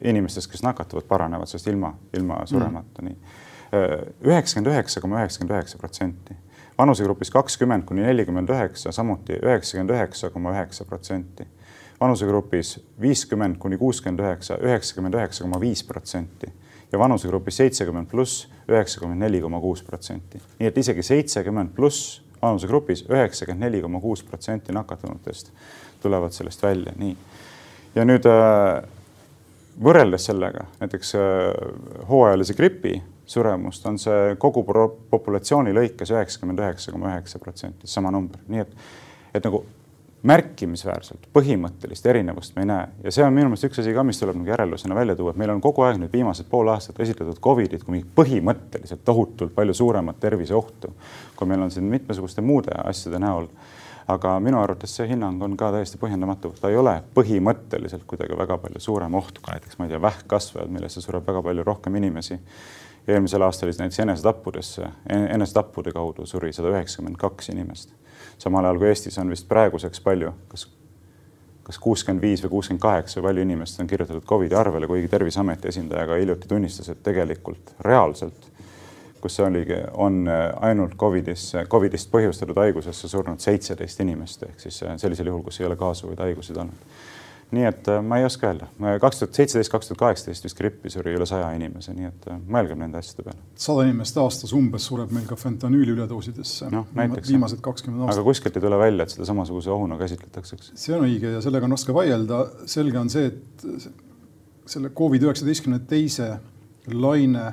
inimestest, 0.00 0.48
kes 0.52 0.62
nakatuvad, 0.62 1.04
paranevad 1.08 1.50
sellest 1.50 1.66
ilma, 1.68 1.90
ilma 2.16 2.44
suremata 2.46 3.02
mm., 3.02 3.08
nii 3.08 3.48
üheksakümmend 3.72 4.72
üheksa 4.72 5.00
koma 5.00 5.20
üheksakümmend 5.20 5.56
üheksa 5.56 5.78
protsenti. 5.78 6.34
vanusegrupis 6.78 7.30
kakskümmend 7.30 7.84
kuni 7.84 8.02
nelikümmend 8.02 8.48
üheksa 8.48 8.92
samuti 8.92 9.38
üheksakümmend 9.42 9.90
üheksa 9.90 10.30
koma 10.30 10.52
üheksa 10.52 10.84
protsenti. 10.84 11.46
vanusegrupis 12.00 12.78
viiskümmend 13.00 13.58
kuni 13.58 13.78
kuuskümmend 13.78 14.20
üheksa, 14.20 14.56
üheksakümmend 14.58 15.14
üheksa 15.14 15.44
koma 15.44 15.60
viis 15.60 15.84
protsenti 15.84 16.52
ja 16.92 16.98
vanusegrupis 16.98 17.56
seitsekümmend 17.56 18.06
pluss 18.06 18.48
üheksakümmend 18.68 19.20
neli 19.20 19.40
koma 19.40 19.60
kuus 19.60 19.82
protsenti. 19.82 20.40
nii 20.60 20.68
et 20.68 20.78
isegi 20.78 21.02
seitsekümmend 21.02 21.74
pluss 21.76 22.22
vanusegrupis 22.42 23.04
üheksakümmend 23.08 23.64
neli 23.64 23.82
koma 23.82 24.00
kuus 24.00 24.22
protsenti 24.22 24.72
nakatunutest 24.72 25.52
tulevad 26.02 26.30
sellest 26.30 26.62
välja, 26.62 26.92
nii. 26.96 27.16
ja 27.94 28.04
nüüd 28.04 28.26
äh, 28.26 28.82
võrreldes 29.82 30.26
sellega 30.30 30.64
näiteks 30.80 31.14
äh, 31.14 31.22
hooajalise 32.08 32.54
gripi 32.54 33.02
suremust, 33.30 33.84
on 33.86 33.98
see 34.02 34.36
kogu 34.42 34.64
populatsiooni 35.10 35.74
lõikes 35.76 36.10
üheksakümmend 36.14 36.62
üheksa 36.64 36.94
koma 36.94 37.14
üheksa 37.14 37.38
protsenti, 37.42 37.90
sama 37.90 38.10
number, 38.14 38.42
nii 38.50 38.64
et, 38.64 38.72
et 39.34 39.46
nagu 39.46 39.62
märkimisväärselt 40.26 41.28
põhimõttelist 41.32 42.06
erinevust 42.10 42.56
me 42.56 42.64
ei 42.64 42.68
näe 42.68 42.88
ja 43.06 43.12
see 43.14 43.24
on 43.24 43.32
minu 43.32 43.48
meelest 43.48 43.70
üks 43.70 43.80
asi 43.80 43.94
ka, 43.96 44.02
mis 44.04 44.18
tuleb 44.20 44.36
nagu 44.36 44.50
järeldusena 44.52 44.96
välja 44.96 45.16
tuua, 45.16 45.32
et 45.32 45.40
meil 45.40 45.52
on 45.54 45.62
kogu 45.64 45.84
aeg 45.86 46.00
nüüd 46.00 46.12
viimased 46.12 46.48
pool 46.50 46.68
aastat 46.68 47.00
esitletud 47.00 47.40
Covidit 47.40 47.86
kui 47.86 47.96
mingit 47.96 48.10
põhimõtteliselt 48.18 49.00
tohutult 49.04 49.54
palju 49.56 49.76
suuremat 49.78 50.20
terviseohtu, 50.20 50.92
kui 51.36 51.48
meil 51.48 51.64
on 51.64 51.72
siin 51.72 51.88
mitmesuguste 51.88 52.44
muude 52.44 52.76
asjade 52.84 53.22
näol. 53.22 53.48
aga 54.10 54.30
minu 54.42 54.58
arvates 54.58 54.90
see 54.96 55.06
hinnang 55.06 55.42
on 55.42 55.52
ka 55.56 55.68
täiesti 55.70 55.98
põhjendamatu, 55.98 56.50
ta 56.60 56.68
ei 56.68 56.76
ole 56.76 56.96
põhimõtteliselt 57.14 58.02
kuidagi 58.10 58.36
väga 58.36 58.56
palju 58.58 58.80
suurem 58.80 59.14
oht 59.14 59.38
kui 59.38 59.52
näiteks, 59.52 59.78
ma 59.78 59.86
ei 59.86 59.92
tea, 59.92 60.00
vähkkasvajad, 60.02 60.72
millesse 60.74 61.00
sureb 61.00 61.26
väga 61.26 61.42
palju 61.42 61.64
rohkem 61.64 61.96
inimesi. 61.96 62.40
Eelmisel 63.08 63.42
aastal 63.42 63.70
siis 63.70 63.78
näiteks 63.78 64.00
enesetappudesse, 64.00 64.88
enesetappude 65.08 65.92
kaudu 65.92 66.26
suri 66.26 66.52
sada 66.52 66.68
üheksakümmend 66.74 67.16
kaks 67.20 67.48
inimest. 67.48 67.94
Samal 68.38 68.64
ajal 68.64 68.78
kui 68.80 68.88
Eestis 68.88 69.18
on 69.18 69.30
vist 69.30 69.48
praeguseks 69.48 70.00
palju, 70.04 70.32
kas, 70.48 70.66
kas 71.66 71.78
kuuskümmend 71.78 72.22
viis 72.24 72.44
või 72.44 72.54
kuuskümmend 72.56 72.82
kaheksa 72.82 73.20
või 73.20 73.30
palju 73.30 73.44
inimest 73.48 73.80
on 73.80 73.90
kirjutatud 73.90 74.24
Covidi 74.28 74.56
arvele, 74.56 74.88
kuigi 74.88 75.08
Terviseameti 75.08 75.68
esindaja 75.68 76.06
ka 76.08 76.18
hiljuti 76.20 76.48
tunnistas, 76.48 76.88
et 76.88 77.02
tegelikult 77.02 77.74
reaalselt, 77.84 78.48
kus 79.20 79.36
see 79.36 79.44
oligi, 79.44 79.76
on 80.00 80.24
ainult 80.60 80.96
Covidis, 81.00 81.52
Covidist 81.68 82.08
põhjustatud 82.12 82.56
haigusesse 82.56 83.08
surnud 83.08 83.40
seitseteist 83.40 84.00
inimest 84.00 84.46
ehk 84.48 84.60
siis 84.60 84.84
sellisel 84.96 85.28
juhul, 85.28 85.42
kus 85.44 85.60
ei 85.60 85.68
ole 85.68 85.76
kaasuvaid 85.80 86.22
haigusid 86.24 86.56
olnud 86.56 86.88
nii 87.54 87.66
et 87.66 87.88
äh, 87.90 88.00
ma 88.04 88.20
ei 88.20 88.26
oska 88.26 88.50
öelda, 88.50 88.68
kaks 89.02 89.20
tuhat 89.20 89.38
seitseteist, 89.38 89.72
kaks 89.72 89.90
tuhat 89.90 90.00
kaheksateist 90.04 90.46
vist 90.46 90.58
grippi 90.58 90.92
suri 90.92 91.14
üle 91.16 91.26
saja 91.26 91.48
inimese, 91.56 91.94
nii 91.96 92.08
et 92.10 92.28
äh, 92.30 92.38
mõelgem 92.56 92.78
nende 92.82 93.00
asjade 93.00 93.24
peale. 93.26 93.40
sada 93.58 93.86
inimest 93.88 94.20
aastas 94.22 94.52
umbes 94.56 94.86
sureb 94.90 95.14
meil 95.14 95.26
ka 95.28 95.38
fentanüüli 95.40 95.96
üledoosidesse 95.96 96.70
no,. 96.74 96.84
viimased 96.94 97.62
kakskümmend 97.64 98.06
aastat. 98.06 98.20
aga 98.20 98.28
kuskilt 98.28 98.58
ei 98.58 98.66
tule 98.66 98.78
välja, 98.80 99.06
et 99.06 99.16
seda 99.16 99.26
samasuguse 99.30 99.72
ohuna 99.74 99.98
käsitletakse, 100.00 100.58
eks. 100.58 100.72
see 100.84 100.94
on 100.96 101.08
õige 101.08 101.34
ja 101.36 101.42
sellega 101.44 101.66
on 101.66 101.74
raske 101.74 101.96
vaielda. 101.96 102.44
selge 102.70 103.02
on 103.02 103.10
see, 103.12 103.32
et 103.32 103.66
selle 104.70 104.92
Covid 104.94 105.26
üheksateistkümne 105.26 105.82
teise 105.90 106.36
laine 106.94 107.48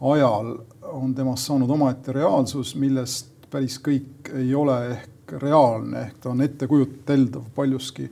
ajal 0.00 0.52
on 0.90 1.14
temast 1.14 1.48
saanud 1.48 1.70
omaette 1.70 2.12
reaalsus, 2.12 2.74
millest 2.76 3.48
päris 3.50 3.78
kõik 3.82 4.30
ei 4.36 4.52
ole 4.54 4.76
ehk 4.94 5.34
reaalne, 5.40 6.06
ehk 6.06 6.20
ta 6.22 6.32
on 6.32 6.42
ettekujuteldav 6.44 7.48
paljuski 7.54 8.08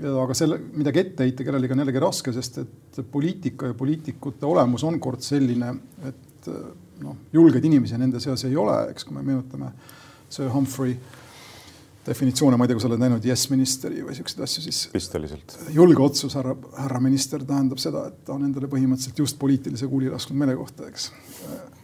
aga 0.00 0.34
selle, 0.36 0.58
midagi 0.72 1.02
ette 1.02 1.26
heita 1.26 1.44
kellelegi 1.46 1.74
on 1.74 1.82
jällegi 1.84 2.02
raske, 2.02 2.32
sest 2.34 2.62
et 2.62 3.00
poliitika 3.12 3.70
ja 3.70 3.76
poliitikute 3.78 4.48
olemus 4.48 4.84
on 4.88 4.98
kord 5.02 5.24
selline, 5.24 5.72
et 6.08 6.48
noh, 7.02 7.18
julgeid 7.34 7.66
inimesi 7.68 7.98
nende 8.00 8.20
seas 8.22 8.46
ei 8.48 8.56
ole, 8.58 8.78
eks, 8.92 9.04
kui 9.06 9.16
me 9.16 9.24
meenutame 9.26 9.72
Sir 10.32 10.48
Humphrey 10.52 10.96
definitsioone, 12.06 12.56
ma 12.58 12.64
ei 12.64 12.72
tea, 12.72 12.78
kui 12.78 12.82
sa 12.82 12.88
oled 12.90 13.02
näinud 13.02 13.26
Yes 13.26 13.44
Ministeri 13.52 14.02
või 14.02 14.16
siukseid 14.16 14.42
asju, 14.46 14.64
siis. 14.64 14.80
pisteliselt. 14.90 15.54
julge 15.74 16.02
otsus, 16.02 16.34
härra, 16.38 16.56
härra 16.80 17.02
minister 17.02 17.44
tähendab 17.46 17.78
seda, 17.82 18.08
et 18.10 18.24
ta 18.26 18.34
on 18.34 18.48
endale 18.48 18.70
põhimõtteliselt 18.70 19.22
just 19.22 19.38
poliitilise 19.38 19.86
kuuli 19.90 20.10
lasknud 20.10 20.40
meelekohta, 20.40 20.88
eks. 20.90 21.10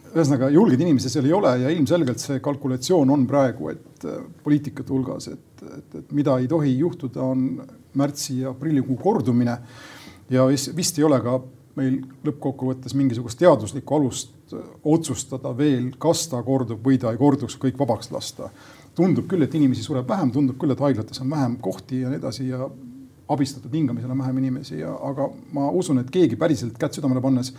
ühesõnaga 0.09 0.49
julgeid 0.51 0.83
inimesi 0.83 1.11
seal 1.13 1.29
ei 1.29 1.35
ole 1.37 1.53
ja 1.61 1.71
ilmselgelt 1.71 2.19
see 2.19 2.41
kalkulatsioon 2.43 3.15
on 3.15 3.23
praegu, 3.29 3.71
et 3.71 4.07
poliitikute 4.43 4.91
hulgas, 4.91 5.29
et, 5.31 5.63
et, 5.77 5.99
et 6.01 6.11
mida 6.17 6.35
ei 6.41 6.49
tohi 6.51 6.75
juhtuda, 6.81 7.23
on 7.23 7.45
märtsi 7.93 8.41
ja 8.41 8.49
aprillikuu 8.49 8.97
kordumine. 8.97 9.57
ja 10.29 10.45
vist 10.47 10.97
ei 10.99 11.03
ole 11.03 11.21
ka 11.21 11.39
meil 11.75 12.01
lõppkokkuvõttes 12.25 12.93
mingisugust 12.97 13.39
teaduslikku 13.39 13.95
alust 13.95 14.53
otsustada 14.83 15.51
veel, 15.57 15.91
kas 16.01 16.27
ta 16.31 16.41
kordub 16.43 16.83
või 16.85 16.99
ta 17.01 17.13
ei 17.13 17.17
korduks, 17.17 17.57
kõik 17.57 17.79
vabaks 17.79 18.11
lasta. 18.11 18.49
tundub 18.95 19.27
küll, 19.31 19.43
et 19.45 19.53
inimesi 19.55 19.83
sureb 19.83 20.07
vähem, 20.09 20.31
tundub 20.31 20.57
küll, 20.59 20.73
et 20.73 20.79
haiglates 20.79 21.21
on 21.21 21.29
vähem 21.29 21.57
kohti 21.63 22.01
ja 22.01 22.09
nii 22.09 22.17
edasi 22.19 22.47
ja 22.49 22.69
abistatud 23.29 23.73
hingamisel 23.73 24.11
on 24.11 24.17
vähem 24.17 24.37
inimesi 24.37 24.79
ja, 24.79 24.95
aga 25.05 25.29
ma 25.53 25.69
usun, 25.69 26.01
et 26.01 26.09
keegi 26.11 26.35
päriselt 26.35 26.77
kätt 26.81 26.97
südamele 26.97 27.21
pannes 27.21 27.53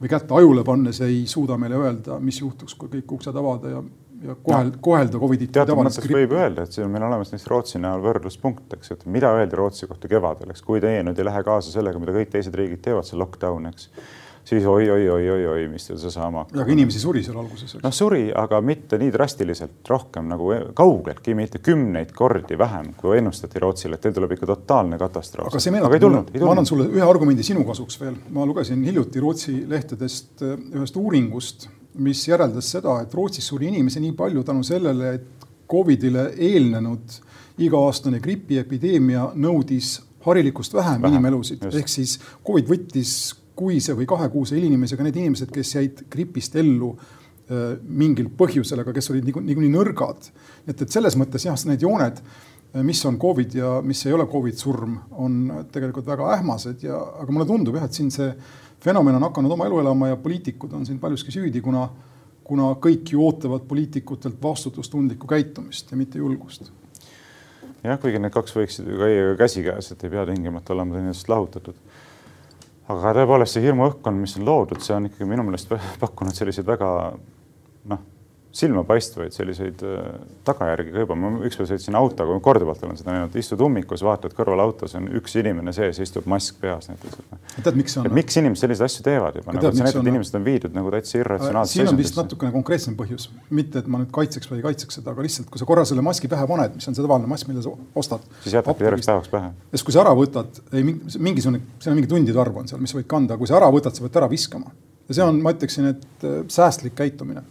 või 0.00 0.10
kätt 0.12 0.32
ajule 0.32 0.64
pannes 0.64 1.00
ei 1.06 1.22
suuda 1.30 1.56
meile 1.56 1.78
öelda, 1.78 2.18
mis 2.20 2.40
juhtuks, 2.40 2.74
kui 2.74 2.90
kõik 2.92 3.14
uksed 3.18 3.36
avada 3.36 3.76
ja 3.76 3.82
ja 4.24 4.36
kohel, 4.42 4.70
kohelda 4.80 5.18
Covidit. 5.20 5.52
teatud 5.52 5.78
mõttes 5.80 6.10
võib 6.10 6.34
öelda, 6.36 6.66
et 6.66 6.76
siin 6.76 6.86
on 6.86 6.92
meil 6.94 7.06
olemas 7.08 7.32
näiteks 7.32 7.48
Rootsi 7.52 7.80
näol 7.82 8.04
võrdluspunkt, 8.04 8.68
eks, 8.76 8.92
et 8.96 9.08
mida 9.10 9.32
öeldi 9.36 9.58
Rootsi 9.58 9.88
kohta 9.90 10.10
kevadel, 10.10 10.52
eks, 10.54 10.64
kui 10.66 10.82
teie 10.84 11.02
nüüd 11.06 11.18
ei 11.20 11.28
lähe 11.28 11.42
kaasa 11.46 11.74
sellega, 11.74 12.00
mida 12.02 12.14
kõik 12.16 12.32
teised 12.32 12.54
riigid 12.56 12.84
teevad, 12.86 13.08
see 13.08 13.20
lockdown, 13.20 13.68
eks 13.72 13.90
siis 14.46 14.66
oi-oi-oi-oi-oi, 14.70 15.64
mis 15.70 15.88
teil 15.88 15.98
see 15.98 16.12
saama 16.14 16.44
hakkab. 16.44 16.60
aga 16.62 16.74
inimesi 16.76 17.00
suri 17.02 17.22
seal 17.26 17.38
alguses, 17.40 17.76
noh, 17.82 17.94
suri, 17.94 18.28
aga 18.44 18.60
mitte 18.62 18.98
nii 19.00 19.10
drastiliselt 19.14 19.90
rohkem 19.90 20.28
nagu 20.30 20.52
kaugeltki, 20.78 21.34
mitte 21.38 21.58
kümneid 21.66 22.12
kordi 22.16 22.58
vähem, 22.58 22.92
kui 23.00 23.18
ennustati 23.18 23.62
Rootsile, 23.62 23.98
et 23.98 24.06
teil 24.06 24.14
tuleb 24.14 24.36
ikka 24.36 24.52
totaalne 24.52 25.00
katastroof. 25.02 25.50
aga 25.50 25.62
see 25.62 25.74
meenutab 25.74 26.06
mulle, 26.06 26.44
ma 26.44 26.54
annan 26.54 26.70
sulle 26.70 26.86
ühe 26.94 27.06
argumendi 27.06 27.46
sinu 27.46 27.66
kasuks 27.66 27.98
veel. 28.00 28.14
ma 28.30 28.46
lugesin 28.46 28.84
hiljuti 28.86 29.24
Rootsi 29.24 29.56
lehtedest 29.68 30.46
ühest 30.46 31.02
uuringust 31.02 31.68
mis 32.02 32.26
järeldas 32.28 32.70
seda, 32.76 33.00
et 33.02 33.14
Rootsis 33.14 33.46
suri 33.48 33.70
inimesi 33.70 34.00
nii 34.02 34.12
palju 34.18 34.44
tänu 34.46 34.64
sellele, 34.66 35.14
et 35.14 35.46
Covidile 35.70 36.28
eelnenud 36.36 37.16
iga-aastane 37.58 38.20
gripiepideemia 38.22 39.30
nõudis 39.34 39.96
harilikust 40.26 40.74
vähem, 40.74 41.02
vähem 41.02 41.18
inimelusid, 41.18 41.64
ehk 41.70 41.90
siis 41.90 42.16
Covid 42.46 42.70
võttis 42.70 43.12
kuise 43.56 43.94
või 43.96 44.08
kahekuuse 44.08 44.58
inimesega 44.58 45.06
need 45.06 45.20
inimesed, 45.22 45.52
kes 45.54 45.76
jäid 45.78 46.02
gripist 46.12 46.58
ellu 46.60 46.92
äh, 46.92 47.78
mingil 47.82 48.28
põhjusel, 48.36 48.82
aga 48.82 48.94
kes 48.96 49.10
olid 49.14 49.26
niikuinii 49.28 49.54
niiku 49.54 49.70
nõrgad. 49.72 50.28
et, 50.66 50.82
et 50.82 50.90
selles 50.92 51.16
mõttes 51.16 51.46
jah, 51.46 51.56
need 51.70 51.82
jooned, 51.82 52.20
äh, 52.20 52.82
mis 52.84 53.00
on 53.08 53.18
Covid 53.22 53.56
ja 53.56 53.72
mis 53.82 54.04
ei 54.06 54.12
ole 54.12 54.28
Covid 54.30 54.60
surm, 54.60 54.98
on 55.16 55.40
tegelikult 55.72 56.06
väga 56.06 56.34
ähmased 56.36 56.84
ja, 56.84 57.00
aga 57.22 57.32
mulle 57.32 57.48
tundub 57.48 57.78
jah, 57.78 57.88
et 57.88 57.96
siin 57.96 58.12
see 58.12 58.28
fenomen 58.86 59.18
on 59.18 59.26
hakanud 59.26 59.50
oma 59.50 59.66
elu 59.66 59.80
elama 59.82 60.08
ja 60.12 60.16
poliitikud 60.16 60.72
on 60.72 60.86
siin 60.86 60.98
paljuski 61.02 61.34
süüdi, 61.34 61.60
kuna, 61.62 61.88
kuna 62.46 62.70
kõik 62.82 63.12
ju 63.12 63.22
ootavad 63.26 63.66
poliitikutelt 63.68 64.38
vastutustundlikku 64.42 65.26
käitumist 65.26 65.90
ja 65.90 65.98
mitte 65.98 66.22
julgust. 66.22 66.70
jah, 67.82 67.98
kuigi 68.02 68.18
need 68.22 68.34
kaks 68.34 68.54
võiksid 68.56 68.90
ju 68.90 68.98
käia 69.02 69.36
käsikäes, 69.38 69.92
et 69.92 70.04
ei 70.04 70.10
pea 70.10 70.26
tingimata 70.26 70.74
olema 70.74 70.94
teineteisest 70.94 71.30
lahutatud. 71.32 71.78
aga 72.88 73.14
tõepoolest 73.20 73.58
see 73.58 73.66
hirmuõhkkond, 73.66 74.22
mis 74.22 74.36
on 74.38 74.46
loodud, 74.46 74.82
see 74.82 74.94
on 74.94 75.10
ikkagi 75.10 75.30
minu 75.30 75.46
meelest 75.46 75.74
pakkunud 76.02 76.38
selliseid 76.38 76.66
väga 76.66 76.90
noh 77.90 78.04
silmapaistvaid 78.56 79.34
selliseid 79.36 79.82
äh, 79.84 80.04
tagajärgi 80.46 80.92
ka 80.94 81.02
juba. 81.04 81.16
ma 81.18 81.32
ükspäev 81.44 81.68
sõitsin 81.70 81.96
autoga, 81.98 82.38
korduvalt 82.44 82.84
olen 82.86 82.98
seda 82.98 83.12
näinud, 83.12 83.36
istud 83.36 83.60
ummikus, 83.66 84.04
vaatad 84.06 84.32
kõrval 84.36 84.62
autos 84.64 84.96
on 84.96 85.10
üks 85.20 85.36
inimene 85.40 85.74
sees, 85.76 86.00
istub 86.02 86.28
mask 86.30 86.60
peas 86.62 86.88
näiteks. 86.88 87.20
tead, 87.58 87.76
miks 87.76 87.96
see 87.96 88.02
on? 88.02 88.08
miks 88.16 88.40
inimesed 88.40 88.64
selliseid 88.64 88.88
asju 88.88 89.04
teevad 89.06 89.36
juba, 89.40 89.56
nagu 89.56 89.72
see 89.72 89.84
näitab, 89.84 90.00
et 90.00 90.12
inimesed 90.12 90.38
on 90.40 90.46
viidud 90.46 90.78
nagu 90.78 90.94
täitsa 90.94 91.20
irratsionaalsesse 91.20 91.82
siin 91.82 91.92
on 91.92 92.00
vist 92.00 92.16
natukene 92.16 92.54
konkreetsem 92.54 92.96
põhjus, 92.98 93.28
mitte 93.50 93.82
et 93.82 93.90
ma 93.92 94.00
nüüd 94.02 94.12
kaitseks 94.16 94.50
või 94.50 94.62
ei 94.62 94.66
kaitseks 94.70 95.00
seda, 95.00 95.12
aga 95.12 95.26
lihtsalt, 95.26 95.50
kui 95.52 95.60
sa 95.60 95.68
korra 95.68 95.84
selle 95.88 96.04
maski 96.06 96.30
pähe 96.32 96.48
paned, 96.48 96.78
mis 96.78 96.88
on 96.88 96.96
see 96.96 97.04
tavaline 97.04 97.30
mask, 97.30 97.50
mille 97.50 97.64
sa 97.64 97.74
ostad. 97.98 98.24
siis 98.44 98.56
jätabki 98.56 98.86
terveks 98.86 99.10
päevaks 99.12 99.32
pähe. 99.32 99.52
ja 99.52 99.76
siis, 99.76 99.84
kui 99.86 99.96
sa 99.96 100.04
ära 100.06 100.16
võtad, 100.16 100.62
ei 100.72 100.86
mingisugune, 100.86 101.60
seal 101.76 101.92
on 101.92 102.00
mingi 102.00 102.12
tundide 102.14 102.40
arv 102.40 102.62
on 102.62 102.68
seal, 102.70 102.80
mis 102.80 102.94
sa 102.94 103.00
võid 103.00 103.10
kanda, 103.10 103.36
kui 103.36 103.50
sa 103.50 103.60
ära 103.60 103.68
võtad, 103.72 103.96
sa 103.96 104.06
pead 104.06 104.20
ära 104.22 104.30
viskama. 104.32 104.72
Ja 105.08 105.18
see 105.18 105.26
on, 105.26 105.40
ma 105.42 105.54
ütleksin, 105.54 105.92
et 105.94 106.26
äh, 106.26 106.40
säästlik 106.52 106.96
käitumine 106.98 107.42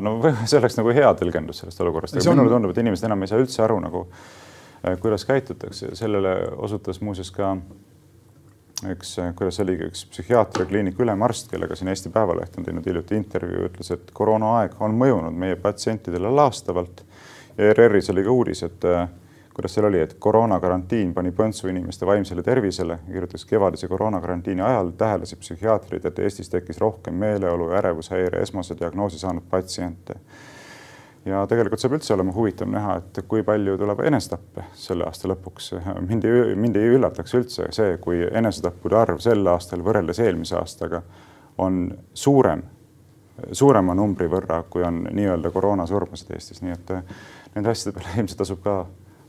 no 0.00 0.14
see 0.48 0.58
oleks 0.60 0.78
nagu 0.78 0.94
hea 0.94 1.10
tõlgendus 1.18 1.62
sellest 1.62 1.82
olukorrast, 1.84 2.18
aga 2.18 2.30
on... 2.32 2.40
minule 2.40 2.54
tundub, 2.54 2.74
et 2.74 2.82
inimesed 2.84 3.08
enam 3.08 3.22
ei 3.24 3.30
saa 3.30 3.42
üldse 3.42 3.62
aru 3.64 3.78
nagu, 3.84 4.06
äh, 4.82 4.96
kuidas 5.02 5.26
käitutakse, 5.28 5.94
sellele 5.98 6.34
osutas 6.56 7.02
muuseas 7.04 7.30
ka 7.34 7.54
üks, 8.86 9.14
äh, 9.22 9.32
kuidas 9.38 9.60
oligi, 9.64 9.88
üks 9.90 10.04
psühhiaatriakliiniku 10.12 11.02
ülemarst, 11.06 11.50
kellega 11.50 11.76
siin 11.78 11.90
Eesti 11.92 12.12
Päevaleht 12.14 12.58
on 12.58 12.66
teinud 12.66 12.86
hiljuti 12.86 13.18
intervjuu, 13.18 13.66
ütles, 13.70 13.92
et 13.94 14.12
koroonaaeg 14.14 14.78
on 14.84 14.94
mõjunud 14.98 15.34
meie 15.34 15.58
patsientidele 15.60 16.30
laastavalt. 16.30 17.04
ja 17.58 17.72
ERR-is 17.72 18.10
oli 18.10 18.24
ka 18.24 18.30
uudis, 18.34 18.62
et 18.62 18.84
äh, 18.86 19.08
kuidas 19.58 19.74
seal 19.74 19.86
oli, 19.88 19.98
et 20.00 20.12
koroonakarantiin 20.22 21.14
pani 21.14 21.32
põntsu 21.34 21.66
inimeste 21.66 22.06
vaimsele 22.06 22.42
tervisele, 22.46 22.98
kirjutas 23.06 23.42
kevadise 23.44 23.88
koroonakarantiini 23.90 24.62
ajal 24.62 24.92
täheldasid 25.00 25.40
psühhiaatrid, 25.42 26.04
et 26.06 26.18
Eestis 26.22 26.46
tekkis 26.52 26.78
rohkem 26.78 27.16
meeleolu 27.18 27.66
ja 27.72 27.80
ärevushäire 27.80 28.38
esmase 28.42 28.76
diagnoosi 28.80 29.18
saanud 29.18 29.48
patsiente. 29.50 30.14
ja 31.26 31.40
tegelikult 31.46 31.82
saab 31.82 31.96
üldse 31.98 32.14
olema 32.14 32.32
huvitav 32.32 32.70
näha, 32.70 32.94
et 33.00 33.18
kui 33.28 33.42
palju 33.42 33.74
tuleb 33.80 34.04
enesetappe 34.06 34.68
selle 34.74 35.04
aasta 35.04 35.28
lõpuks. 35.28 35.72
mind 36.06 36.24
ei, 36.24 36.54
mind 36.54 36.76
ei 36.76 36.94
üllataks 36.94 37.34
üldse 37.34 37.66
see, 37.74 37.98
kui 37.98 38.22
enesetappude 38.30 38.96
arv 38.96 39.18
sel 39.18 39.42
aastal 39.46 39.82
võrreldes 39.82 40.22
eelmise 40.22 40.56
aastaga 40.56 41.02
on 41.58 41.98
suurem, 42.14 42.62
suurema 43.52 43.94
numbri 43.94 44.30
võrra, 44.30 44.62
kui 44.70 44.86
on 44.86 45.02
nii-öelda 45.10 45.50
koroonasurmasid 45.50 46.30
Eestis, 46.38 46.62
nii 46.62 46.78
et 46.78 46.96
nende 47.58 47.74
asjade 47.74 47.98
peale 47.98 48.20
ilmselt 48.22 48.44
tasub 48.46 48.62
ka 48.62 48.78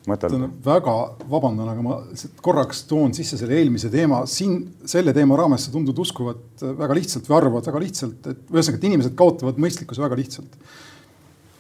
mõtelda. 0.07 0.49
väga 0.65 0.95
vabandan, 1.29 1.69
aga 1.71 1.83
ma 1.83 1.97
korraks 2.45 2.83
toon 2.89 3.13
sisse 3.17 3.37
selle 3.39 3.57
eelmise 3.59 3.91
teema. 3.93 4.25
siin 4.29 4.61
selle 4.85 5.13
teema 5.13 5.37
raames 5.39 5.67
sa 5.67 5.73
tundud 5.73 5.97
uskuvat 5.99 6.63
väga 6.79 6.99
lihtsalt 6.99 7.27
või 7.29 7.37
arvavad 7.41 7.71
väga 7.71 7.83
lihtsalt, 7.85 8.27
et 8.27 8.53
ühesõnaga, 8.53 8.79
et 8.79 8.87
inimesed 8.91 9.17
kaotavad 9.19 9.59
mõistlikkuse 9.61 10.05
väga 10.05 10.19
lihtsalt. 10.19 10.55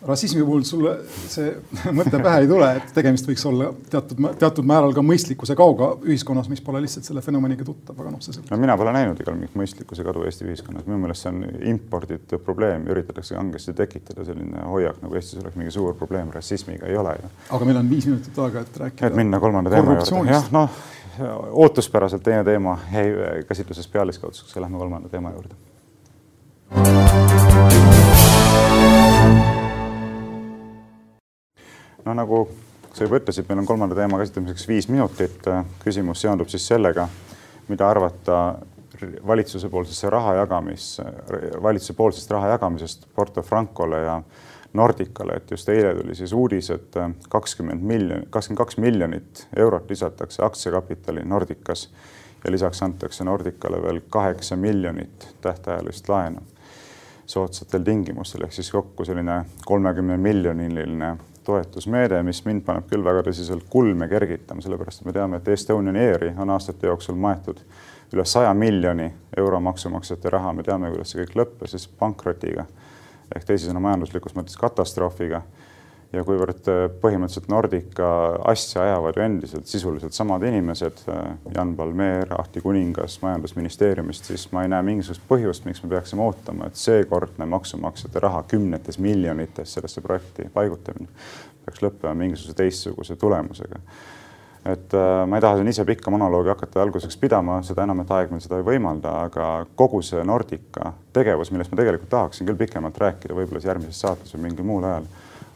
Rassismi 0.07 0.43
puhul 0.43 0.63
sulle 0.67 0.93
see 1.27 1.51
mõte 1.95 2.19
pähe 2.21 2.43
ei 2.43 2.47
tule, 2.49 2.69
et 2.79 2.91
tegemist 2.95 3.27
võiks 3.27 3.43
olla 3.49 3.69
teatud, 3.91 4.21
teatud 4.39 4.67
määral 4.67 4.93
ka 4.95 5.03
mõistlikkuse 5.05 5.55
kaoga 5.59 5.91
ühiskonnas, 6.07 6.49
mis 6.51 6.61
pole 6.63 6.81
lihtsalt 6.83 7.07
selle 7.07 7.23
fenomeniga 7.25 7.65
tuttav, 7.67 7.97
aga 7.99 8.13
noh, 8.13 8.21
see 8.23 8.33
selleks. 8.35 8.51
no 8.53 8.59
mina 8.61 8.77
pole 8.79 8.93
näinud 8.95 9.19
igal 9.19 9.35
mingit 9.35 9.57
mõistlikkuse 9.59 10.05
kadu 10.07 10.23
Eesti 10.27 10.47
ühiskonnas, 10.47 10.85
minu 10.87 10.99
meelest 11.03 11.25
see 11.25 11.33
on 11.33 11.43
imporditud 11.73 12.45
probleem, 12.45 12.87
üritatakse 12.91 13.35
kangesti 13.35 13.75
tekitada 13.77 14.27
selline 14.27 14.67
hoiak, 14.69 15.01
nagu 15.03 15.19
Eestis 15.19 15.41
oleks 15.43 15.59
mingi 15.59 15.73
suur 15.75 15.97
probleem 15.99 16.31
rassismiga, 16.35 16.87
ei 16.87 16.99
ole 16.99 17.17
ju. 17.19 17.33
aga 17.57 17.69
meil 17.69 17.81
on 17.81 17.91
viis 17.91 18.07
minutit 18.09 18.39
aega, 18.45 18.63
et 18.63 18.79
rääkida. 18.85 19.11
et 19.11 19.19
minna 19.19 19.41
kolmanda 19.43 19.73
teema 19.73 19.99
juurde, 19.99 20.31
jah, 20.31 20.47
noh 20.55 20.69
ootuspäraselt 21.59 22.23
teine 22.23 22.45
teema 22.47 22.77
jäi 22.93 23.43
käsitlusest 23.47 23.91
pealiskaudseks 23.91 24.55
ja 24.55 24.61
lähme 24.63 24.79
kolmanda 24.79 25.11
teema 25.11 25.33
juurde 25.35 25.57
no 32.05 32.13
nagu 32.13 32.47
sa 32.93 33.05
juba 33.05 33.19
ütlesid, 33.19 33.47
meil 33.49 33.61
on 33.61 33.69
kolmanda 33.69 33.95
teema 33.97 34.19
käsitlemiseks 34.19 34.67
viis 34.67 34.89
minutit. 34.89 35.47
küsimus 35.83 36.21
seondub 36.21 36.49
siis 36.49 36.67
sellega, 36.67 37.07
mida 37.69 37.89
arvata 37.89 38.59
valitsuse 39.27 39.69
poolsesse 39.69 40.09
raha 40.09 40.33
jagamisse, 40.41 41.03
valitsuse 41.63 41.93
poolsest 41.93 42.31
raha 42.31 42.55
jagamisest 42.55 43.07
Porto 43.15 43.41
Francole 43.41 44.01
ja 44.03 44.21
Nordicale, 44.73 45.37
et 45.37 45.51
just 45.51 45.69
eile 45.69 45.95
tuli 45.95 46.15
siis 46.15 46.33
uudis, 46.33 46.69
et 46.69 46.97
kakskümmend 47.29 47.81
miljonit, 47.81 48.29
kakskümmend 48.29 48.59
kaks 48.59 48.77
miljonit 48.77 49.47
eurot 49.57 49.89
lisatakse 49.89 50.43
aktsiakapitali 50.45 51.23
Nordicas 51.25 51.89
ja 52.43 52.51
lisaks 52.51 52.83
antakse 52.83 53.23
Nordicale 53.23 53.81
veel 53.81 54.01
kaheksa 54.09 54.55
miljonit 54.55 55.27
tähtajalist 55.41 56.09
laenu 56.09 56.43
soodsatel 57.29 57.83
tingimustel 57.85 58.45
ehk 58.45 58.53
siis 58.53 58.71
kokku 58.73 59.05
selline 59.05 59.43
kolmekümne 59.65 60.17
miljoniline 60.17 61.11
toetusmeede, 61.43 62.21
mis 62.23 62.43
mind 62.45 62.63
paneb 62.67 62.89
küll 62.89 63.03
väga 63.05 63.23
tõsiselt 63.29 63.65
kulme 63.69 64.07
kergitama, 64.11 64.61
sellepärast 64.61 65.01
et 65.01 65.09
me 65.09 65.15
teame, 65.15 65.39
et 65.39 65.47
Estonian 65.53 65.97
Airi 65.99 66.33
on 66.37 66.49
aastate 66.55 66.87
jooksul 66.87 67.17
maetud 67.19 67.61
üle 68.13 68.25
saja 68.25 68.53
miljoni 68.53 69.11
euro 69.37 69.59
maksumaksjate 69.61 70.29
raha, 70.33 70.53
me 70.53 70.65
teame, 70.65 70.89
kuidas 70.93 71.13
see 71.13 71.23
kõik 71.23 71.35
lõppes, 71.37 71.75
siis 71.75 71.87
pankrotiga 71.99 72.65
ehk 73.35 73.45
teisisõnu 73.45 73.81
majanduslikus 73.83 74.33
mõttes 74.37 74.57
katastroofiga 74.57 75.43
ja 76.13 76.23
kuivõrd 76.25 76.69
äh, 76.71 76.83
põhimõtteliselt 77.01 77.49
Nordica 77.51 78.09
asja 78.49 78.81
ajavad 78.85 79.17
ju 79.17 79.23
endiselt 79.25 79.69
sisuliselt 79.69 80.15
samad 80.17 80.43
inimesed, 80.49 81.03
äh, 81.11 81.25
Jan 81.55 81.75
Palmeer, 81.77 82.33
Ahti 82.39 82.63
Kuningas 82.65 83.19
majandusministeeriumist, 83.21 84.31
siis 84.31 84.47
ma 84.55 84.65
ei 84.65 84.71
näe 84.73 84.85
mingisugust 84.87 85.25
põhjust, 85.29 85.67
miks 85.69 85.83
me 85.83 85.91
peaksime 85.93 86.25
ootama, 86.25 86.69
et 86.69 86.79
seekordne 86.81 87.45
maksumaksjate 87.49 88.25
raha 88.25 88.41
kümnetes 88.49 88.97
miljonites 88.99 89.77
sellesse 89.77 90.01
projekti 90.05 90.49
paigutamine 90.53 91.11
peaks 91.65 91.83
lõppema 91.85 92.15
mingisuguse 92.17 92.57
teistsuguse 92.57 93.19
tulemusega. 93.19 93.83
Et 94.69 94.93
äh, 94.97 95.21
ma 95.29 95.37
ei 95.37 95.45
taha 95.45 95.61
siin 95.61 95.69
ise 95.71 95.85
pikka 95.87 96.11
monoloogi 96.11 96.49
hakata 96.51 96.81
alguseks 96.81 97.15
pidama, 97.21 97.61
seda 97.63 97.85
enam, 97.85 98.01
et 98.01 98.17
aeg 98.17 98.33
meil 98.33 98.41
seda 98.43 98.57
ei 98.59 98.65
võimalda, 98.65 99.13
aga 99.29 99.53
kogu 99.77 100.01
see 100.03 100.25
Nordica 100.25 100.91
tegevus, 101.15 101.53
millest 101.53 101.71
ma 101.71 101.79
tegelikult 101.79 102.11
tahaksin 102.11 102.49
küll 102.49 102.59
pikemalt 102.65 102.97
rääkida, 102.97 103.37
võib-olla 103.37 103.61
järgmises 103.61 104.01
saates 104.01 104.33
või 104.33 104.49
mingil 104.49 104.67
muul 104.67 104.89
ajal 104.89 105.07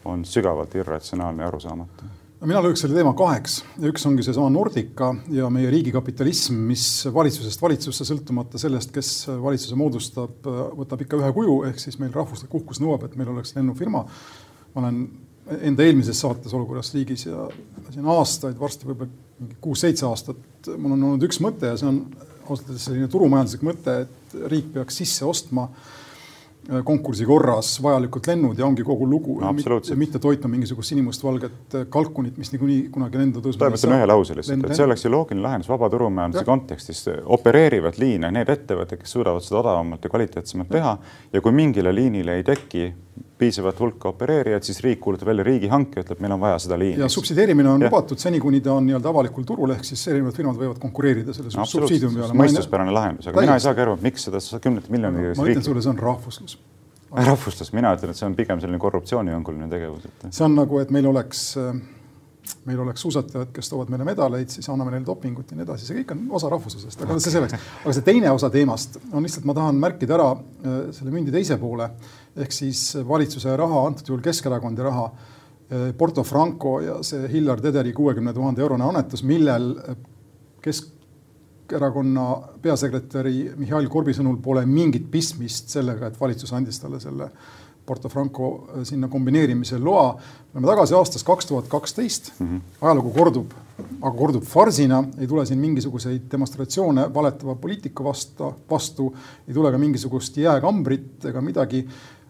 on 0.06 0.26
sügavalt 0.28 0.76
irratsionaalne 0.76 1.44
ja 1.44 1.48
arusaamatu 1.48 2.12
no 2.44 2.50
mina 2.50 2.60
lööks 2.60 2.82
selle 2.84 2.98
teema 2.98 3.14
kaheks 3.16 3.62
üks 3.88 4.04
ongi 4.10 4.26
seesama 4.26 4.50
Nordica 4.52 5.14
ja 5.32 5.48
meie 5.54 5.70
riigikapitalism, 5.72 6.58
mis 6.68 6.86
valitsusest 7.16 7.62
valitsusse, 7.64 8.08
sõltumata 8.10 8.60
sellest, 8.60 8.92
kes 8.96 9.12
valitsuse 9.32 9.78
moodustab, 9.80 10.50
võtab 10.76 11.06
ikka 11.06 11.22
ühe 11.22 11.30
kuju, 11.38 11.56
ehk 11.70 11.80
siis 11.80 11.96
meil 12.02 12.12
rahvuslik 12.16 12.52
uhkus 12.60 12.84
nõuab, 12.84 13.08
et 13.08 13.16
meil 13.20 13.32
oleks 13.32 13.56
lennufirma. 13.56 14.04
ma 14.74 14.84
olen 14.84 15.00
enda 15.70 15.88
eelmises 15.88 16.20
saates 16.20 16.54
olukorras 16.56 16.92
riigis 16.96 17.28
ja 17.30 17.48
siin 17.94 18.12
aastaid, 18.12 18.60
varsti 18.60 18.92
võib-olla 18.92 19.40
mingi 19.40 19.58
kuus-seitse 19.64 20.08
aastat, 20.10 20.44
mul 20.76 20.98
on 20.98 21.10
olnud 21.14 21.28
üks 21.28 21.40
mõte 21.44 21.72
ja 21.72 21.80
see 21.80 21.88
on 21.88 22.04
ausalt 22.44 22.70
öeldes 22.74 22.88
selline 22.90 23.12
turumajanduslik 23.12 23.68
mõte, 23.72 24.02
et 24.04 24.40
riik 24.52 24.74
peaks 24.76 25.00
sisse 25.00 25.24
ostma 25.24 25.70
Äh, 25.72 26.03
konkursi 26.84 27.26
korras 27.28 27.76
vajalikud 27.84 28.28
lennud 28.28 28.60
ja 28.60 28.66
ongi 28.66 28.84
kogu 28.88 29.08
lugu 29.10 29.40
no,. 29.42 29.52
mitte, 29.96 30.20
toitma 30.20 30.52
mingisugust 30.52 30.94
sinimustvalget 30.94 31.76
äh, 31.76 31.86
kalkunit, 31.90 32.38
mis 32.38 32.54
niikuinii 32.54 32.88
kunagi 32.94 33.20
lenda 33.20 33.44
tõusma 33.44 33.70
ei 33.70 33.82
saa. 33.82 33.98
ühe 33.98 34.08
lause 34.08 34.38
lihtsalt, 34.38 34.70
et 34.70 34.78
see 34.78 34.86
oleks 34.86 35.04
ju 35.04 35.12
loogiline 35.12 35.44
lahendus 35.44 35.72
vaba 35.72 35.90
turumajanduse 35.92 36.46
kontekstis. 36.48 37.04
opereerivad 37.38 38.00
liine 38.00 38.32
need 38.32 38.50
ettevõtted, 38.54 39.02
kes 39.04 39.18
suudavad 39.18 39.44
seda 39.44 39.60
odavamalt 39.60 40.08
ja 40.08 40.14
kvaliteetsemalt 40.14 40.72
teha 40.72 40.98
ja 41.34 41.42
kui 41.42 41.56
mingile 41.56 41.96
liinile 41.96 42.40
ei 42.40 42.48
teki 42.48 42.86
piisavat 43.44 43.80
hulka 43.84 44.12
opereerijaid, 44.14 44.66
siis 44.66 44.80
riik 44.86 45.02
kuulutab 45.04 45.30
välja 45.32 45.46
riigihanke, 45.48 46.04
ütleb, 46.04 46.22
meil 46.24 46.36
on 46.36 46.44
vaja 46.44 46.60
seda 46.64 46.78
liini. 46.80 47.02
ja 47.04 47.10
subsideerimine 47.12 47.70
on 47.70 47.84
ja. 47.84 47.90
lubatud 47.92 48.22
seni, 48.22 48.40
kuni 48.44 48.62
ta 48.64 48.76
on 48.78 48.88
nii-öelda 48.88 49.12
avalikul 49.12 49.48
turul, 49.48 49.74
ehk 49.76 49.88
siis 49.88 50.04
erinevad 50.12 50.38
firmad 50.38 50.60
võivad 50.60 50.80
konkureerida 50.82 51.36
selle 51.36 51.52
no, 51.58 51.66
subsiidiumi 51.70 52.22
peale. 52.22 52.38
mõistuspärane 52.44 52.94
lahendus, 52.96 53.28
aga 53.28 53.38
Täis. 53.40 53.48
mina 53.48 53.58
ei 53.60 53.66
saagi 53.66 53.84
aru, 53.86 53.98
miks 54.04 54.30
seda 54.30 54.62
kümnete 54.64 54.94
miljonite 54.94 55.34
ma 55.40 55.50
ütlen 55.50 55.66
sulle, 55.66 55.84
see 55.84 55.92
on 55.94 56.00
rahvuslus. 56.04 56.60
rahvuslus, 57.32 57.74
mina 57.76 57.96
ütlen, 57.98 58.14
et 58.14 58.22
see 58.22 58.30
on 58.30 58.38
pigem 58.38 58.64
selline 58.64 58.80
korruptsioonihõnguline 58.84 59.68
tegevus, 59.74 60.08
et. 60.08 60.30
see 60.30 60.48
on 60.48 60.56
nagu, 60.62 60.80
et 60.84 60.96
meil 60.96 61.12
oleks 61.12 61.46
äh, 61.60 61.76
meil 62.68 62.80
oleks 62.84 63.04
suusatajad, 63.04 63.52
kes 63.56 63.70
toovad 63.72 63.92
meile 63.92 64.06
medaleid, 64.08 64.52
siis 64.52 64.68
anname 64.72 64.94
neile 64.94 65.06
dopingut 65.08 65.52
ja 65.52 65.58
nii 65.58 65.66
edasi, 65.66 65.88
see 65.88 66.00
kõik 66.02 66.12
on 66.16 66.26
osa 66.40 66.50
rahvuslusest, 66.52 67.04
aga 67.06 67.20
see 67.24 67.36
selleks. 67.36 67.70
aga 67.84 67.96
see 67.96 68.06
teine 68.08 68.32
osa 68.36 68.50
teemast 68.54 69.00
on 69.12 69.24
lihtsalt, 69.26 69.48
ma 69.48 69.56
tahan 69.58 69.80
märkida 69.80 70.18
ära 70.18 70.30
äh, 70.34 70.78
selle 70.96 71.14
mündi 71.16 71.34
teise 71.34 71.58
poole 71.62 71.90
ehk 72.38 72.56
siis 72.56 72.82
valitsuse 73.08 73.56
raha, 73.58 73.86
antud 73.88 74.10
juhul 74.10 74.24
Keskerakonna 74.26 74.90
raha, 74.90 75.06
äh, 75.06 75.92
Porto 75.98 76.24
Franco 76.24 76.80
ja 76.82 77.00
see 77.06 77.28
Hillar 77.32 77.62
Tederi 77.62 77.94
kuuekümne 77.94 78.34
tuhande 78.34 78.62
eurone 78.62 78.88
annetus, 78.90 79.24
millel 79.24 79.74
Keskerakonna 80.64 82.30
peasekretäri 82.62 83.52
Mihhail 83.58 83.90
Korbi 83.90 84.16
sõnul 84.16 84.40
pole 84.42 84.66
mingit 84.66 85.10
pistmist 85.12 85.74
sellega, 85.74 86.08
et 86.08 86.20
valitsus 86.20 86.54
andis 86.54 86.82
talle 86.82 87.02
selle 87.04 87.30
Porto 87.86 88.10
Franco 88.10 88.68
äh, 88.70 88.84
sinna 88.84 89.08
kombineerimise 89.08 89.78
loa. 89.78 90.14
me 90.54 90.60
oleme 90.60 90.68
tagasi 90.68 90.96
aastas 90.96 91.24
kaks 91.24 91.46
tuhat 91.50 91.68
kaksteist, 91.68 92.32
mhm. 92.40 92.62
ajalugu 92.82 93.12
kordub, 93.16 93.54
aga 94.02 94.12
kordub 94.18 94.44
farsina, 94.48 95.02
ei 95.20 95.28
tule 95.28 95.46
siin 95.46 95.60
mingisuguseid 95.60 96.28
demonstratsioone 96.32 97.08
valetava 97.14 97.56
poliitika 97.60 98.04
vastu, 98.04 98.54
vastu, 98.70 99.10
ei 99.48 99.54
tule 99.54 99.72
ka 99.72 99.82
mingisugust 99.82 100.38
jääkambrit 100.38 101.26
ega 101.32 101.42
midagi. 101.42 101.84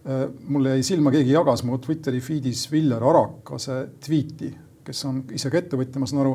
Äh, 0.04 0.26
mulle 0.52 0.74
jäi 0.74 0.84
silma, 0.84 1.12
keegi 1.16 1.32
jagas 1.32 1.62
mu 1.64 1.78
Twitteri 1.80 2.20
feed'is 2.20 2.66
Viljar 2.68 3.04
Arakase 3.08 3.78
tweet'i, 4.04 4.50
kes 4.84 5.04
on 5.08 5.22
ise 5.32 5.48
ka 5.48 5.62
ettevõtja, 5.62 6.02
ma 6.02 6.10
saan 6.10 6.26
aru, 6.26 6.34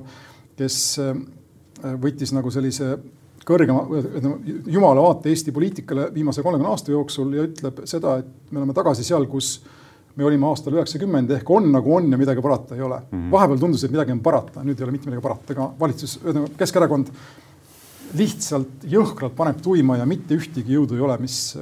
kes 0.57 0.77
äh, 1.05 1.19
võttis 2.01 2.33
nagu 2.33 2.49
sellise 2.49 2.95
kõrgema, 3.49 3.83
jumala 4.73 5.05
vaate 5.05 5.29
Eesti 5.35 5.53
poliitikale 5.53 6.07
viimase 6.14 6.41
kolmekümne 6.45 6.71
aasta 6.73 6.95
jooksul 6.95 7.35
ja 7.37 7.45
ütleb 7.45 7.83
seda, 7.89 8.14
et 8.23 8.55
me 8.55 8.62
oleme 8.62 8.77
tagasi 8.77 9.05
seal, 9.05 9.29
kus 9.29 9.59
me 10.16 10.25
olime 10.25 10.49
aastal 10.49 10.79
üheksakümmend 10.79 11.37
ehk 11.37 11.53
on 11.53 11.69
nagu 11.73 11.93
on 11.99 12.09
ja 12.12 12.21
midagi 12.21 12.45
parata 12.45 12.77
ei 12.77 12.83
ole 12.83 13.03
mm. 13.03 13.19
-hmm. 13.19 13.31
vahepeal 13.37 13.61
tundus, 13.61 13.85
et 13.85 13.93
midagi 13.93 14.16
on 14.16 14.25
parata, 14.25 14.64
nüüd 14.64 14.81
ei 14.81 14.89
ole 14.89 14.97
mitte 14.97 15.12
midagi 15.12 15.27
parata, 15.29 15.53
ega 15.53 15.69
valitsus, 15.81 16.19
Keskerakond 16.57 17.12
lihtsalt 18.16 18.89
jõhkralt 18.97 19.37
paneb 19.37 19.61
tuima 19.61 20.01
ja 20.01 20.09
mitte 20.09 20.41
ühtegi 20.41 20.73
jõudu 20.73 20.97
ei 20.97 21.05
ole, 21.05 21.21
mis 21.21 21.53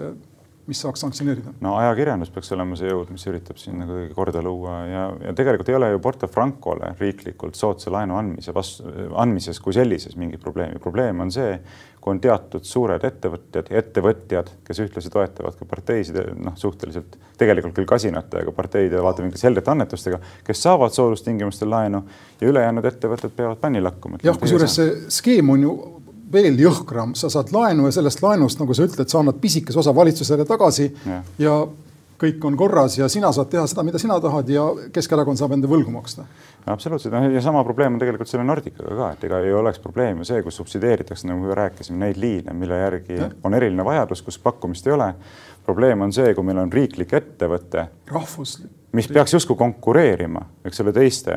mis 0.67 0.81
saaks 0.83 1.03
sanktsioneerida? 1.05 1.55
no 1.63 1.77
ajakirjandus 1.81 2.31
peaks 2.35 2.53
olema 2.57 2.79
see 2.79 2.91
jõud, 2.91 3.11
mis 3.15 3.27
üritab 3.31 3.59
siin 3.61 3.79
nagu 3.83 4.03
korda 4.17 4.43
luua 4.45 4.77
ja, 4.91 5.03
ja 5.29 5.35
tegelikult 5.39 5.71
ei 5.71 5.79
ole 5.79 5.91
ju 5.93 6.03
Porto 6.03 6.29
Francole 6.31 6.93
riiklikult 7.01 7.59
soodsa 7.59 7.93
laenu 7.95 8.19
andmise 8.19 8.55
vastu, 8.57 8.87
andmises 9.19 9.61
kui 9.63 9.77
sellises 9.77 10.17
mingit 10.19 10.43
probleemi. 10.43 10.81
probleem 10.83 11.21
on 11.23 11.33
see, 11.35 11.59
kui 12.01 12.15
on 12.15 12.21
teatud 12.23 12.67
suured 12.67 13.03
ettevõtjad, 13.07 13.71
ettevõtjad, 13.81 14.53
kes 14.67 14.83
ühtlasi 14.85 15.11
toetavad 15.11 15.57
ka 15.59 15.67
parteisid, 15.67 16.21
noh, 16.39 16.55
suhteliselt 16.59 17.19
tegelikult 17.39 17.75
küll 17.75 17.89
kasinate, 17.91 18.45
aga 18.45 18.55
parteide 18.55 19.03
vaatevinklist 19.03 19.43
selgete 19.43 19.73
annetustega, 19.73 20.21
kes 20.47 20.63
saavad 20.63 20.95
soodustingimustel 20.95 21.71
laenu 21.71 22.05
ja 22.41 22.51
ülejäänud 22.51 22.87
ettevõtted 22.93 23.35
peavad 23.37 23.59
panni 23.63 23.83
lakkuma. 23.83 24.23
jah, 24.23 24.39
kusjuures 24.39 24.79
see 24.79 24.97
skeem 25.19 25.51
on 25.55 25.67
ju 25.67 25.77
veel 26.33 26.59
jõhkram, 26.61 27.15
sa 27.19 27.31
saad 27.33 27.53
laenu 27.55 27.87
ja 27.87 27.95
sellest 27.95 28.23
laenust, 28.25 28.61
nagu 28.61 28.75
sa 28.75 28.87
ütled, 28.87 29.09
sa 29.11 29.21
annad 29.21 29.39
pisikese 29.43 29.79
osa 29.79 29.95
valitsusele 29.95 30.47
tagasi 30.49 30.89
ja, 31.07 31.21
ja 31.39 31.57
kõik 32.21 32.45
on 32.49 32.57
korras 32.57 32.99
ja 32.99 33.09
sina 33.13 33.31
saad 33.35 33.51
teha 33.53 33.67
seda, 33.71 33.85
mida 33.87 34.01
sina 34.01 34.19
tahad 34.23 34.49
ja 34.53 34.67
Keskerakond 34.93 35.41
saab 35.41 35.57
enda 35.57 35.71
võlgu 35.71 35.93
maksta. 35.93 36.27
absoluutselt, 36.67 37.15
noh 37.15 37.29
ja 37.33 37.43
sama 37.45 37.65
probleem 37.65 37.97
on 37.97 38.03
tegelikult 38.03 38.31
selle 38.31 38.47
Nordicaga 38.49 38.97
ka, 39.01 39.11
et 39.17 39.27
ega 39.29 39.43
ei 39.45 39.53
oleks 39.55 39.83
probleem 39.83 40.23
ju 40.23 40.31
see, 40.31 40.43
kus 40.47 40.61
subsideeritakse, 40.63 41.29
nagu 41.29 41.45
me 41.45 41.59
rääkisime, 41.59 42.01
neid 42.05 42.21
liine, 42.21 42.57
mille 42.57 42.81
järgi 42.81 43.21
ja. 43.21 43.29
on 43.45 43.55
eriline 43.55 43.85
vajadus, 43.85 44.25
kus 44.27 44.41
pakkumist 44.43 44.87
ei 44.87 44.97
ole. 44.97 45.13
probleem 45.67 46.01
on 46.01 46.13
see, 46.15 46.35
kui 46.35 46.45
meil 46.47 46.63
on 46.63 46.73
riiklik 46.73 47.13
ettevõte. 47.13 47.89
rahvuslik 48.11 48.73
mis 48.97 49.09
peaks 49.13 49.35
justkui 49.35 49.57
konkureerima, 49.61 50.41
eks 50.65 50.81
ole, 50.81 50.93
teiste 50.97 51.35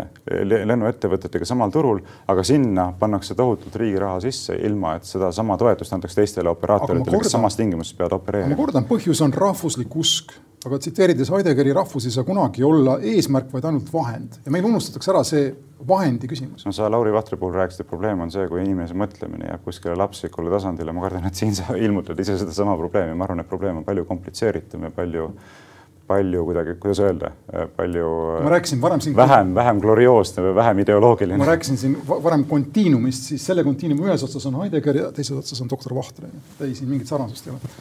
lennuettevõtetega 0.47 1.45
samal 1.45 1.73
turul, 1.73 1.99
aga 2.31 2.43
sinna 2.47 2.85
pannakse 2.99 3.35
tohutult 3.35 3.75
riigi 3.81 3.99
raha 3.99 4.21
sisse, 4.23 4.55
ilma 4.69 4.93
et 4.95 5.09
sedasama 5.09 5.57
toetust 5.59 5.97
antaks 5.97 6.15
teistele 6.15 6.53
operaatoritele, 6.53 7.19
kes 7.19 7.35
samas 7.35 7.59
tingimustes 7.59 7.97
peavad 7.97 8.15
opereerima. 8.21 8.55
ma 8.55 8.61
kordan, 8.61 8.87
põhjus 8.87 9.19
on 9.25 9.35
rahvuslik 9.35 9.97
usk 9.99 10.37
aga 10.65 10.79
tsiteerides 10.81 11.29
Heideggeri 11.31 11.73
rahvus 11.75 12.07
ei 12.09 12.13
saa 12.13 12.25
kunagi 12.27 12.63
olla 12.67 12.97
eesmärk, 12.99 13.51
vaid 13.53 13.67
ainult 13.69 13.91
vahend 13.93 14.39
ja 14.43 14.51
meil 14.51 14.67
unustatakse 14.67 15.13
ära 15.13 15.21
see 15.27 15.53
vahendi 15.87 16.27
küsimus. 16.27 16.65
no 16.67 16.73
sa 16.75 16.89
Lauri 16.91 17.13
Vahtre 17.15 17.39
puhul 17.39 17.55
rääkisid, 17.55 17.85
et 17.85 17.91
probleem 17.91 18.19
on 18.25 18.33
see, 18.33 18.43
kui 18.51 18.59
inimese 18.65 18.97
mõtlemine 18.99 19.47
jääb 19.47 19.63
kuskile 19.63 19.95
lapsikule 19.99 20.51
tasandile, 20.51 20.91
ma 20.95 21.05
kardan, 21.05 21.29
et 21.29 21.39
siin 21.39 21.55
sa 21.55 21.77
ilmutad 21.79 22.19
ise 22.19 22.35
sedasama 22.41 22.75
probleemi, 22.79 23.15
ma 23.15 23.27
arvan, 23.27 23.45
et 23.45 23.49
probleem 23.49 23.79
on 23.79 23.87
palju 23.87 24.05
komplitseeritum 24.09 24.87
ja 24.89 24.93
palju 24.95 25.31
palju 26.09 26.41
kuidagi, 26.41 26.73
kuidas 26.81 26.99
öelda, 27.05 27.29
palju. 27.77 28.07
ma 28.41 28.49
rääkisin 28.55 28.79
varem 28.81 29.01
siin. 29.05 29.15
vähem, 29.15 29.51
vähem 29.55 29.81
glorioosne 29.83 30.41
või 30.47 30.55
vähem 30.57 30.81
ideoloogiline. 30.83 31.37
ma 31.37 31.47
rääkisin 31.51 31.77
siin 31.77 31.95
varem 32.09 32.47
kontiinumist, 32.49 33.29
siis 33.29 33.45
selle 33.45 33.63
kontiinumi 33.63 34.09
ühes 34.09 34.25
otsas 34.25 34.49
on 34.49 34.57
Heidegger 34.63 35.03
ja 35.03 35.11
teises 35.13 35.37
otsas 35.37 35.61
on 35.61 35.69
doktor 35.69 35.93
Vahtre. 35.95 36.33
ei, 36.59 36.73
siin 36.73 36.89
mingit 36.89 37.07
sarnasust 37.13 37.47
ei 37.47 37.53
ole 37.53 37.71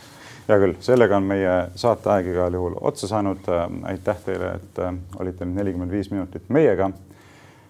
hea 0.49 0.59
küll, 0.63 0.77
sellega 0.85 1.19
on 1.19 1.27
meie 1.29 1.55
saateaeg 1.79 2.31
igal 2.33 2.57
juhul 2.57 2.79
otsa 2.81 3.09
saanud. 3.11 3.45
aitäh 3.93 4.23
teile, 4.25 4.55
et 4.57 4.81
äh, 4.83 4.95
olite 5.21 5.45
nüüd 5.45 5.61
nelikümmend 5.61 5.93
viis 5.93 6.11
minutit 6.11 6.49
meiega. 6.49 6.91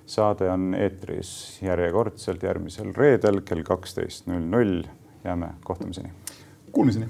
saade 0.07 0.51
on 0.51 0.75
eetris 0.75 1.61
järjekordselt 1.63 2.43
järgmisel 2.43 2.95
reedel 2.97 3.41
kell 3.45 3.63
kaksteist 3.63 4.27
null 4.27 4.47
null. 4.57 4.83
jääme 5.25 5.49
kohtumiseni. 5.65 6.13
Kuulmiseni. 6.73 7.07